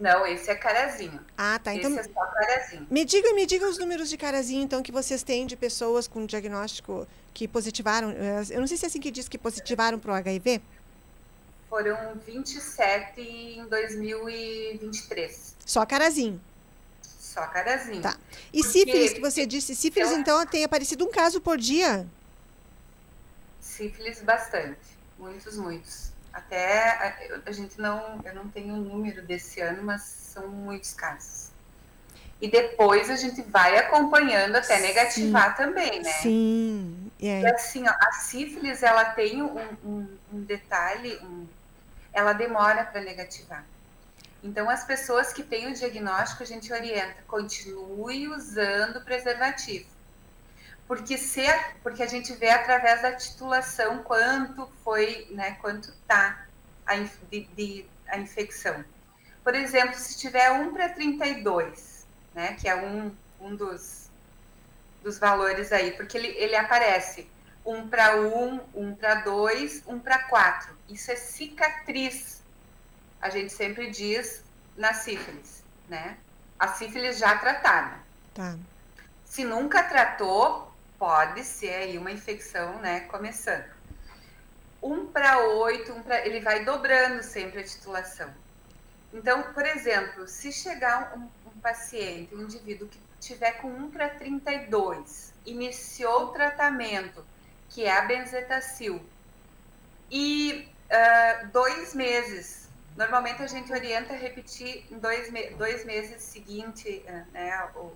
Não, 0.00 0.26
esse 0.26 0.50
é 0.50 0.56
Carazinho. 0.56 1.20
Ah, 1.36 1.60
tá. 1.62 1.72
Então, 1.72 1.90
esse 1.90 2.00
é 2.00 2.12
só 2.12 2.26
Carazinho. 2.26 2.86
Me 2.90 3.04
diga, 3.04 3.32
me 3.34 3.46
diga 3.46 3.68
os 3.68 3.78
números 3.78 4.08
de 4.08 4.16
Carazinho, 4.16 4.64
então, 4.64 4.82
que 4.82 4.90
vocês 4.90 5.22
têm 5.22 5.46
de 5.46 5.56
pessoas 5.56 6.08
com 6.08 6.26
diagnóstico 6.26 7.06
que 7.32 7.46
positivaram. 7.46 8.10
Eh, 8.10 8.42
eu 8.50 8.58
não 8.58 8.66
sei 8.66 8.76
se 8.76 8.84
é 8.84 8.88
assim 8.88 9.00
que 9.00 9.12
diz 9.12 9.28
que 9.28 9.38
positivaram 9.38 9.98
para 9.98 10.10
o 10.10 10.14
HIV. 10.14 10.60
Foram 11.70 12.14
27 12.26 13.20
em 13.20 13.64
2023. 13.68 15.56
Só 15.64 15.86
Carazinho. 15.86 16.40
Só 17.38 17.44
só 17.44 17.46
carazinho. 17.46 18.02
Tá. 18.02 18.16
E 18.52 18.60
Porque 18.60 18.72
sífilis, 18.72 19.12
que 19.12 19.20
você 19.20 19.46
disse, 19.46 19.76
sífilis 19.76 20.10
eu... 20.10 20.18
então 20.18 20.44
tem 20.46 20.64
aparecido 20.64 21.04
um 21.04 21.10
caso 21.10 21.40
por 21.40 21.56
dia? 21.56 22.06
Sífilis 23.60 24.20
bastante, 24.22 24.98
muitos, 25.18 25.56
muitos. 25.56 26.08
Até 26.32 26.90
a, 26.90 27.40
a 27.46 27.52
gente 27.52 27.80
não, 27.80 28.20
eu 28.24 28.34
não 28.34 28.48
tenho 28.48 28.74
o 28.74 28.78
um 28.78 28.80
número 28.80 29.22
desse 29.22 29.60
ano, 29.60 29.82
mas 29.82 30.02
são 30.02 30.48
muitos 30.48 30.92
casos. 30.94 31.48
E 32.40 32.48
depois 32.48 33.10
a 33.10 33.16
gente 33.16 33.42
vai 33.42 33.76
acompanhando 33.78 34.56
até 34.56 34.76
Sim. 34.76 34.82
negativar 34.82 35.56
também, 35.56 36.00
né? 36.02 36.12
Sim. 36.12 37.10
É. 37.20 37.40
E 37.40 37.46
assim, 37.46 37.84
ó, 37.88 37.92
a 38.00 38.12
sífilis, 38.12 38.82
ela 38.82 39.04
tem 39.06 39.42
um, 39.42 39.58
um, 39.84 40.18
um 40.32 40.42
detalhe, 40.42 41.20
ela 42.12 42.32
demora 42.32 42.84
para 42.84 43.00
negativar. 43.00 43.64
Então, 44.42 44.70
as 44.70 44.84
pessoas 44.84 45.32
que 45.32 45.42
têm 45.42 45.66
o 45.66 45.74
diagnóstico, 45.74 46.42
a 46.42 46.46
gente 46.46 46.72
orienta, 46.72 47.16
continue 47.26 48.28
usando 48.28 49.00
preservativo. 49.00 49.88
Porque, 50.86 51.18
se, 51.18 51.44
porque 51.82 52.02
a 52.02 52.06
gente 52.06 52.32
vê 52.34 52.50
através 52.50 53.02
da 53.02 53.12
titulação 53.12 54.02
quanto 54.02 54.70
foi, 54.84 55.26
né, 55.30 55.58
quanto 55.60 55.92
tá 56.06 56.46
a, 56.86 56.96
de, 56.96 57.46
de, 57.54 57.84
a 58.06 58.18
infecção. 58.18 58.84
Por 59.44 59.54
exemplo, 59.54 59.94
se 59.96 60.16
tiver 60.16 60.50
1 60.52 60.72
para 60.72 60.88
32, 60.90 62.06
né, 62.34 62.54
que 62.54 62.68
é 62.68 62.76
um, 62.76 63.14
um 63.40 63.54
dos, 63.54 64.08
dos 65.02 65.18
valores 65.18 65.72
aí, 65.72 65.92
porque 65.92 66.16
ele, 66.16 66.28
ele 66.28 66.56
aparece 66.56 67.28
1 67.66 67.88
para 67.88 68.16
1, 68.16 68.60
1 68.74 68.94
para 68.94 69.16
2, 69.16 69.82
1 69.86 69.98
para 69.98 70.20
4. 70.20 70.74
Isso 70.88 71.10
é 71.10 71.16
cicatriz 71.16 72.37
a 73.20 73.30
gente 73.30 73.52
sempre 73.52 73.90
diz 73.90 74.44
na 74.76 74.94
sífilis, 74.94 75.62
né? 75.88 76.16
A 76.58 76.68
sífilis 76.68 77.18
já 77.18 77.36
tratada. 77.38 77.98
Tá. 78.34 78.56
Se 79.24 79.44
nunca 79.44 79.82
tratou, 79.82 80.72
pode 80.98 81.44
ser 81.44 81.74
aí 81.74 81.98
uma 81.98 82.10
infecção, 82.10 82.78
né, 82.80 83.00
começando. 83.00 83.76
Um 84.82 85.06
para 85.06 85.38
oito, 85.40 85.92
um 85.92 86.02
pra... 86.02 86.24
ele 86.24 86.40
vai 86.40 86.64
dobrando 86.64 87.22
sempre 87.22 87.60
a 87.60 87.64
titulação. 87.64 88.32
Então, 89.12 89.42
por 89.52 89.66
exemplo, 89.66 90.28
se 90.28 90.52
chegar 90.52 91.16
um, 91.16 91.28
um 91.48 91.60
paciente, 91.60 92.34
um 92.34 92.42
indivíduo 92.42 92.88
que 92.88 92.98
tiver 93.20 93.52
com 93.52 93.68
1 93.68 93.90
para 93.90 94.08
32, 94.10 95.32
iniciou 95.46 96.24
o 96.24 96.28
tratamento, 96.28 97.24
que 97.68 97.84
é 97.84 97.96
a 97.96 98.02
benzetacil, 98.02 99.00
e 100.10 100.68
uh, 100.90 101.46
dois 101.48 101.94
meses 101.94 102.67
Normalmente 102.98 103.40
a 103.40 103.46
gente 103.46 103.72
orienta 103.72 104.12
a 104.12 104.16
repetir 104.16 104.84
em 104.90 104.98
dois, 104.98 105.30
me 105.30 105.50
dois 105.50 105.84
meses 105.84 106.20
seguinte 106.20 107.00
eh, 107.06 107.24
né, 107.32 107.68
o 107.76 107.92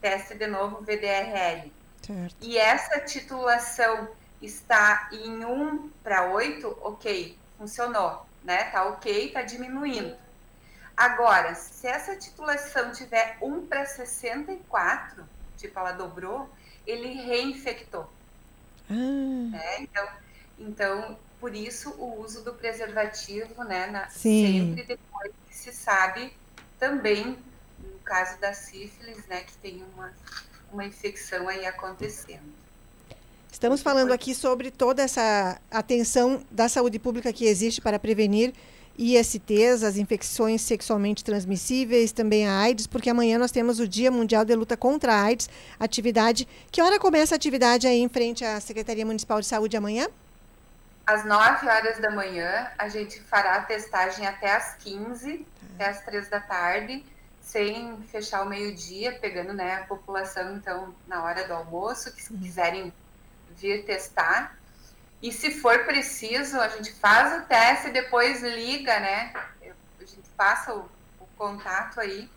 teste 0.00 0.36
de 0.36 0.46
novo 0.46 0.80
VDRL. 0.80 1.72
Certo. 2.00 2.36
E 2.40 2.56
essa 2.56 3.00
titulação 3.00 4.08
está 4.40 5.08
em 5.10 5.44
1 5.44 5.90
para 6.04 6.30
8, 6.30 6.78
ok, 6.82 7.36
funcionou, 7.58 8.24
né? 8.44 8.62
Tá 8.70 8.84
ok, 8.84 9.32
tá 9.32 9.42
diminuindo. 9.42 10.16
Agora, 10.96 11.56
se 11.56 11.88
essa 11.88 12.14
titulação 12.14 12.92
tiver 12.92 13.36
1 13.42 13.66
para 13.66 13.84
64, 13.84 15.28
tipo 15.56 15.76
ela 15.80 15.90
dobrou, 15.90 16.48
ele 16.86 17.08
reinfectou. 17.08 18.08
Ah. 18.88 18.94
Né? 18.94 19.80
Então, 19.80 20.08
então 20.56 21.18
por 21.44 21.54
isso 21.54 21.90
o 21.98 22.22
uso 22.22 22.42
do 22.42 22.54
preservativo, 22.54 23.64
né, 23.64 23.86
na, 23.88 24.08
sempre 24.08 24.82
depois 24.82 25.30
que 25.46 25.54
se 25.54 25.74
sabe 25.74 26.32
também 26.78 27.36
no 27.78 27.98
caso 28.02 28.40
da 28.40 28.54
sífilis, 28.54 29.26
né, 29.26 29.42
que 29.42 29.52
tem 29.58 29.84
uma 29.94 30.10
uma 30.72 30.86
infecção 30.86 31.46
aí 31.46 31.66
acontecendo. 31.66 32.50
Estamos 33.52 33.82
falando 33.82 34.10
aqui 34.10 34.34
sobre 34.34 34.70
toda 34.70 35.02
essa 35.02 35.60
atenção 35.70 36.42
da 36.50 36.66
saúde 36.66 36.98
pública 36.98 37.30
que 37.30 37.44
existe 37.44 37.78
para 37.78 37.98
prevenir 37.98 38.54
ISTs, 38.96 39.82
as 39.82 39.98
infecções 39.98 40.62
sexualmente 40.62 41.22
transmissíveis, 41.22 42.10
também 42.10 42.48
a 42.48 42.58
AIDS, 42.58 42.86
porque 42.86 43.10
amanhã 43.10 43.38
nós 43.38 43.52
temos 43.52 43.78
o 43.80 43.86
Dia 43.86 44.10
Mundial 44.10 44.46
de 44.46 44.54
Luta 44.54 44.78
contra 44.78 45.12
a 45.12 45.22
AIDS, 45.24 45.50
atividade. 45.78 46.48
Que 46.72 46.80
hora 46.80 46.98
começa 46.98 47.34
a 47.34 47.36
atividade 47.36 47.86
aí 47.86 48.00
em 48.00 48.08
frente 48.08 48.46
à 48.46 48.58
Secretaria 48.60 49.04
Municipal 49.04 49.42
de 49.42 49.46
Saúde 49.46 49.76
amanhã? 49.76 50.08
Às 51.06 51.22
9 51.24 51.68
horas 51.68 51.98
da 51.98 52.10
manhã, 52.10 52.70
a 52.78 52.88
gente 52.88 53.20
fará 53.20 53.56
a 53.56 53.62
testagem 53.62 54.26
até 54.26 54.54
às 54.54 54.74
15, 54.76 55.46
até 55.74 55.88
às 55.88 56.00
3 56.00 56.28
da 56.30 56.40
tarde, 56.40 57.04
sem 57.42 58.02
fechar 58.04 58.42
o 58.42 58.48
meio-dia, 58.48 59.18
pegando 59.18 59.52
né, 59.52 59.74
a 59.76 59.84
população, 59.84 60.56
então, 60.56 60.94
na 61.06 61.22
hora 61.22 61.46
do 61.46 61.52
almoço, 61.52 62.14
que 62.14 62.22
se 62.22 62.32
quiserem 62.32 62.90
vir 63.50 63.84
testar. 63.84 64.58
E 65.22 65.30
se 65.30 65.50
for 65.50 65.84
preciso, 65.84 66.58
a 66.58 66.68
gente 66.68 66.92
faz 66.92 67.42
o 67.42 67.46
teste 67.46 67.88
e 67.88 67.92
depois 67.92 68.42
liga, 68.42 68.98
né? 68.98 69.32
A 70.00 70.04
gente 70.04 70.28
passa 70.36 70.74
o, 70.74 70.88
o 71.20 71.26
contato 71.36 72.00
aí 72.00 72.30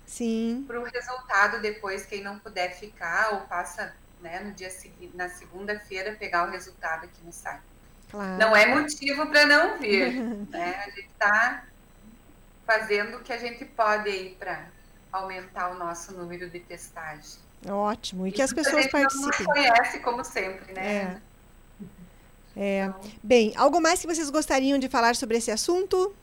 para 0.68 0.80
o 0.80 0.84
resultado 0.84 1.62
depois, 1.62 2.06
quem 2.06 2.22
não 2.22 2.38
puder 2.38 2.78
ficar, 2.78 3.34
ou 3.34 3.42
passa 3.42 3.96
né, 4.20 4.42
no 4.42 4.52
dia 4.52 4.70
seguinte, 4.70 5.16
na 5.16 5.30
segunda-feira, 5.30 6.18
pegar 6.20 6.48
o 6.48 6.52
resultado 6.52 7.06
aqui 7.06 7.24
no 7.24 7.32
site. 7.32 7.77
Claro. 8.10 8.38
Não 8.38 8.56
é 8.56 8.66
motivo 8.68 9.28
para 9.28 9.46
não 9.46 9.78
vir. 9.78 10.14
né? 10.50 10.76
A 10.86 10.90
gente 10.90 11.08
está 11.08 11.64
fazendo 12.66 13.18
o 13.18 13.20
que 13.22 13.32
a 13.32 13.38
gente 13.38 13.64
pode 13.66 14.10
aí 14.10 14.36
para 14.38 14.68
aumentar 15.12 15.70
o 15.70 15.76
nosso 15.76 16.14
número 16.14 16.50
de 16.50 16.60
testagem. 16.60 17.40
Ótimo, 17.68 18.28
e 18.28 18.32
que 18.32 18.42
as 18.42 18.54
pessoas 18.54 18.86
a 18.86 18.90
participem. 18.90 19.46
Não 19.46 19.54
conhece 19.54 20.00
como 20.00 20.24
sempre, 20.24 20.74
né? 20.74 21.22
É. 22.56 22.62
é. 22.62 22.86
Então... 22.86 23.02
Bem, 23.24 23.54
algo 23.56 23.82
mais 23.82 24.00
que 24.00 24.08
vocês 24.08 24.30
gostariam 24.30 24.78
de 24.78 24.88
falar 24.88 25.16
sobre 25.16 25.38
esse 25.38 25.50
assunto? 25.50 26.16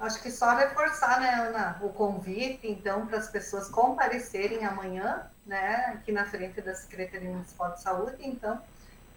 Acho 0.00 0.20
que 0.20 0.32
só 0.32 0.56
reforçar, 0.56 1.20
né, 1.20 1.32
Ana, 1.46 1.78
o 1.80 1.90
convite, 1.90 2.66
então, 2.66 3.06
para 3.06 3.18
as 3.18 3.28
pessoas 3.28 3.68
comparecerem 3.68 4.64
amanhã, 4.64 5.30
né, 5.46 5.92
aqui 5.94 6.10
na 6.10 6.24
frente 6.24 6.60
da 6.60 6.74
Secretaria 6.74 7.30
Municipal 7.30 7.70
de 7.70 7.80
Saúde, 7.80 8.16
então, 8.18 8.60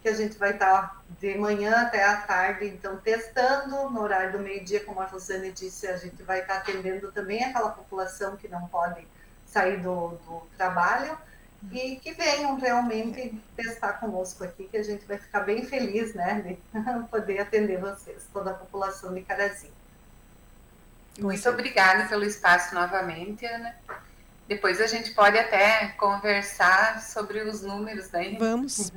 que 0.06 0.10
a 0.10 0.14
gente 0.14 0.38
vai 0.38 0.52
estar 0.52 1.02
de 1.18 1.36
manhã 1.36 1.82
até 1.82 2.04
à 2.04 2.16
tarde, 2.18 2.68
então, 2.68 2.96
testando 2.96 3.90
no 3.90 4.00
horário 4.00 4.30
do 4.30 4.38
meio-dia, 4.38 4.78
como 4.84 5.00
a 5.00 5.04
Rosane 5.04 5.50
disse, 5.50 5.88
a 5.88 5.96
gente 5.96 6.22
vai 6.22 6.42
estar 6.42 6.58
atendendo 6.58 7.10
também 7.10 7.42
aquela 7.42 7.70
população 7.70 8.36
que 8.36 8.46
não 8.46 8.68
pode 8.68 9.04
sair 9.44 9.78
do, 9.78 10.10
do 10.10 10.46
trabalho 10.56 11.18
e 11.72 11.96
que 11.96 12.12
venham 12.12 12.54
realmente 12.54 13.36
testar 13.56 13.94
conosco 13.94 14.44
aqui, 14.44 14.68
que 14.68 14.76
a 14.76 14.84
gente 14.84 15.04
vai 15.06 15.18
ficar 15.18 15.40
bem 15.40 15.64
feliz, 15.66 16.14
né, 16.14 16.40
de 16.40 16.56
poder 17.10 17.40
atender 17.40 17.80
vocês, 17.80 18.28
toda 18.32 18.52
a 18.52 18.54
população 18.54 19.12
de 19.12 19.22
Carazinho. 19.22 19.74
Muito 21.18 21.48
obrigada 21.48 22.06
pelo 22.06 22.22
espaço 22.22 22.76
novamente, 22.76 23.44
Ana. 23.44 23.74
Depois 24.46 24.80
a 24.80 24.86
gente 24.86 25.10
pode 25.14 25.36
até 25.36 25.88
conversar 25.98 27.02
sobre 27.02 27.40
os 27.40 27.62
números 27.62 28.08
daí. 28.08 28.36
Vamos. 28.36 28.92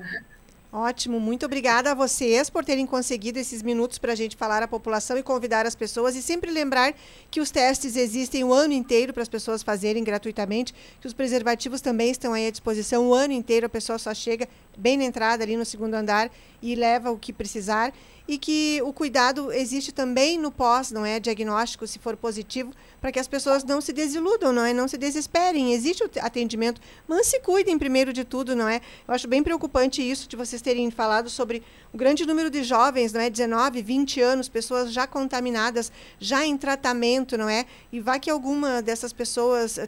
Ótimo, 0.71 1.19
muito 1.19 1.47
obrigada 1.47 1.89
a 1.89 1.95
vocês 1.95 2.47
por 2.47 2.63
terem 2.63 2.85
conseguido 2.85 3.39
esses 3.39 3.63
minutos 3.63 3.97
para 3.97 4.13
a 4.13 4.15
gente 4.15 4.37
falar 4.37 4.61
à 4.61 4.67
população 4.67 5.17
e 5.17 5.23
convidar 5.23 5.65
as 5.65 5.73
pessoas 5.73 6.15
e 6.15 6.21
sempre 6.21 6.51
lembrar 6.51 6.93
que 7.31 7.41
os 7.41 7.49
testes 7.49 7.95
existem 7.95 8.43
o 8.43 8.53
ano 8.53 8.71
inteiro 8.71 9.11
para 9.11 9.23
as 9.23 9.27
pessoas 9.27 9.63
fazerem 9.63 10.03
gratuitamente, 10.03 10.71
que 11.01 11.07
os 11.07 11.13
preservativos 11.13 11.81
também 11.81 12.11
estão 12.11 12.33
aí 12.33 12.45
à 12.45 12.51
disposição 12.51 13.07
o 13.07 13.15
ano 13.15 13.33
inteiro, 13.33 13.65
a 13.65 13.69
pessoa 13.69 13.97
só 13.97 14.13
chega 14.13 14.47
bem 14.77 14.95
na 14.95 15.05
entrada 15.05 15.43
ali 15.43 15.57
no 15.57 15.65
segundo 15.65 15.95
andar 15.95 16.29
e 16.61 16.75
leva 16.75 17.09
o 17.09 17.17
que 17.17 17.33
precisar 17.33 17.91
e 18.29 18.37
que 18.37 18.79
o 18.83 18.93
cuidado 18.93 19.51
existe 19.51 19.91
também 19.91 20.37
no 20.37 20.51
pós, 20.51 20.91
não 20.91 21.03
é, 21.03 21.19
diagnóstico, 21.19 21.87
se 21.87 21.97
for 21.97 22.15
positivo, 22.15 22.71
para 23.01 23.11
que 23.11 23.17
as 23.17 23.27
pessoas 23.27 23.63
não 23.63 23.81
se 23.81 23.91
desiludam, 23.91 24.53
não 24.53 24.63
é, 24.63 24.71
não 24.71 24.87
se 24.87 24.99
desesperem. 24.99 25.73
Existe 25.73 26.03
o 26.03 26.09
atendimento, 26.21 26.79
mas 27.07 27.25
se 27.25 27.39
cuidem 27.39 27.79
primeiro 27.79 28.13
de 28.13 28.23
tudo, 28.23 28.55
não 28.55 28.69
é? 28.69 28.81
Eu 29.07 29.15
acho 29.15 29.27
bem 29.27 29.41
preocupante 29.41 30.07
isso 30.07 30.29
de 30.29 30.35
vocês 30.35 30.61
terem 30.61 30.91
falado 30.91 31.27
sobre 31.27 31.63
o 31.91 31.97
grande 31.97 32.23
número 32.23 32.51
de 32.51 32.63
jovens, 32.63 33.11
não 33.13 33.19
é, 33.19 33.31
19, 33.31 33.81
20 33.81 34.21
anos, 34.21 34.47
pessoas 34.47 34.93
já 34.93 35.07
contaminadas, 35.07 35.91
já 36.19 36.45
em 36.45 36.55
tratamento, 36.55 37.35
não 37.35 37.49
é? 37.49 37.65
E 37.91 37.99
vai 37.99 38.19
que 38.19 38.29
alguma 38.29 38.79
dessas 38.79 39.11
pessoas 39.11 39.77
uh, 39.77 39.81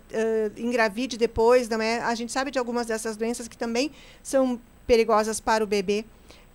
engravide 0.57 1.15
depois, 1.15 1.69
não 1.69 1.79
é? 1.79 1.99
A 1.99 2.15
gente 2.15 2.31
sabe 2.31 2.49
de 2.49 2.57
algumas 2.57 2.87
dessas 2.87 3.15
doenças 3.15 3.47
que 3.47 3.55
também 3.55 3.91
são 4.23 4.59
perigosas 4.87 5.39
para 5.39 5.63
o 5.63 5.67
bebê 5.67 6.05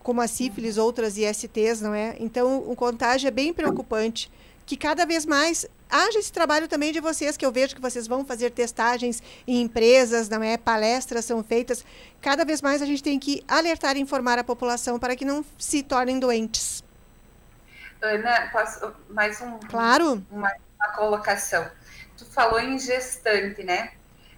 como 0.07 0.21
a 0.21 0.29
sífilis, 0.29 0.79
outras 0.79 1.19
ISTs, 1.19 1.81
não 1.81 1.93
é? 1.93 2.15
Então, 2.21 2.59
o 2.59 2.77
contágio 2.77 3.27
é 3.27 3.31
bem 3.33 3.53
preocupante. 3.53 4.31
Que 4.65 4.77
cada 4.77 5.05
vez 5.05 5.27
mais 5.27 5.67
haja 5.91 6.21
esse 6.21 6.33
trabalho 6.33 6.69
também 6.69 6.93
de 6.93 7.01
vocês, 7.01 7.37
que 7.37 7.45
eu 7.45 7.51
vejo 7.51 7.75
que 7.75 7.81
vocês 7.81 8.07
vão 8.07 8.25
fazer 8.25 8.53
testagens 8.53 9.21
em 9.49 9.61
empresas, 9.63 10.29
não 10.29 10.45
é? 10.45 10.57
Palestras 10.57 11.25
são 11.25 11.43
feitas. 11.43 11.85
Cada 12.21 12.45
vez 12.45 12.63
mais 12.63 12.81
a 12.83 12.87
gente 12.87 13.03
tem 13.03 13.19
que 13.19 13.43
alertar 13.49 13.97
e 13.97 14.01
informar 14.01 14.39
a 14.39 14.45
população 14.45 14.97
para 14.97 15.17
que 15.17 15.25
não 15.25 15.45
se 15.59 15.83
tornem 15.83 16.21
doentes. 16.21 16.85
Ana, 18.01 18.49
posso 18.53 18.95
mais 19.11 19.41
um, 19.41 19.59
claro. 19.59 20.25
uma, 20.31 20.53
uma 20.77 20.89
colocação. 20.95 21.69
Tu 22.17 22.25
falou 22.27 22.61
em 22.61 22.79
gestante, 22.79 23.65
né? 23.65 23.91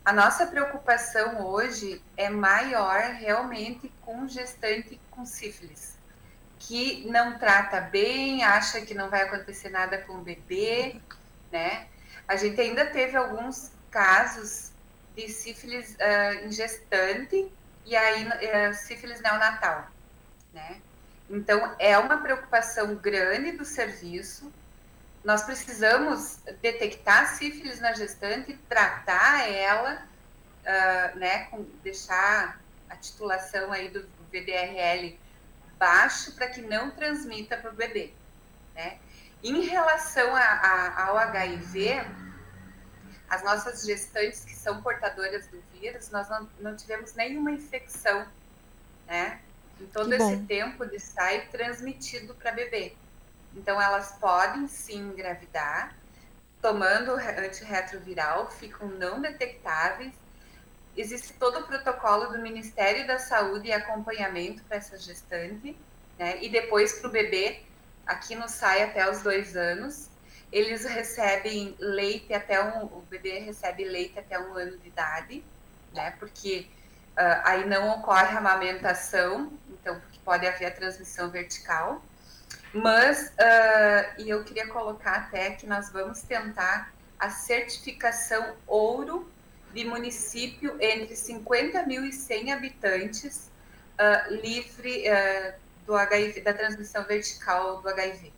A 0.09 0.13
nossa 0.15 0.47
preocupação 0.47 1.47
hoje 1.47 2.03
é 2.17 2.31
maior 2.31 2.99
realmente 3.13 3.93
com 4.01 4.27
gestante 4.27 4.99
com 5.11 5.27
sífilis, 5.27 5.99
que 6.59 7.07
não 7.11 7.39
trata 7.39 7.79
bem, 7.79 8.43
acha 8.43 8.81
que 8.81 8.95
não 8.95 9.11
vai 9.11 9.25
acontecer 9.25 9.69
nada 9.69 9.99
com 9.99 10.15
o 10.15 10.23
bebê, 10.23 10.99
né? 11.53 11.89
A 12.27 12.37
gente 12.37 12.59
ainda 12.59 12.87
teve 12.87 13.19
alguns 13.19 13.71
casos 13.91 14.73
de 15.15 15.29
sífilis 15.29 15.95
uh, 15.97 16.47
em 16.47 16.53
gestante 16.53 17.53
e 17.85 17.95
aí 17.95 18.27
uh, 18.29 18.73
sífilis 18.73 19.21
neonatal, 19.21 19.91
né? 20.55 20.81
Então, 21.29 21.77
é 21.79 21.99
uma 21.99 22.17
preocupação 22.17 22.95
grande 22.95 23.53
do 23.53 23.65
serviço. 23.67 24.51
Nós 25.29 25.43
precisamos 25.43 26.39
detectar 26.63 27.37
sífilis 27.37 27.81
na 27.81 27.93
gestante, 27.93 28.55
tratar 28.67 29.47
ela, 29.47 30.03
uh, 30.63 31.19
né, 31.19 31.45
com, 31.51 31.65
deixar 31.83 32.59
a 32.89 32.97
titulação 32.97 33.71
aí 33.71 33.91
do 33.91 34.09
VDRL 34.33 35.21
baixo 35.79 36.35
para 36.35 36.49
que 36.49 36.63
não 36.63 36.91
transmita 36.93 37.59
para 37.59 37.71
o 37.71 37.75
bebê, 37.75 38.15
né? 38.75 38.99
Em 39.43 39.61
relação 39.67 40.35
a, 40.35 40.41
a, 40.41 41.09
ao 41.09 41.19
HIV, 41.19 42.07
as 43.29 43.45
nossas 43.45 43.85
gestantes 43.85 44.47
que 44.47 44.57
são 44.57 44.81
portadoras 44.81 45.47
do 45.49 45.63
vírus, 45.75 46.09
nós 46.09 46.27
não, 46.31 46.49
não 46.59 46.75
tivemos 46.75 47.13
nenhuma 47.13 47.51
infecção, 47.51 48.27
né? 49.07 49.43
Em 49.79 49.85
todo 49.89 50.11
esse 50.11 50.39
tempo 50.45 50.87
de 50.87 50.99
sai 50.99 51.49
transmitido 51.49 52.35
para 52.35 52.51
bebê. 52.51 52.97
Então, 53.55 53.81
elas 53.81 54.13
podem 54.21 54.69
sim 54.69 54.99
engravidar, 54.99 55.95
tomando 56.61 57.13
antirretroviral, 57.13 58.51
ficam 58.51 58.89
não 58.89 59.21
detectáveis. 59.21 60.13
Existe 60.97 61.33
todo 61.35 61.61
o 61.61 61.67
protocolo 61.67 62.27
do 62.33 62.39
Ministério 62.39 63.07
da 63.07 63.19
Saúde 63.19 63.69
e 63.69 63.73
acompanhamento 63.73 64.63
para 64.65 64.79
essa 64.79 64.99
gestante, 64.99 65.77
né? 66.19 66.43
E 66.43 66.49
depois 66.49 66.99
para 66.99 67.09
o 67.09 67.13
bebê, 67.13 67.63
aqui 68.09 68.35
no 68.35 68.49
SAI 68.49 68.85
até 68.85 69.09
os 69.09 69.23
dois 69.23 69.55
anos. 69.55 70.09
Eles 70.51 70.85
recebem 70.85 71.77
leite 71.79 72.33
até 72.33 72.63
um. 72.63 72.85
O 72.87 73.05
bebê 73.09 73.39
recebe 73.39 73.85
leite 73.85 74.19
até 74.19 74.41
um 74.41 74.55
ano 74.55 74.79
de 74.79 74.89
idade, 74.89 75.45
né? 75.93 76.13
Porque 76.19 76.67
uh, 77.13 77.43
aí 77.45 77.69
não 77.69 77.91
ocorre 77.91 78.35
a 78.35 78.39
amamentação, 78.39 79.53
então, 79.69 80.01
porque 80.01 80.19
pode 80.25 80.47
haver 80.47 80.67
a 80.67 80.71
transmissão 80.71 81.31
vertical. 81.31 82.03
Mas, 82.73 83.29
uh, 83.29 84.21
e 84.23 84.29
eu 84.29 84.45
queria 84.45 84.67
colocar 84.69 85.13
até 85.13 85.51
que 85.51 85.67
nós 85.67 85.91
vamos 85.91 86.23
tentar 86.23 86.93
a 87.19 87.31
certificação 87.31 88.55
ouro 88.67 89.31
de 89.73 89.85
município 89.85 90.77
entre 90.81 91.17
50 91.17 91.85
mil 91.87 92.05
e 92.05 92.13
100 92.13 92.53
habitantes 92.53 93.51
uh, 93.99 94.35
livre 94.35 95.05
uh, 95.09 95.55
do 95.87 95.95
HIV, 95.95 96.41
da 96.43 96.53
transmissão 96.53 97.05
vertical 97.05 97.81
do 97.81 97.89
HIV. 97.89 98.33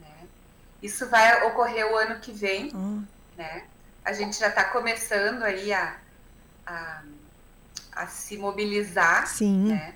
Né? 0.00 0.28
Isso 0.82 1.08
vai 1.08 1.44
ocorrer 1.44 1.90
o 1.90 1.96
ano 1.96 2.20
que 2.20 2.32
vem, 2.32 2.70
uhum. 2.74 3.04
né? 3.36 3.64
A 4.04 4.12
gente 4.12 4.38
já 4.38 4.48
está 4.48 4.64
começando 4.64 5.42
aí 5.42 5.72
a, 5.72 5.96
a, 6.66 7.02
a, 7.92 8.06
se 8.06 8.38
mobilizar, 8.38 9.26
Sim. 9.26 9.68
né? 9.68 9.94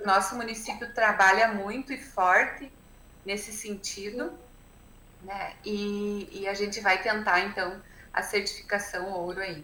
O 0.00 0.06
nosso 0.06 0.36
município 0.36 0.92
trabalha 0.92 1.48
muito 1.48 1.92
e 1.92 1.98
forte 1.98 2.70
nesse 3.28 3.52
sentido, 3.52 4.32
né? 5.22 5.52
E, 5.62 6.30
e 6.32 6.48
a 6.48 6.54
gente 6.54 6.80
vai 6.80 7.02
tentar, 7.02 7.40
então, 7.40 7.78
a 8.10 8.22
certificação 8.22 9.12
ouro 9.12 9.38
aí. 9.38 9.62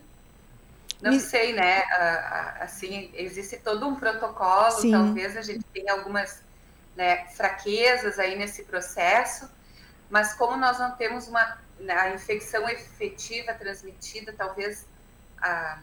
Não 1.00 1.12
Me... 1.12 1.18
sei, 1.18 1.54
né? 1.54 1.82
Assim, 2.60 3.10
existe 3.14 3.56
todo 3.56 3.88
um 3.88 3.96
protocolo, 3.96 4.70
Sim. 4.82 4.90
talvez 4.90 5.34
a 5.34 5.40
gente 5.40 5.64
tenha 5.72 5.94
algumas 5.94 6.42
né, 6.94 7.24
fraquezas 7.28 8.18
aí 8.18 8.36
nesse 8.36 8.64
processo, 8.64 9.50
mas 10.10 10.34
como 10.34 10.58
nós 10.58 10.78
não 10.78 10.90
temos 10.92 11.26
uma 11.26 11.58
né, 11.80 11.94
a 11.94 12.10
infecção 12.14 12.68
efetiva 12.68 13.54
transmitida, 13.54 14.34
talvez 14.36 14.86
a, 15.38 15.78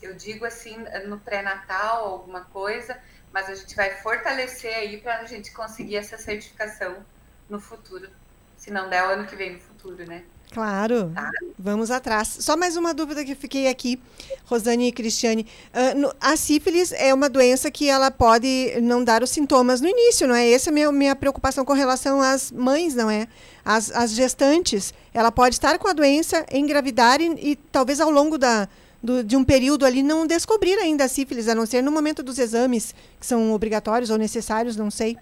eu 0.00 0.14
digo 0.14 0.46
assim 0.46 0.76
no 1.06 1.20
pré-natal 1.20 2.06
alguma 2.06 2.46
coisa, 2.46 2.98
mas 3.30 3.50
a 3.50 3.54
gente 3.54 3.76
vai 3.76 3.90
fortalecer 4.00 4.74
aí 4.74 4.96
para 4.96 5.18
a 5.18 5.24
gente 5.24 5.52
conseguir 5.52 5.96
essa 5.96 6.16
certificação 6.16 7.04
no 7.48 7.60
futuro, 7.60 8.08
se 8.56 8.70
não 8.70 8.88
der 8.88 9.04
o 9.04 9.10
ano 9.10 9.26
que 9.26 9.36
vem 9.36 9.54
no 9.54 9.60
futuro, 9.60 10.04
né? 10.06 10.24
Claro, 10.52 11.10
tá. 11.12 11.30
vamos 11.58 11.90
atrás. 11.90 12.38
Só 12.40 12.56
mais 12.56 12.76
uma 12.76 12.94
dúvida 12.94 13.24
que 13.24 13.34
fiquei 13.34 13.68
aqui, 13.68 14.00
Rosane 14.44 14.88
e 14.88 14.92
Cristiane. 14.92 15.46
Uh, 15.74 15.98
no, 15.98 16.14
a 16.20 16.36
sífilis 16.36 16.92
é 16.92 17.12
uma 17.12 17.28
doença 17.28 17.70
que 17.70 17.88
ela 17.88 18.10
pode 18.10 18.80
não 18.80 19.02
dar 19.02 19.22
os 19.22 19.30
sintomas 19.30 19.80
no 19.80 19.88
início, 19.88 20.26
não 20.26 20.34
é? 20.34 20.50
Essa 20.50 20.70
é 20.70 20.72
a 20.72 20.74
minha, 20.74 20.92
minha 20.92 21.16
preocupação 21.16 21.64
com 21.64 21.72
relação 21.72 22.22
às 22.22 22.52
mães, 22.52 22.94
não 22.94 23.10
é? 23.10 23.26
As, 23.64 23.90
as 23.90 24.12
gestantes, 24.12 24.94
ela 25.12 25.32
pode 25.32 25.56
estar 25.56 25.78
com 25.78 25.88
a 25.88 25.92
doença, 25.92 26.46
engravidar 26.52 27.20
e, 27.20 27.52
e 27.52 27.56
talvez 27.56 28.00
ao 28.00 28.10
longo 28.10 28.38
da, 28.38 28.68
do, 29.02 29.24
de 29.24 29.36
um 29.36 29.44
período 29.44 29.84
ali 29.84 30.02
não 30.02 30.26
descobrir 30.26 30.78
ainda 30.78 31.04
a 31.04 31.08
sífilis, 31.08 31.48
a 31.48 31.54
não 31.54 31.66
ser 31.66 31.82
no 31.82 31.90
momento 31.90 32.22
dos 32.22 32.38
exames, 32.38 32.94
que 33.18 33.26
são 33.26 33.52
obrigatórios 33.52 34.10
ou 34.10 34.16
necessários, 34.16 34.76
não 34.76 34.90
sei. 34.90 35.18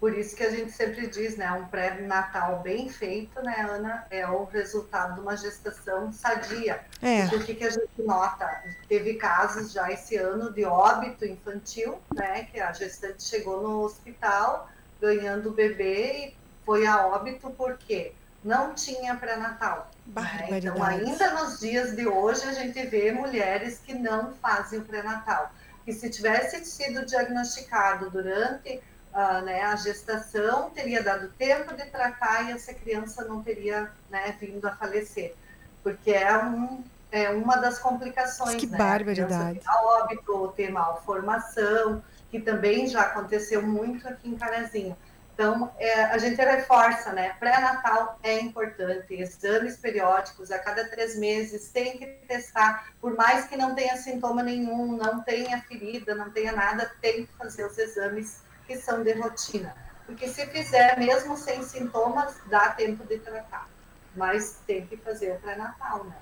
Por 0.00 0.16
isso 0.16 0.36
que 0.36 0.42
a 0.42 0.50
gente 0.50 0.70
sempre 0.70 1.06
diz, 1.06 1.36
né, 1.36 1.50
um 1.52 1.66
pré-natal 1.66 2.60
bem 2.60 2.90
feito, 2.90 3.40
né, 3.42 3.66
Ana, 3.68 4.06
é 4.10 4.26
o 4.26 4.44
resultado 4.44 5.14
de 5.14 5.20
uma 5.20 5.36
gestação 5.36 6.12
sadia. 6.12 6.84
É. 7.00 7.24
o 7.34 7.44
que, 7.44 7.54
que 7.54 7.64
a 7.64 7.70
gente 7.70 8.02
nota? 8.02 8.62
Teve 8.88 9.14
casos 9.14 9.72
já 9.72 9.90
esse 9.90 10.16
ano 10.16 10.52
de 10.52 10.64
óbito 10.64 11.24
infantil, 11.24 11.98
né, 12.14 12.44
que 12.52 12.60
a 12.60 12.72
gestante 12.72 13.22
chegou 13.22 13.62
no 13.62 13.82
hospital 13.82 14.68
ganhando 15.00 15.50
o 15.50 15.52
bebê 15.52 16.12
e 16.12 16.36
foi 16.64 16.86
a 16.86 17.06
óbito 17.06 17.50
porque 17.50 18.12
não 18.44 18.74
tinha 18.74 19.14
pré-natal. 19.14 19.90
Né? 20.06 20.58
Então, 20.58 20.82
ainda 20.82 21.32
nos 21.34 21.60
dias 21.60 21.96
de 21.96 22.06
hoje, 22.06 22.44
a 22.44 22.52
gente 22.52 22.86
vê 22.86 23.10
mulheres 23.10 23.80
que 23.84 23.94
não 23.94 24.32
fazem 24.34 24.80
o 24.80 24.84
pré-natal. 24.84 25.50
E 25.86 25.92
se 25.92 26.08
tivesse 26.10 26.64
sido 26.64 27.04
diagnosticado 27.04 28.10
durante 28.10 28.80
uh, 29.14 29.42
né, 29.42 29.62
a 29.62 29.76
gestação 29.76 30.70
teria 30.70 31.02
dado 31.02 31.28
tempo 31.38 31.74
de 31.74 31.86
tratar 31.86 32.48
e 32.48 32.52
essa 32.52 32.74
criança 32.74 33.24
não 33.24 33.42
teria 33.42 33.90
né, 34.10 34.36
vindo 34.40 34.66
a 34.66 34.74
falecer, 34.74 35.34
porque 35.82 36.10
é, 36.10 36.36
um, 36.36 36.82
é 37.10 37.30
uma 37.30 37.56
das 37.56 37.78
complicações. 37.78 38.56
Que 38.56 38.66
né? 38.66 38.76
barbaridade. 38.76 39.60
A 39.64 40.02
óbito 40.02 40.32
ou 40.32 40.48
ter 40.48 40.70
malformação, 40.70 42.02
que 42.30 42.40
também 42.40 42.88
já 42.88 43.02
aconteceu 43.02 43.62
muito 43.62 44.06
aqui 44.08 44.28
em 44.28 44.36
Carazinho. 44.36 44.96
Então, 45.34 45.72
é, 45.78 46.04
a 46.04 46.18
gente 46.18 46.36
reforça, 46.36 47.12
né? 47.12 47.30
Pré-natal 47.40 48.18
é 48.22 48.38
importante, 48.38 49.14
exames 49.14 49.76
periódicos 49.76 50.52
a 50.52 50.60
cada 50.60 50.88
três 50.88 51.18
meses, 51.18 51.70
tem 51.70 51.98
que 51.98 52.06
testar, 52.28 52.92
por 53.00 53.16
mais 53.16 53.46
que 53.46 53.56
não 53.56 53.74
tenha 53.74 53.96
sintoma 53.96 54.44
nenhum, 54.44 54.96
não 54.96 55.22
tenha 55.24 55.60
ferida, 55.62 56.14
não 56.14 56.30
tenha 56.30 56.52
nada, 56.52 56.88
tem 57.00 57.26
que 57.26 57.32
fazer 57.36 57.66
os 57.66 57.76
exames 57.76 58.43
que 58.66 58.76
são 58.76 59.02
de 59.02 59.12
rotina. 59.12 59.74
Porque 60.06 60.28
se 60.28 60.46
fizer, 60.46 60.98
mesmo 60.98 61.36
sem 61.36 61.62
sintomas, 61.62 62.34
dá 62.46 62.70
tempo 62.70 63.04
de 63.04 63.18
tratar. 63.18 63.68
Mas 64.14 64.58
tem 64.66 64.86
que 64.86 64.96
fazer 64.96 65.32
o 65.32 65.40
pré-natal, 65.40 66.04
né? 66.04 66.16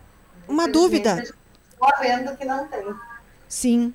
Uma 0.48 0.68
dúvida. 0.68 1.22
Estou 1.22 1.88
vendo 2.00 2.36
que 2.36 2.44
não 2.44 2.66
tem. 2.68 2.94
Sim. 3.48 3.94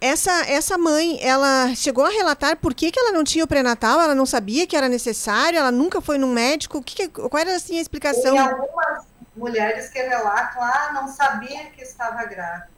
Essa, 0.00 0.30
essa 0.46 0.76
mãe, 0.76 1.18
ela 1.22 1.74
chegou 1.74 2.04
a 2.04 2.10
relatar 2.10 2.58
por 2.58 2.74
que, 2.74 2.90
que 2.90 3.00
ela 3.00 3.12
não 3.12 3.24
tinha 3.24 3.44
o 3.44 3.48
pré-natal? 3.48 4.00
Ela 4.00 4.14
não 4.14 4.26
sabia 4.26 4.66
que 4.66 4.76
era 4.76 4.88
necessário? 4.88 5.58
Ela 5.58 5.72
nunca 5.72 6.00
foi 6.00 6.18
num 6.18 6.32
médico? 6.32 6.82
Que, 6.82 7.08
qual 7.08 7.40
era 7.40 7.56
assim, 7.56 7.78
a 7.78 7.80
explicação? 7.80 8.34
Tem 8.34 8.38
algumas 8.38 9.06
mulheres 9.34 9.88
que 9.88 9.98
relatam, 10.00 10.62
ah, 10.62 10.90
não 10.94 11.08
sabia 11.08 11.70
que 11.70 11.82
estava 11.82 12.24
grávida. 12.24 12.68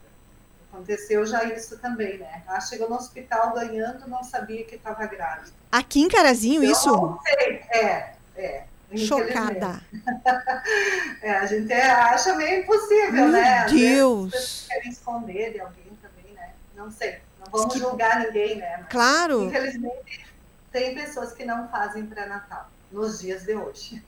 Aconteceu 0.77 1.25
já 1.25 1.43
isso 1.45 1.79
também, 1.79 2.19
né? 2.19 2.43
Ela 2.47 2.61
chegou 2.61 2.89
no 2.89 2.97
hospital 2.97 3.55
ganhando, 3.55 4.07
não 4.09 4.23
sabia 4.23 4.63
que 4.65 4.75
estava 4.75 5.07
grávida. 5.07 5.51
Aqui 5.73 6.03
em 6.03 6.09
Carazinho, 6.09 6.63
então, 6.63 6.73
isso? 6.73 6.91
Não 6.91 7.21
sei, 7.23 7.63
é, 7.71 8.15
é. 8.37 8.65
Chocada. 8.95 9.81
é, 11.23 11.31
a 11.39 11.47
gente 11.47 11.73
acha 11.73 12.35
meio 12.35 12.63
impossível, 12.63 13.13
Meu 13.13 13.29
né? 13.29 13.59
Às 13.61 13.73
Deus. 13.73 14.31
Vezes, 14.33 14.67
querem 14.69 14.91
esconder 14.91 15.53
de 15.55 15.61
alguém 15.61 15.99
também, 16.03 16.35
né? 16.35 16.53
Não 16.77 16.91
sei. 16.91 17.21
Não 17.41 17.51
vamos 17.51 17.73
que... 17.73 17.81
julgar 17.81 18.21
ninguém, 18.21 18.57
né? 18.57 18.77
Mas, 18.79 18.89
claro. 18.91 19.45
Infelizmente, 19.45 20.27
tem 20.71 20.95
pessoas 20.95 21.33
que 21.33 21.45
não 21.45 21.69
fazem 21.69 22.05
pré-natal 22.07 22.71
nos 22.93 23.21
dias 23.21 23.45
de 23.45 23.55
hoje. 23.55 24.05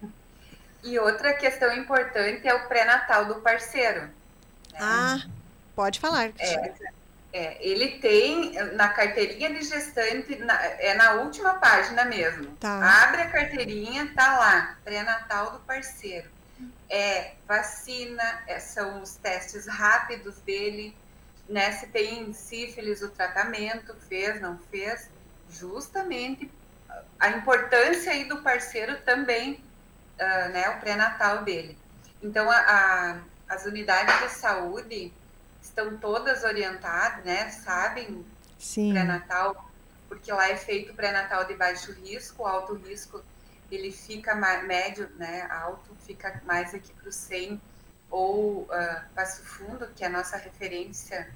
E 0.85 0.99
outra 0.99 1.33
questão 1.33 1.75
importante 1.75 2.47
é 2.47 2.55
o 2.55 2.69
pré-natal 2.69 3.25
do 3.25 3.37
parceiro. 3.37 4.03
Né? 4.03 4.79
Ah. 4.79 5.19
Pode 5.79 6.01
falar. 6.01 6.33
É, 6.41 6.74
é, 7.33 7.57
ele 7.64 8.01
tem 8.01 8.55
na 8.74 8.89
carteirinha 8.89 9.55
de 9.55 9.62
gestante, 9.62 10.35
na, 10.35 10.61
é 10.61 10.93
na 10.95 11.12
última 11.12 11.55
página 11.55 12.05
mesmo. 12.05 12.57
Tá. 12.57 13.05
Abre 13.05 13.22
a 13.22 13.31
carteirinha, 13.31 14.12
tá 14.12 14.41
lá, 14.41 14.76
pré-natal 14.83 15.53
do 15.53 15.61
parceiro. 15.61 16.29
é 16.91 17.35
vacina, 17.47 18.43
é, 18.49 18.59
são 18.59 19.01
os 19.01 19.14
testes 19.14 19.68
rápidos 19.68 20.41
dele, 20.41 20.97
né? 21.49 21.70
Se 21.70 21.87
tem 21.87 22.33
sífilis, 22.33 23.01
o 23.01 23.11
tratamento, 23.11 23.95
fez, 24.09 24.41
não 24.41 24.59
fez, 24.72 25.09
justamente 25.49 26.51
a 27.20 27.29
importância 27.29 28.11
aí 28.11 28.24
do 28.24 28.43
parceiro 28.43 29.01
também, 29.03 29.62
uh, 30.18 30.49
né? 30.49 30.70
O 30.70 30.81
pré-natal 30.81 31.45
dele. 31.45 31.79
Então, 32.20 32.51
a, 32.51 32.57
a, 32.57 33.18
as 33.49 33.64
unidades 33.64 34.18
de 34.22 34.31
saúde 34.31 35.12
estão 35.79 35.97
todas 35.97 36.43
orientadas, 36.43 37.24
né? 37.24 37.51
Sabem 37.51 38.24
pré-natal, 38.91 39.70
porque 40.09 40.33
lá 40.33 40.49
é 40.49 40.57
feito 40.57 40.93
pré-natal 40.95 41.45
de 41.45 41.55
baixo 41.55 41.93
risco, 41.93 42.45
alto 42.45 42.74
risco 42.74 43.22
ele 43.70 43.93
fica 43.93 44.35
mais, 44.35 44.66
médio, 44.66 45.11
né, 45.16 45.47
alto, 45.51 45.95
fica 46.07 46.41
mais 46.47 46.74
aqui 46.74 46.93
para 46.95 47.09
o 47.09 47.12
100 47.12 47.61
ou 48.11 48.62
uh, 48.62 48.68
Passo 49.14 49.45
Fundo, 49.45 49.87
que 49.95 50.03
é 50.03 50.07
a 50.07 50.11
nossa 50.11 50.39
referência 50.39 51.29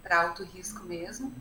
para 0.00 0.22
alto 0.22 0.44
risco 0.44 0.84
mesmo. 0.84 1.34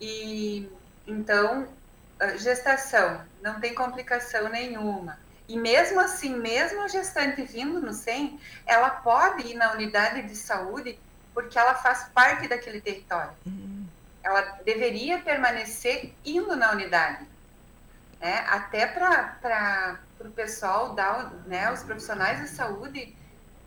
E 0.00 0.70
então, 1.06 1.64
uh, 1.64 2.38
gestação, 2.38 3.20
não 3.42 3.60
tem 3.60 3.74
complicação 3.74 4.48
nenhuma. 4.48 5.18
E 5.46 5.58
mesmo 5.58 6.00
assim, 6.00 6.34
mesmo 6.34 6.80
a 6.80 6.88
gestante 6.88 7.42
vindo 7.42 7.80
no 7.80 7.92
100, 7.92 8.40
ela 8.64 8.88
pode 8.88 9.46
ir 9.46 9.54
na 9.54 9.72
unidade 9.72 10.22
de 10.22 10.34
saúde 10.34 10.98
porque 11.36 11.58
ela 11.58 11.74
faz 11.74 12.08
parte 12.14 12.48
daquele 12.48 12.80
território. 12.80 13.36
Uhum. 13.44 13.86
Ela 14.22 14.40
deveria 14.64 15.18
permanecer 15.18 16.14
indo 16.24 16.56
na 16.56 16.72
unidade 16.72 17.26
né? 18.18 18.44
até 18.48 18.86
para 18.86 20.00
o 20.20 20.30
pessoal, 20.30 20.94
dar, 20.94 21.30
né, 21.46 21.70
os 21.70 21.82
profissionais 21.82 22.40
de 22.40 22.48
saúde, 22.48 23.14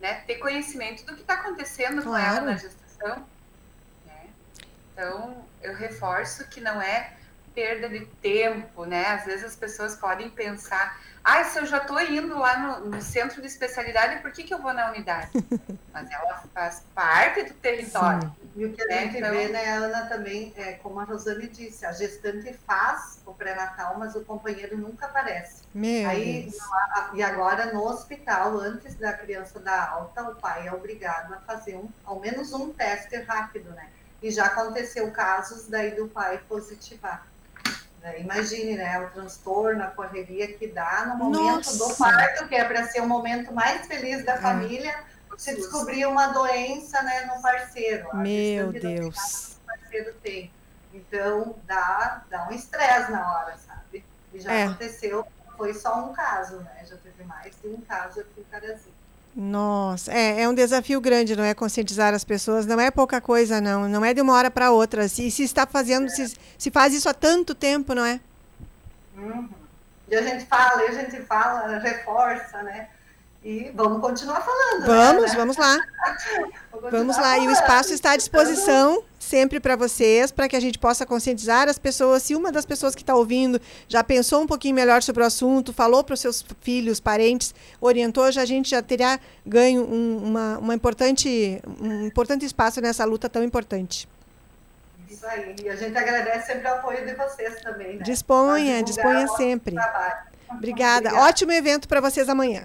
né, 0.00 0.14
ter 0.26 0.36
conhecimento 0.36 1.06
do 1.06 1.14
que 1.14 1.20
está 1.20 1.34
acontecendo 1.34 2.02
claro. 2.02 2.10
com 2.10 2.16
ela 2.16 2.40
na 2.40 2.56
gestação. 2.56 3.24
Né? 4.04 4.26
Então, 4.92 5.44
eu 5.62 5.72
reforço 5.76 6.48
que 6.48 6.60
não 6.60 6.82
é 6.82 7.16
perda 7.54 7.88
de 7.88 8.04
tempo, 8.22 8.84
né? 8.84 9.06
Às 9.06 9.24
vezes 9.24 9.44
as 9.44 9.56
pessoas 9.56 9.96
podem 9.96 10.30
pensar, 10.30 10.98
ah, 11.22 11.44
se 11.44 11.58
eu 11.58 11.66
já 11.66 11.78
estou 11.78 12.00
indo 12.00 12.38
lá 12.38 12.58
no, 12.58 12.90
no, 12.90 13.02
centro 13.02 13.40
de 13.42 13.46
especialidade, 13.46 14.22
por 14.22 14.32
que, 14.32 14.42
que 14.42 14.54
eu 14.54 14.60
vou 14.60 14.72
na 14.72 14.90
unidade? 14.90 15.30
Mas 15.92 16.10
ela 16.10 16.42
faz 16.54 16.82
parte 16.94 17.42
do 17.42 17.54
território. 17.54 18.22
Sim. 18.22 18.50
E 18.56 18.64
o 18.64 18.72
que 18.72 18.82
a 18.82 18.86
né? 18.86 19.00
gente 19.02 19.18
então... 19.18 19.30
vê, 19.30 19.48
né, 19.48 19.70
Ana, 19.70 20.06
também, 20.06 20.52
é, 20.56 20.72
como 20.74 20.98
a 20.98 21.04
Rosane 21.04 21.46
disse, 21.48 21.84
a 21.84 21.92
gestante 21.92 22.52
faz 22.66 23.20
o 23.26 23.32
pré-natal, 23.32 23.98
mas 23.98 24.14
o 24.16 24.24
companheiro 24.24 24.76
nunca 24.76 25.06
aparece. 25.06 25.62
Meu 25.72 26.08
Aí, 26.08 26.42
Deus. 26.42 26.56
E 27.14 27.22
agora 27.22 27.72
no 27.72 27.84
hospital, 27.84 28.58
antes 28.58 28.96
da 28.96 29.12
criança 29.12 29.60
dar 29.60 29.90
alta, 29.90 30.22
o 30.22 30.34
pai 30.34 30.66
é 30.66 30.72
obrigado 30.72 31.32
a 31.34 31.38
fazer 31.40 31.76
um, 31.76 31.88
ao 32.04 32.18
menos 32.18 32.52
um 32.52 32.72
teste 32.72 33.16
rápido, 33.22 33.70
né? 33.70 33.88
E 34.22 34.30
já 34.30 34.46
aconteceu 34.46 35.10
casos 35.12 35.68
daí 35.68 35.92
do 35.92 36.08
pai 36.08 36.40
positivar. 36.48 37.29
Né? 38.02 38.20
Imagine, 38.20 38.76
né, 38.76 38.98
o 39.00 39.10
transtorno, 39.10 39.82
a 39.82 39.88
correria 39.88 40.52
que 40.54 40.66
dá 40.66 41.06
no 41.06 41.16
momento 41.16 41.66
Nossa. 41.66 41.78
do 41.78 41.96
parto, 41.96 42.48
que 42.48 42.54
é 42.54 42.64
para 42.64 42.86
ser 42.86 43.00
o 43.00 43.06
momento 43.06 43.52
mais 43.52 43.86
feliz 43.86 44.24
da 44.24 44.34
é. 44.34 44.38
família, 44.38 45.04
se 45.36 45.54
descobrir 45.54 46.06
uma 46.06 46.28
doença, 46.28 47.02
né, 47.02 47.24
no 47.26 47.40
parceiro. 47.40 48.14
Meu 48.16 48.72
Deus. 48.72 49.56
O 49.62 49.66
parceiro 49.66 50.14
tem. 50.22 50.50
Então, 50.92 51.56
dá, 51.64 52.22
dá 52.28 52.48
um 52.48 52.52
estresse 52.52 53.10
na 53.10 53.32
hora, 53.32 53.56
sabe? 53.56 54.04
E 54.32 54.40
já 54.40 54.52
é. 54.52 54.64
aconteceu, 54.64 55.26
foi 55.56 55.72
só 55.72 56.04
um 56.04 56.12
caso, 56.12 56.58
né? 56.60 56.84
Já 56.84 56.96
teve 56.96 57.24
mais 57.24 57.54
de 57.60 57.68
um 57.68 57.80
caso 57.82 58.20
aqui 58.20 58.40
em 58.40 58.44
Carazinho. 58.44 58.99
Nossa, 59.42 60.12
é, 60.12 60.42
é 60.42 60.48
um 60.50 60.52
desafio 60.52 61.00
grande, 61.00 61.34
não 61.34 61.42
é? 61.42 61.54
Conscientizar 61.54 62.12
as 62.12 62.22
pessoas, 62.24 62.66
não 62.66 62.78
é 62.78 62.90
pouca 62.90 63.22
coisa, 63.22 63.58
não. 63.58 63.88
Não 63.88 64.04
é 64.04 64.12
de 64.12 64.20
uma 64.20 64.34
hora 64.34 64.50
para 64.50 64.70
outra. 64.70 65.08
Se, 65.08 65.30
se 65.30 65.42
está 65.44 65.66
fazendo, 65.66 66.08
é. 66.08 66.08
se, 66.10 66.36
se 66.58 66.70
faz 66.70 66.92
isso 66.92 67.08
há 67.08 67.14
tanto 67.14 67.54
tempo, 67.54 67.94
não 67.94 68.04
é? 68.04 68.20
Uhum. 69.16 69.48
E 70.10 70.14
a 70.14 70.20
gente 70.20 70.44
fala, 70.44 70.84
e 70.84 70.88
a 70.88 70.92
gente 70.92 71.22
fala, 71.22 71.78
reforça, 71.78 72.62
né? 72.64 72.90
E 73.42 73.72
vamos 73.74 74.00
continuar 74.00 74.42
falando. 74.42 74.86
Vamos, 74.86 75.30
né? 75.30 75.36
vamos 75.36 75.56
lá. 75.56 75.78
vamos 76.90 77.16
lá. 77.16 77.22
Falando. 77.30 77.44
E 77.44 77.48
o 77.48 77.50
espaço 77.50 77.92
está 77.92 78.12
à 78.12 78.16
disposição 78.16 79.02
sempre 79.18 79.60
para 79.60 79.76
vocês, 79.76 80.30
para 80.30 80.48
que 80.48 80.56
a 80.56 80.60
gente 80.60 80.78
possa 80.78 81.06
conscientizar 81.06 81.68
as 81.68 81.78
pessoas. 81.78 82.22
Se 82.22 82.34
uma 82.34 82.50
das 82.50 82.66
pessoas 82.66 82.94
que 82.94 83.02
está 83.02 83.14
ouvindo 83.14 83.60
já 83.88 84.02
pensou 84.02 84.42
um 84.42 84.46
pouquinho 84.46 84.74
melhor 84.74 85.02
sobre 85.02 85.22
o 85.22 85.26
assunto, 85.26 85.72
falou 85.72 86.02
para 86.02 86.14
os 86.14 86.20
seus 86.20 86.44
filhos, 86.60 87.00
parentes, 87.00 87.54
orientou, 87.80 88.30
já 88.32 88.42
a 88.42 88.44
gente 88.44 88.70
já 88.70 88.82
teria 88.82 89.20
ganho 89.46 89.84
um, 89.84 90.18
uma, 90.18 90.58
uma 90.58 90.74
importante, 90.74 91.62
um 91.80 92.06
importante 92.06 92.44
espaço 92.44 92.80
nessa 92.80 93.04
luta 93.04 93.28
tão 93.28 93.44
importante. 93.44 94.08
Isso 95.08 95.26
aí. 95.26 95.54
E 95.62 95.68
a 95.68 95.76
gente 95.76 95.96
agradece 95.96 96.46
sempre 96.46 96.68
o 96.68 96.74
apoio 96.74 97.06
de 97.06 97.14
vocês 97.14 97.60
também. 97.62 97.96
Né? 97.96 98.02
Disponha, 98.02 98.82
disponha 98.82 99.28
sempre. 99.28 99.74
Obrigada. 99.76 100.30
Obrigada. 100.50 101.14
Ótimo 101.20 101.52
evento 101.52 101.88
para 101.88 102.00
vocês 102.00 102.28
amanhã. 102.28 102.64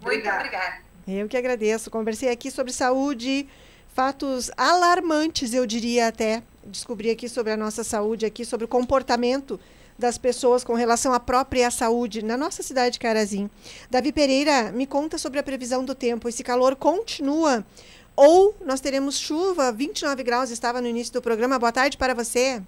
Muito 0.00 0.28
obrigada. 0.28 0.78
Eu 1.06 1.28
que 1.28 1.36
agradeço. 1.36 1.90
Conversei 1.90 2.28
aqui 2.30 2.50
sobre 2.50 2.72
saúde, 2.72 3.48
fatos 3.94 4.50
alarmantes, 4.56 5.54
eu 5.54 5.66
diria 5.66 6.08
até. 6.08 6.42
Descobri 6.64 7.10
aqui 7.10 7.28
sobre 7.28 7.52
a 7.52 7.56
nossa 7.56 7.82
saúde, 7.82 8.26
aqui 8.26 8.44
sobre 8.44 8.64
o 8.64 8.68
comportamento 8.68 9.58
das 9.98 10.16
pessoas 10.16 10.62
com 10.62 10.74
relação 10.74 11.12
à 11.12 11.18
própria 11.18 11.70
saúde 11.70 12.22
na 12.22 12.36
nossa 12.36 12.62
cidade 12.62 12.94
de 12.94 12.98
Carazinho. 13.00 13.50
Davi 13.90 14.12
Pereira, 14.12 14.70
me 14.70 14.86
conta 14.86 15.18
sobre 15.18 15.40
a 15.40 15.42
previsão 15.42 15.84
do 15.84 15.94
tempo. 15.94 16.28
Esse 16.28 16.44
calor 16.44 16.76
continua 16.76 17.64
ou 18.14 18.56
nós 18.64 18.80
teremos 18.80 19.18
chuva? 19.18 19.72
29 19.72 20.22
graus 20.22 20.50
estava 20.50 20.80
no 20.80 20.86
início 20.86 21.12
do 21.12 21.22
programa. 21.22 21.58
Boa 21.58 21.72
tarde 21.72 21.96
para 21.96 22.14
você. 22.14 22.62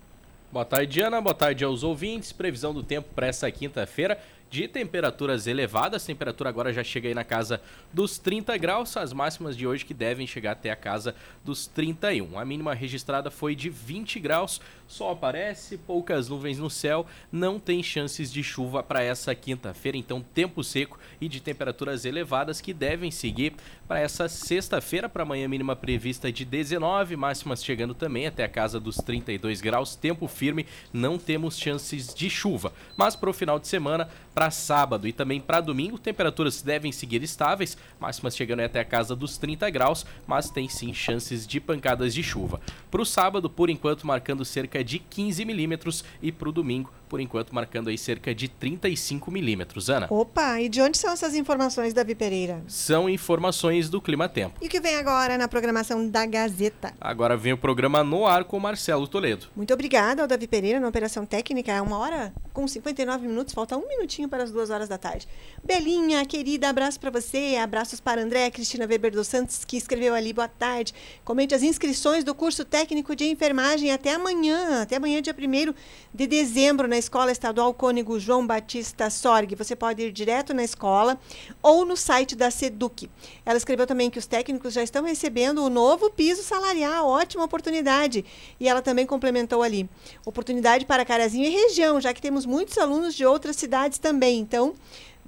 Boa 0.53 0.65
tarde, 0.65 1.01
Ana. 1.01 1.21
Boa 1.21 1.35
tarde 1.35 1.65
aos 1.65 1.85
ouvintes. 1.85 2.33
Previsão 2.33 2.75
do 2.75 2.83
tempo 2.83 3.09
para 3.15 3.29
essa 3.29 3.49
quinta-feira 3.51 4.21
de 4.51 4.67
temperaturas 4.67 5.47
elevadas. 5.47 6.03
A 6.03 6.07
temperatura 6.07 6.51
agora 6.51 6.73
já 6.73 6.83
chega 6.83 7.09
aí 7.09 7.15
na 7.15 7.25
casa 7.25 7.61
dos 7.93 8.19
30 8.19 8.57
graus, 8.59 8.97
as 8.97 9.13
máximas 9.13 9.57
de 9.57 9.67
hoje 9.67 9.85
que 9.85 9.95
devem 9.95 10.27
chegar 10.27 10.53
até 10.53 10.71
a 10.71 10.77
casa 10.77 11.15
dos 11.45 11.67
31. 11.67 12.39
A 12.39 12.45
mínima 12.45 12.75
registrada 12.75 13.31
foi 13.31 13.55
de 13.55 13.71
20 13.71 14.19
graus, 14.19 14.61
sol 14.89 15.13
aparece, 15.13 15.79
poucas 15.79 16.29
nuvens 16.29 16.59
no 16.59 16.69
céu, 16.69 17.07
não 17.31 17.61
tem 17.61 17.83
chances 17.83 18.33
de 18.33 18.43
chuva 18.43 18.83
para 18.83 19.03
essa 19.03 19.35
quinta-feira, 19.35 19.97
então 19.97 20.21
tempo 20.21 20.65
seco 20.65 20.99
e 21.21 21.29
de 21.29 21.41
temperaturas 21.41 22.05
elevadas 22.05 22.61
que 22.61 22.75
devem 22.75 23.11
seguir 23.11 23.55
para 23.87 24.01
essa 24.01 24.29
sexta-feira, 24.29 25.09
para 25.09 25.23
amanhã 25.23 25.49
mínima 25.49 25.77
prevista 25.77 26.33
de 26.33 26.45
19, 26.45 27.17
máximas 27.17 27.65
chegando 27.65 27.95
também 27.95 28.27
até 28.27 28.45
a 28.45 28.49
casa 28.49 28.81
dos 28.81 28.97
32 28.97 29.61
graus, 29.61 29.95
tempo 29.95 30.27
firme, 30.27 30.67
não 30.93 31.19
temos 31.19 31.59
chances 31.59 32.13
de 32.15 32.29
chuva. 32.31 32.73
Mas 32.97 33.15
para 33.15 33.31
o 33.31 33.33
final 33.33 33.59
de 33.59 33.69
semana, 33.69 34.09
para 34.35 34.51
sábado 34.51 35.09
e 35.09 35.13
também 35.13 35.41
para 35.41 35.61
domingo, 35.61 35.99
temperaturas 35.99 36.63
devem 36.63 36.93
seguir 36.93 37.23
estáveis, 37.23 37.77
máximas 37.99 38.37
chegando 38.37 38.61
até 38.61 38.81
a 38.81 38.85
casa 38.85 39.17
dos 39.17 39.37
30 39.39 39.69
graus, 39.71 40.07
mas 40.27 40.51
tem 40.51 40.69
sim 40.69 40.95
chances 40.95 41.47
de 41.47 41.61
pancadas 41.61 42.15
de 42.15 42.23
chuva. 42.23 42.61
Para 42.91 43.03
o 43.03 43.07
sábado, 43.07 43.51
por 43.51 43.71
enquanto, 43.71 44.07
marcando 44.07 44.45
cerca 44.45 44.83
de 44.85 44.99
15 44.99 45.45
milímetros 45.45 46.05
e 46.23 46.31
para 46.31 46.49
o 46.49 46.53
domingo, 46.53 46.91
por 47.11 47.21
enquanto 47.21 47.53
marcando 47.53 47.91
aí 47.91 47.99
cerca 47.99 48.33
de 48.33 48.49
35 48.49 49.33
milímetros. 49.33 49.91
Ana. 49.91 50.07
Opa, 50.09 50.61
e 50.61 50.69
de 50.69 50.81
onde 50.81 50.97
são 50.97 51.13
essas 51.13 51.35
informações, 51.35 51.93
Davi 51.93 52.15
Pereira? 52.15 52.63
São 52.69 53.11
informações 53.11 53.91
do 53.91 54.01
Clima 54.01 54.29
Tempo. 54.29 54.55
E 54.63 54.67
o 54.67 54.71
que 54.71 54.81
vem 54.81 54.95
agora 54.95 55.37
na 55.37 55.49
programação 55.49 56.09
da 56.09 56.25
Gazeta? 56.25 56.95
Agora 57.01 57.37
vem 57.37 57.53
o 57.53 57.59
programa 57.59 58.05
No 58.05 58.29
Ar 58.29 58.45
com 58.45 58.61
Marcelo 58.61 59.09
Toledo. 59.09 59.49
Muito 59.57 59.75
obrigada 59.75 60.23
ao 60.23 60.29
Davi 60.29 60.47
Pereira 60.47 60.79
na 60.79 60.87
Operação 60.87 61.27
Técnica. 61.27 61.73
É 61.73 61.83
uma 61.83 61.99
hora 61.99 62.33
com 62.53 62.67
59 62.67 63.27
minutos, 63.27 63.53
falta 63.53 63.77
um 63.77 63.89
minutinho 63.89 64.29
para 64.29 64.45
as 64.45 64.53
duas 64.53 64.71
horas 64.71 64.89
da 64.89 64.97
tarde. 64.97 65.27
Belinha, 65.65 66.25
querida, 66.25 66.69
abraço 66.69 67.01
para 67.01 67.11
você, 67.11 67.59
abraços 67.61 67.99
para 67.99 68.23
André, 68.23 68.51
Cristina 68.51 68.87
Weber 68.87 69.11
dos 69.11 69.27
Santos, 69.27 69.65
que 69.65 69.77
escreveu 69.77 70.15
ali, 70.15 70.33
boa 70.33 70.47
tarde. 70.49 70.95
Comente 71.25 71.57
as 71.57 71.63
inscrições 71.65 72.23
do 72.23 72.35
curso 72.37 72.65
técnico 72.65 73.17
de 73.17 73.25
enfermagem 73.25 73.91
até 73.91 74.15
amanhã, 74.15 74.83
até 74.83 74.97
amanhã, 74.97 75.21
dia 75.21 75.35
1 75.37 75.75
de 76.15 76.27
dezembro, 76.29 76.87
na 76.87 77.00
Escola 77.01 77.33
Estadual 77.33 77.73
Cônigo 77.73 78.21
João 78.21 78.47
Batista 78.47 79.09
Sorg. 79.09 79.55
Você 79.57 79.75
pode 79.75 80.03
ir 80.03 80.13
direto 80.13 80.53
na 80.53 80.63
escola 80.63 81.19
ou 81.63 81.85
no 81.87 81.97
site 81.97 82.37
da 82.37 82.51
SEDUC. 82.51 83.11
Ela 83.45 83.57
escreveu 83.57 83.87
também 83.87 84.11
que 84.11 84.19
os 84.19 84.27
técnicos 84.27 84.75
já 84.75 84.83
estão 84.83 85.03
recebendo 85.03 85.65
o 85.65 85.71
novo 85.71 86.11
piso 86.11 86.43
salarial, 86.43 87.09
ótima 87.09 87.43
oportunidade. 87.43 88.25
E 88.61 88.69
ela 88.69 88.83
também 88.83 89.07
complementou 89.07 89.63
ali, 89.63 89.89
oportunidade 90.25 90.85
para 90.85 91.05
Carazinho 91.05 91.47
e 91.47 91.51
região, 91.51 92.01
já 92.01 92.13
que 92.13 92.21
temos 92.21 92.45
muitos 92.45 92.77
alunos 92.77 93.15
de 93.15 93.25
outras 93.25 93.57
cidades 93.57 93.99
também. 93.99 94.39
Então, 94.39 94.75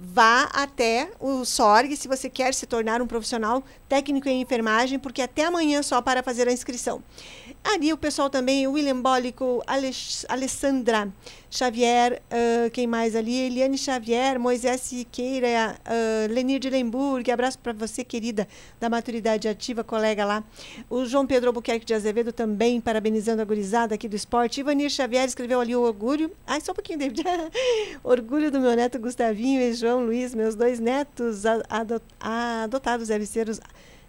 vá 0.03 0.49
até 0.53 1.11
o 1.21 1.45
SORG 1.45 1.97
se 1.97 2.09
você 2.09 2.29
quer 2.29 2.53
se 2.53 2.67
tornar 2.67 3.01
um 3.01 3.07
profissional 3.07 3.63
técnico 3.89 4.29
em 4.29 4.41
enfermagem, 4.41 4.99
porque 4.99 5.23
até 5.23 5.45
amanhã 5.45 5.81
só 5.83 6.03
para 6.03 6.23
fazer 6.23 6.49
a 6.49 6.53
inscrição. 6.53 7.03
Ali 7.63 7.93
o 7.93 7.97
pessoal 7.97 8.29
também, 8.29 8.67
William 8.67 9.01
Bólico, 9.01 9.63
Alessandra 10.29 11.09
Xavier, 11.49 12.21
uh, 12.33 12.71
quem 12.71 12.87
mais 12.87 13.15
ali? 13.15 13.39
Eliane 13.39 13.79
Xavier, 13.79 14.41
Moisés 14.41 14.81
Siqueira, 14.81 15.79
uh, 15.87 16.33
Lenir 16.33 16.59
de 16.59 16.69
Lemburg, 16.69 17.31
abraço 17.31 17.59
para 17.59 17.73
você, 17.73 18.03
querida, 18.03 18.49
da 18.81 18.91
Maturidade 18.91 19.47
Ativa, 19.47 19.85
colega 19.85 20.25
lá. 20.25 20.43
O 20.91 21.05
João 21.05 21.27
Pedro 21.27 21.51
Albuquerque 21.51 21.85
de 21.85 21.95
Azevedo 21.95 22.33
também, 22.33 22.81
parabenizando 22.81 23.43
a 23.43 23.45
gurizada 23.45 23.95
aqui 23.95 24.09
do 24.09 24.17
esporte. 24.17 24.61
Ivanir 24.61 24.91
Xavier 24.91 25.27
escreveu 25.27 25.61
ali 25.61 25.77
o 25.77 25.83
orgulho. 25.83 26.33
Ai, 26.47 26.61
só 26.61 26.73
um 26.73 26.75
pouquinho, 26.75 26.99
David. 26.99 27.23
orgulho 28.03 28.51
do 28.51 28.59
meu 28.59 28.75
neto 28.75 28.99
Gustavinho 28.99 29.61
e 29.61 29.75
João 29.75 29.92
Luiz, 30.01 30.35
meus 30.35 30.55
dois 30.55 30.81
netos 30.81 31.45
adot 31.47 32.03
adotados, 32.21 33.09
deve 33.09 33.27
ser 33.27 33.49
os... 33.49 33.61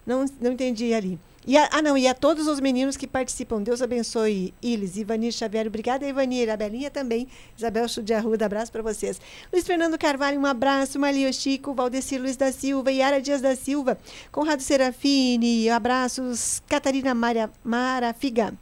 Não, 0.06 0.24
não 0.40 0.52
entendi 0.52 0.92
ali. 0.92 1.18
E 1.46 1.58
a, 1.58 1.68
ah, 1.72 1.82
não, 1.82 1.96
e 1.96 2.08
a 2.08 2.14
todos 2.14 2.46
os 2.46 2.58
meninos 2.58 2.96
que 2.96 3.06
participam. 3.06 3.62
Deus 3.62 3.82
abençoe 3.82 4.54
Ilis, 4.62 4.96
Ivanir 4.96 5.30
Xavier. 5.30 5.66
Obrigada, 5.66 6.06
Ivanir. 6.06 6.48
A 6.48 6.56
Belinha 6.56 6.90
também. 6.90 7.28
Isabel 7.56 7.86
Chudiarruda, 7.86 8.46
abraço 8.46 8.72
para 8.72 8.80
vocês. 8.80 9.20
Luiz 9.52 9.66
Fernando 9.66 9.98
Carvalho, 9.98 10.40
um 10.40 10.46
abraço. 10.46 10.98
Malio 10.98 11.30
Chico, 11.34 11.74
Valdecir 11.74 12.18
Luiz 12.18 12.36
da 12.36 12.50
Silva, 12.50 12.90
Yara 12.90 13.20
Dias 13.20 13.42
da 13.42 13.54
Silva, 13.54 13.98
Conrado 14.32 14.62
Serafini, 14.62 15.68
abraços. 15.68 16.62
Catarina 16.66 17.14
Maria, 17.14 17.50
Marafiga. 17.62 18.54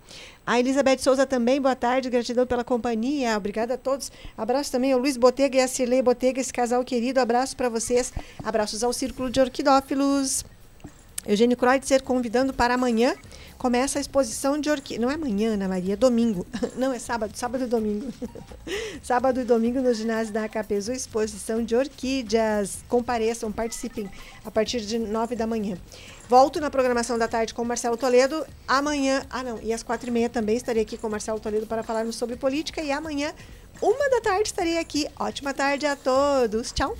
A 0.53 0.61
Elizabeth 0.61 0.98
Souza 0.98 1.26
também, 1.26 1.59
boa 1.62 1.74
tarde, 1.74 2.11
gratidão 2.11 2.46
pela 2.46 2.62
companhia, 2.62 3.38
obrigada 3.38 3.72
a 3.72 3.78
todos. 3.78 4.12
Abraço 4.36 4.70
também 4.70 4.92
ao 4.92 4.98
Luiz 4.98 5.16
Botega 5.16 5.57
e 5.57 5.61
a 5.62 5.66
Cirlei 5.66 6.03
Botega, 6.03 6.42
esse 6.42 6.53
casal 6.53 6.84
querido, 6.84 7.20
abraço 7.20 7.57
para 7.57 7.70
vocês. 7.70 8.12
Abraços 8.44 8.84
ao 8.84 8.92
Círculo 8.92 9.30
de 9.30 9.40
Orquidófilos. 9.40 10.44
Eugênio 11.24 11.57
Kreutzer 11.57 12.03
convidando 12.03 12.53
para 12.53 12.74
amanhã. 12.74 13.14
Começa 13.57 13.98
a 13.98 14.03
exposição 14.03 14.61
de 14.61 14.68
orquídeas. 14.68 15.00
Não 15.00 15.11
é 15.11 15.14
amanhã, 15.14 15.55
Ana 15.55 15.68
Maria, 15.68 15.94
é 15.94 15.96
domingo. 15.96 16.44
Não, 16.76 16.92
é 16.92 16.98
sábado, 16.98 17.32
sábado 17.34 17.64
e 17.64 17.66
domingo. 17.66 18.12
sábado 19.03 19.40
e 19.40 19.44
domingo 19.44 19.80
no 19.80 19.94
ginásio 19.94 20.34
da 20.34 20.44
AKPZU, 20.44 20.92
exposição 20.92 21.64
de 21.64 21.76
orquídeas. 21.76 22.80
Compareçam, 22.88 23.50
participem 23.50 24.11
a 24.44 24.50
partir 24.50 24.80
de 24.80 24.98
nove 24.98 25.36
da 25.36 25.46
manhã. 25.46 25.78
Volto 26.29 26.61
na 26.61 26.70
programação 26.70 27.18
da 27.18 27.29
tarde 27.29 27.53
com 27.53 27.62
o 27.62 27.64
Marcelo 27.64 27.97
Toledo. 27.97 28.47
Amanhã, 28.66 29.23
ah 29.31 29.43
não, 29.43 29.59
e 29.62 29.73
às 29.73 29.83
quatro 29.83 30.09
e 30.09 30.11
meia 30.11 30.29
também 30.29 30.57
estarei 30.57 30.83
aqui 30.83 30.97
com 30.97 31.07
o 31.07 31.11
Marcelo 31.11 31.39
Toledo 31.39 31.66
para 31.66 31.83
falarmos 31.83 32.16
sobre 32.16 32.37
política. 32.37 32.81
E 32.81 32.91
amanhã, 32.91 33.33
uma 33.81 34.09
da 34.09 34.20
tarde, 34.20 34.49
estarei 34.49 34.79
aqui. 34.79 35.07
Ótima 35.18 35.53
tarde 35.53 35.87
a 35.87 35.97
todos. 35.97 36.73
Tchau. 36.73 36.97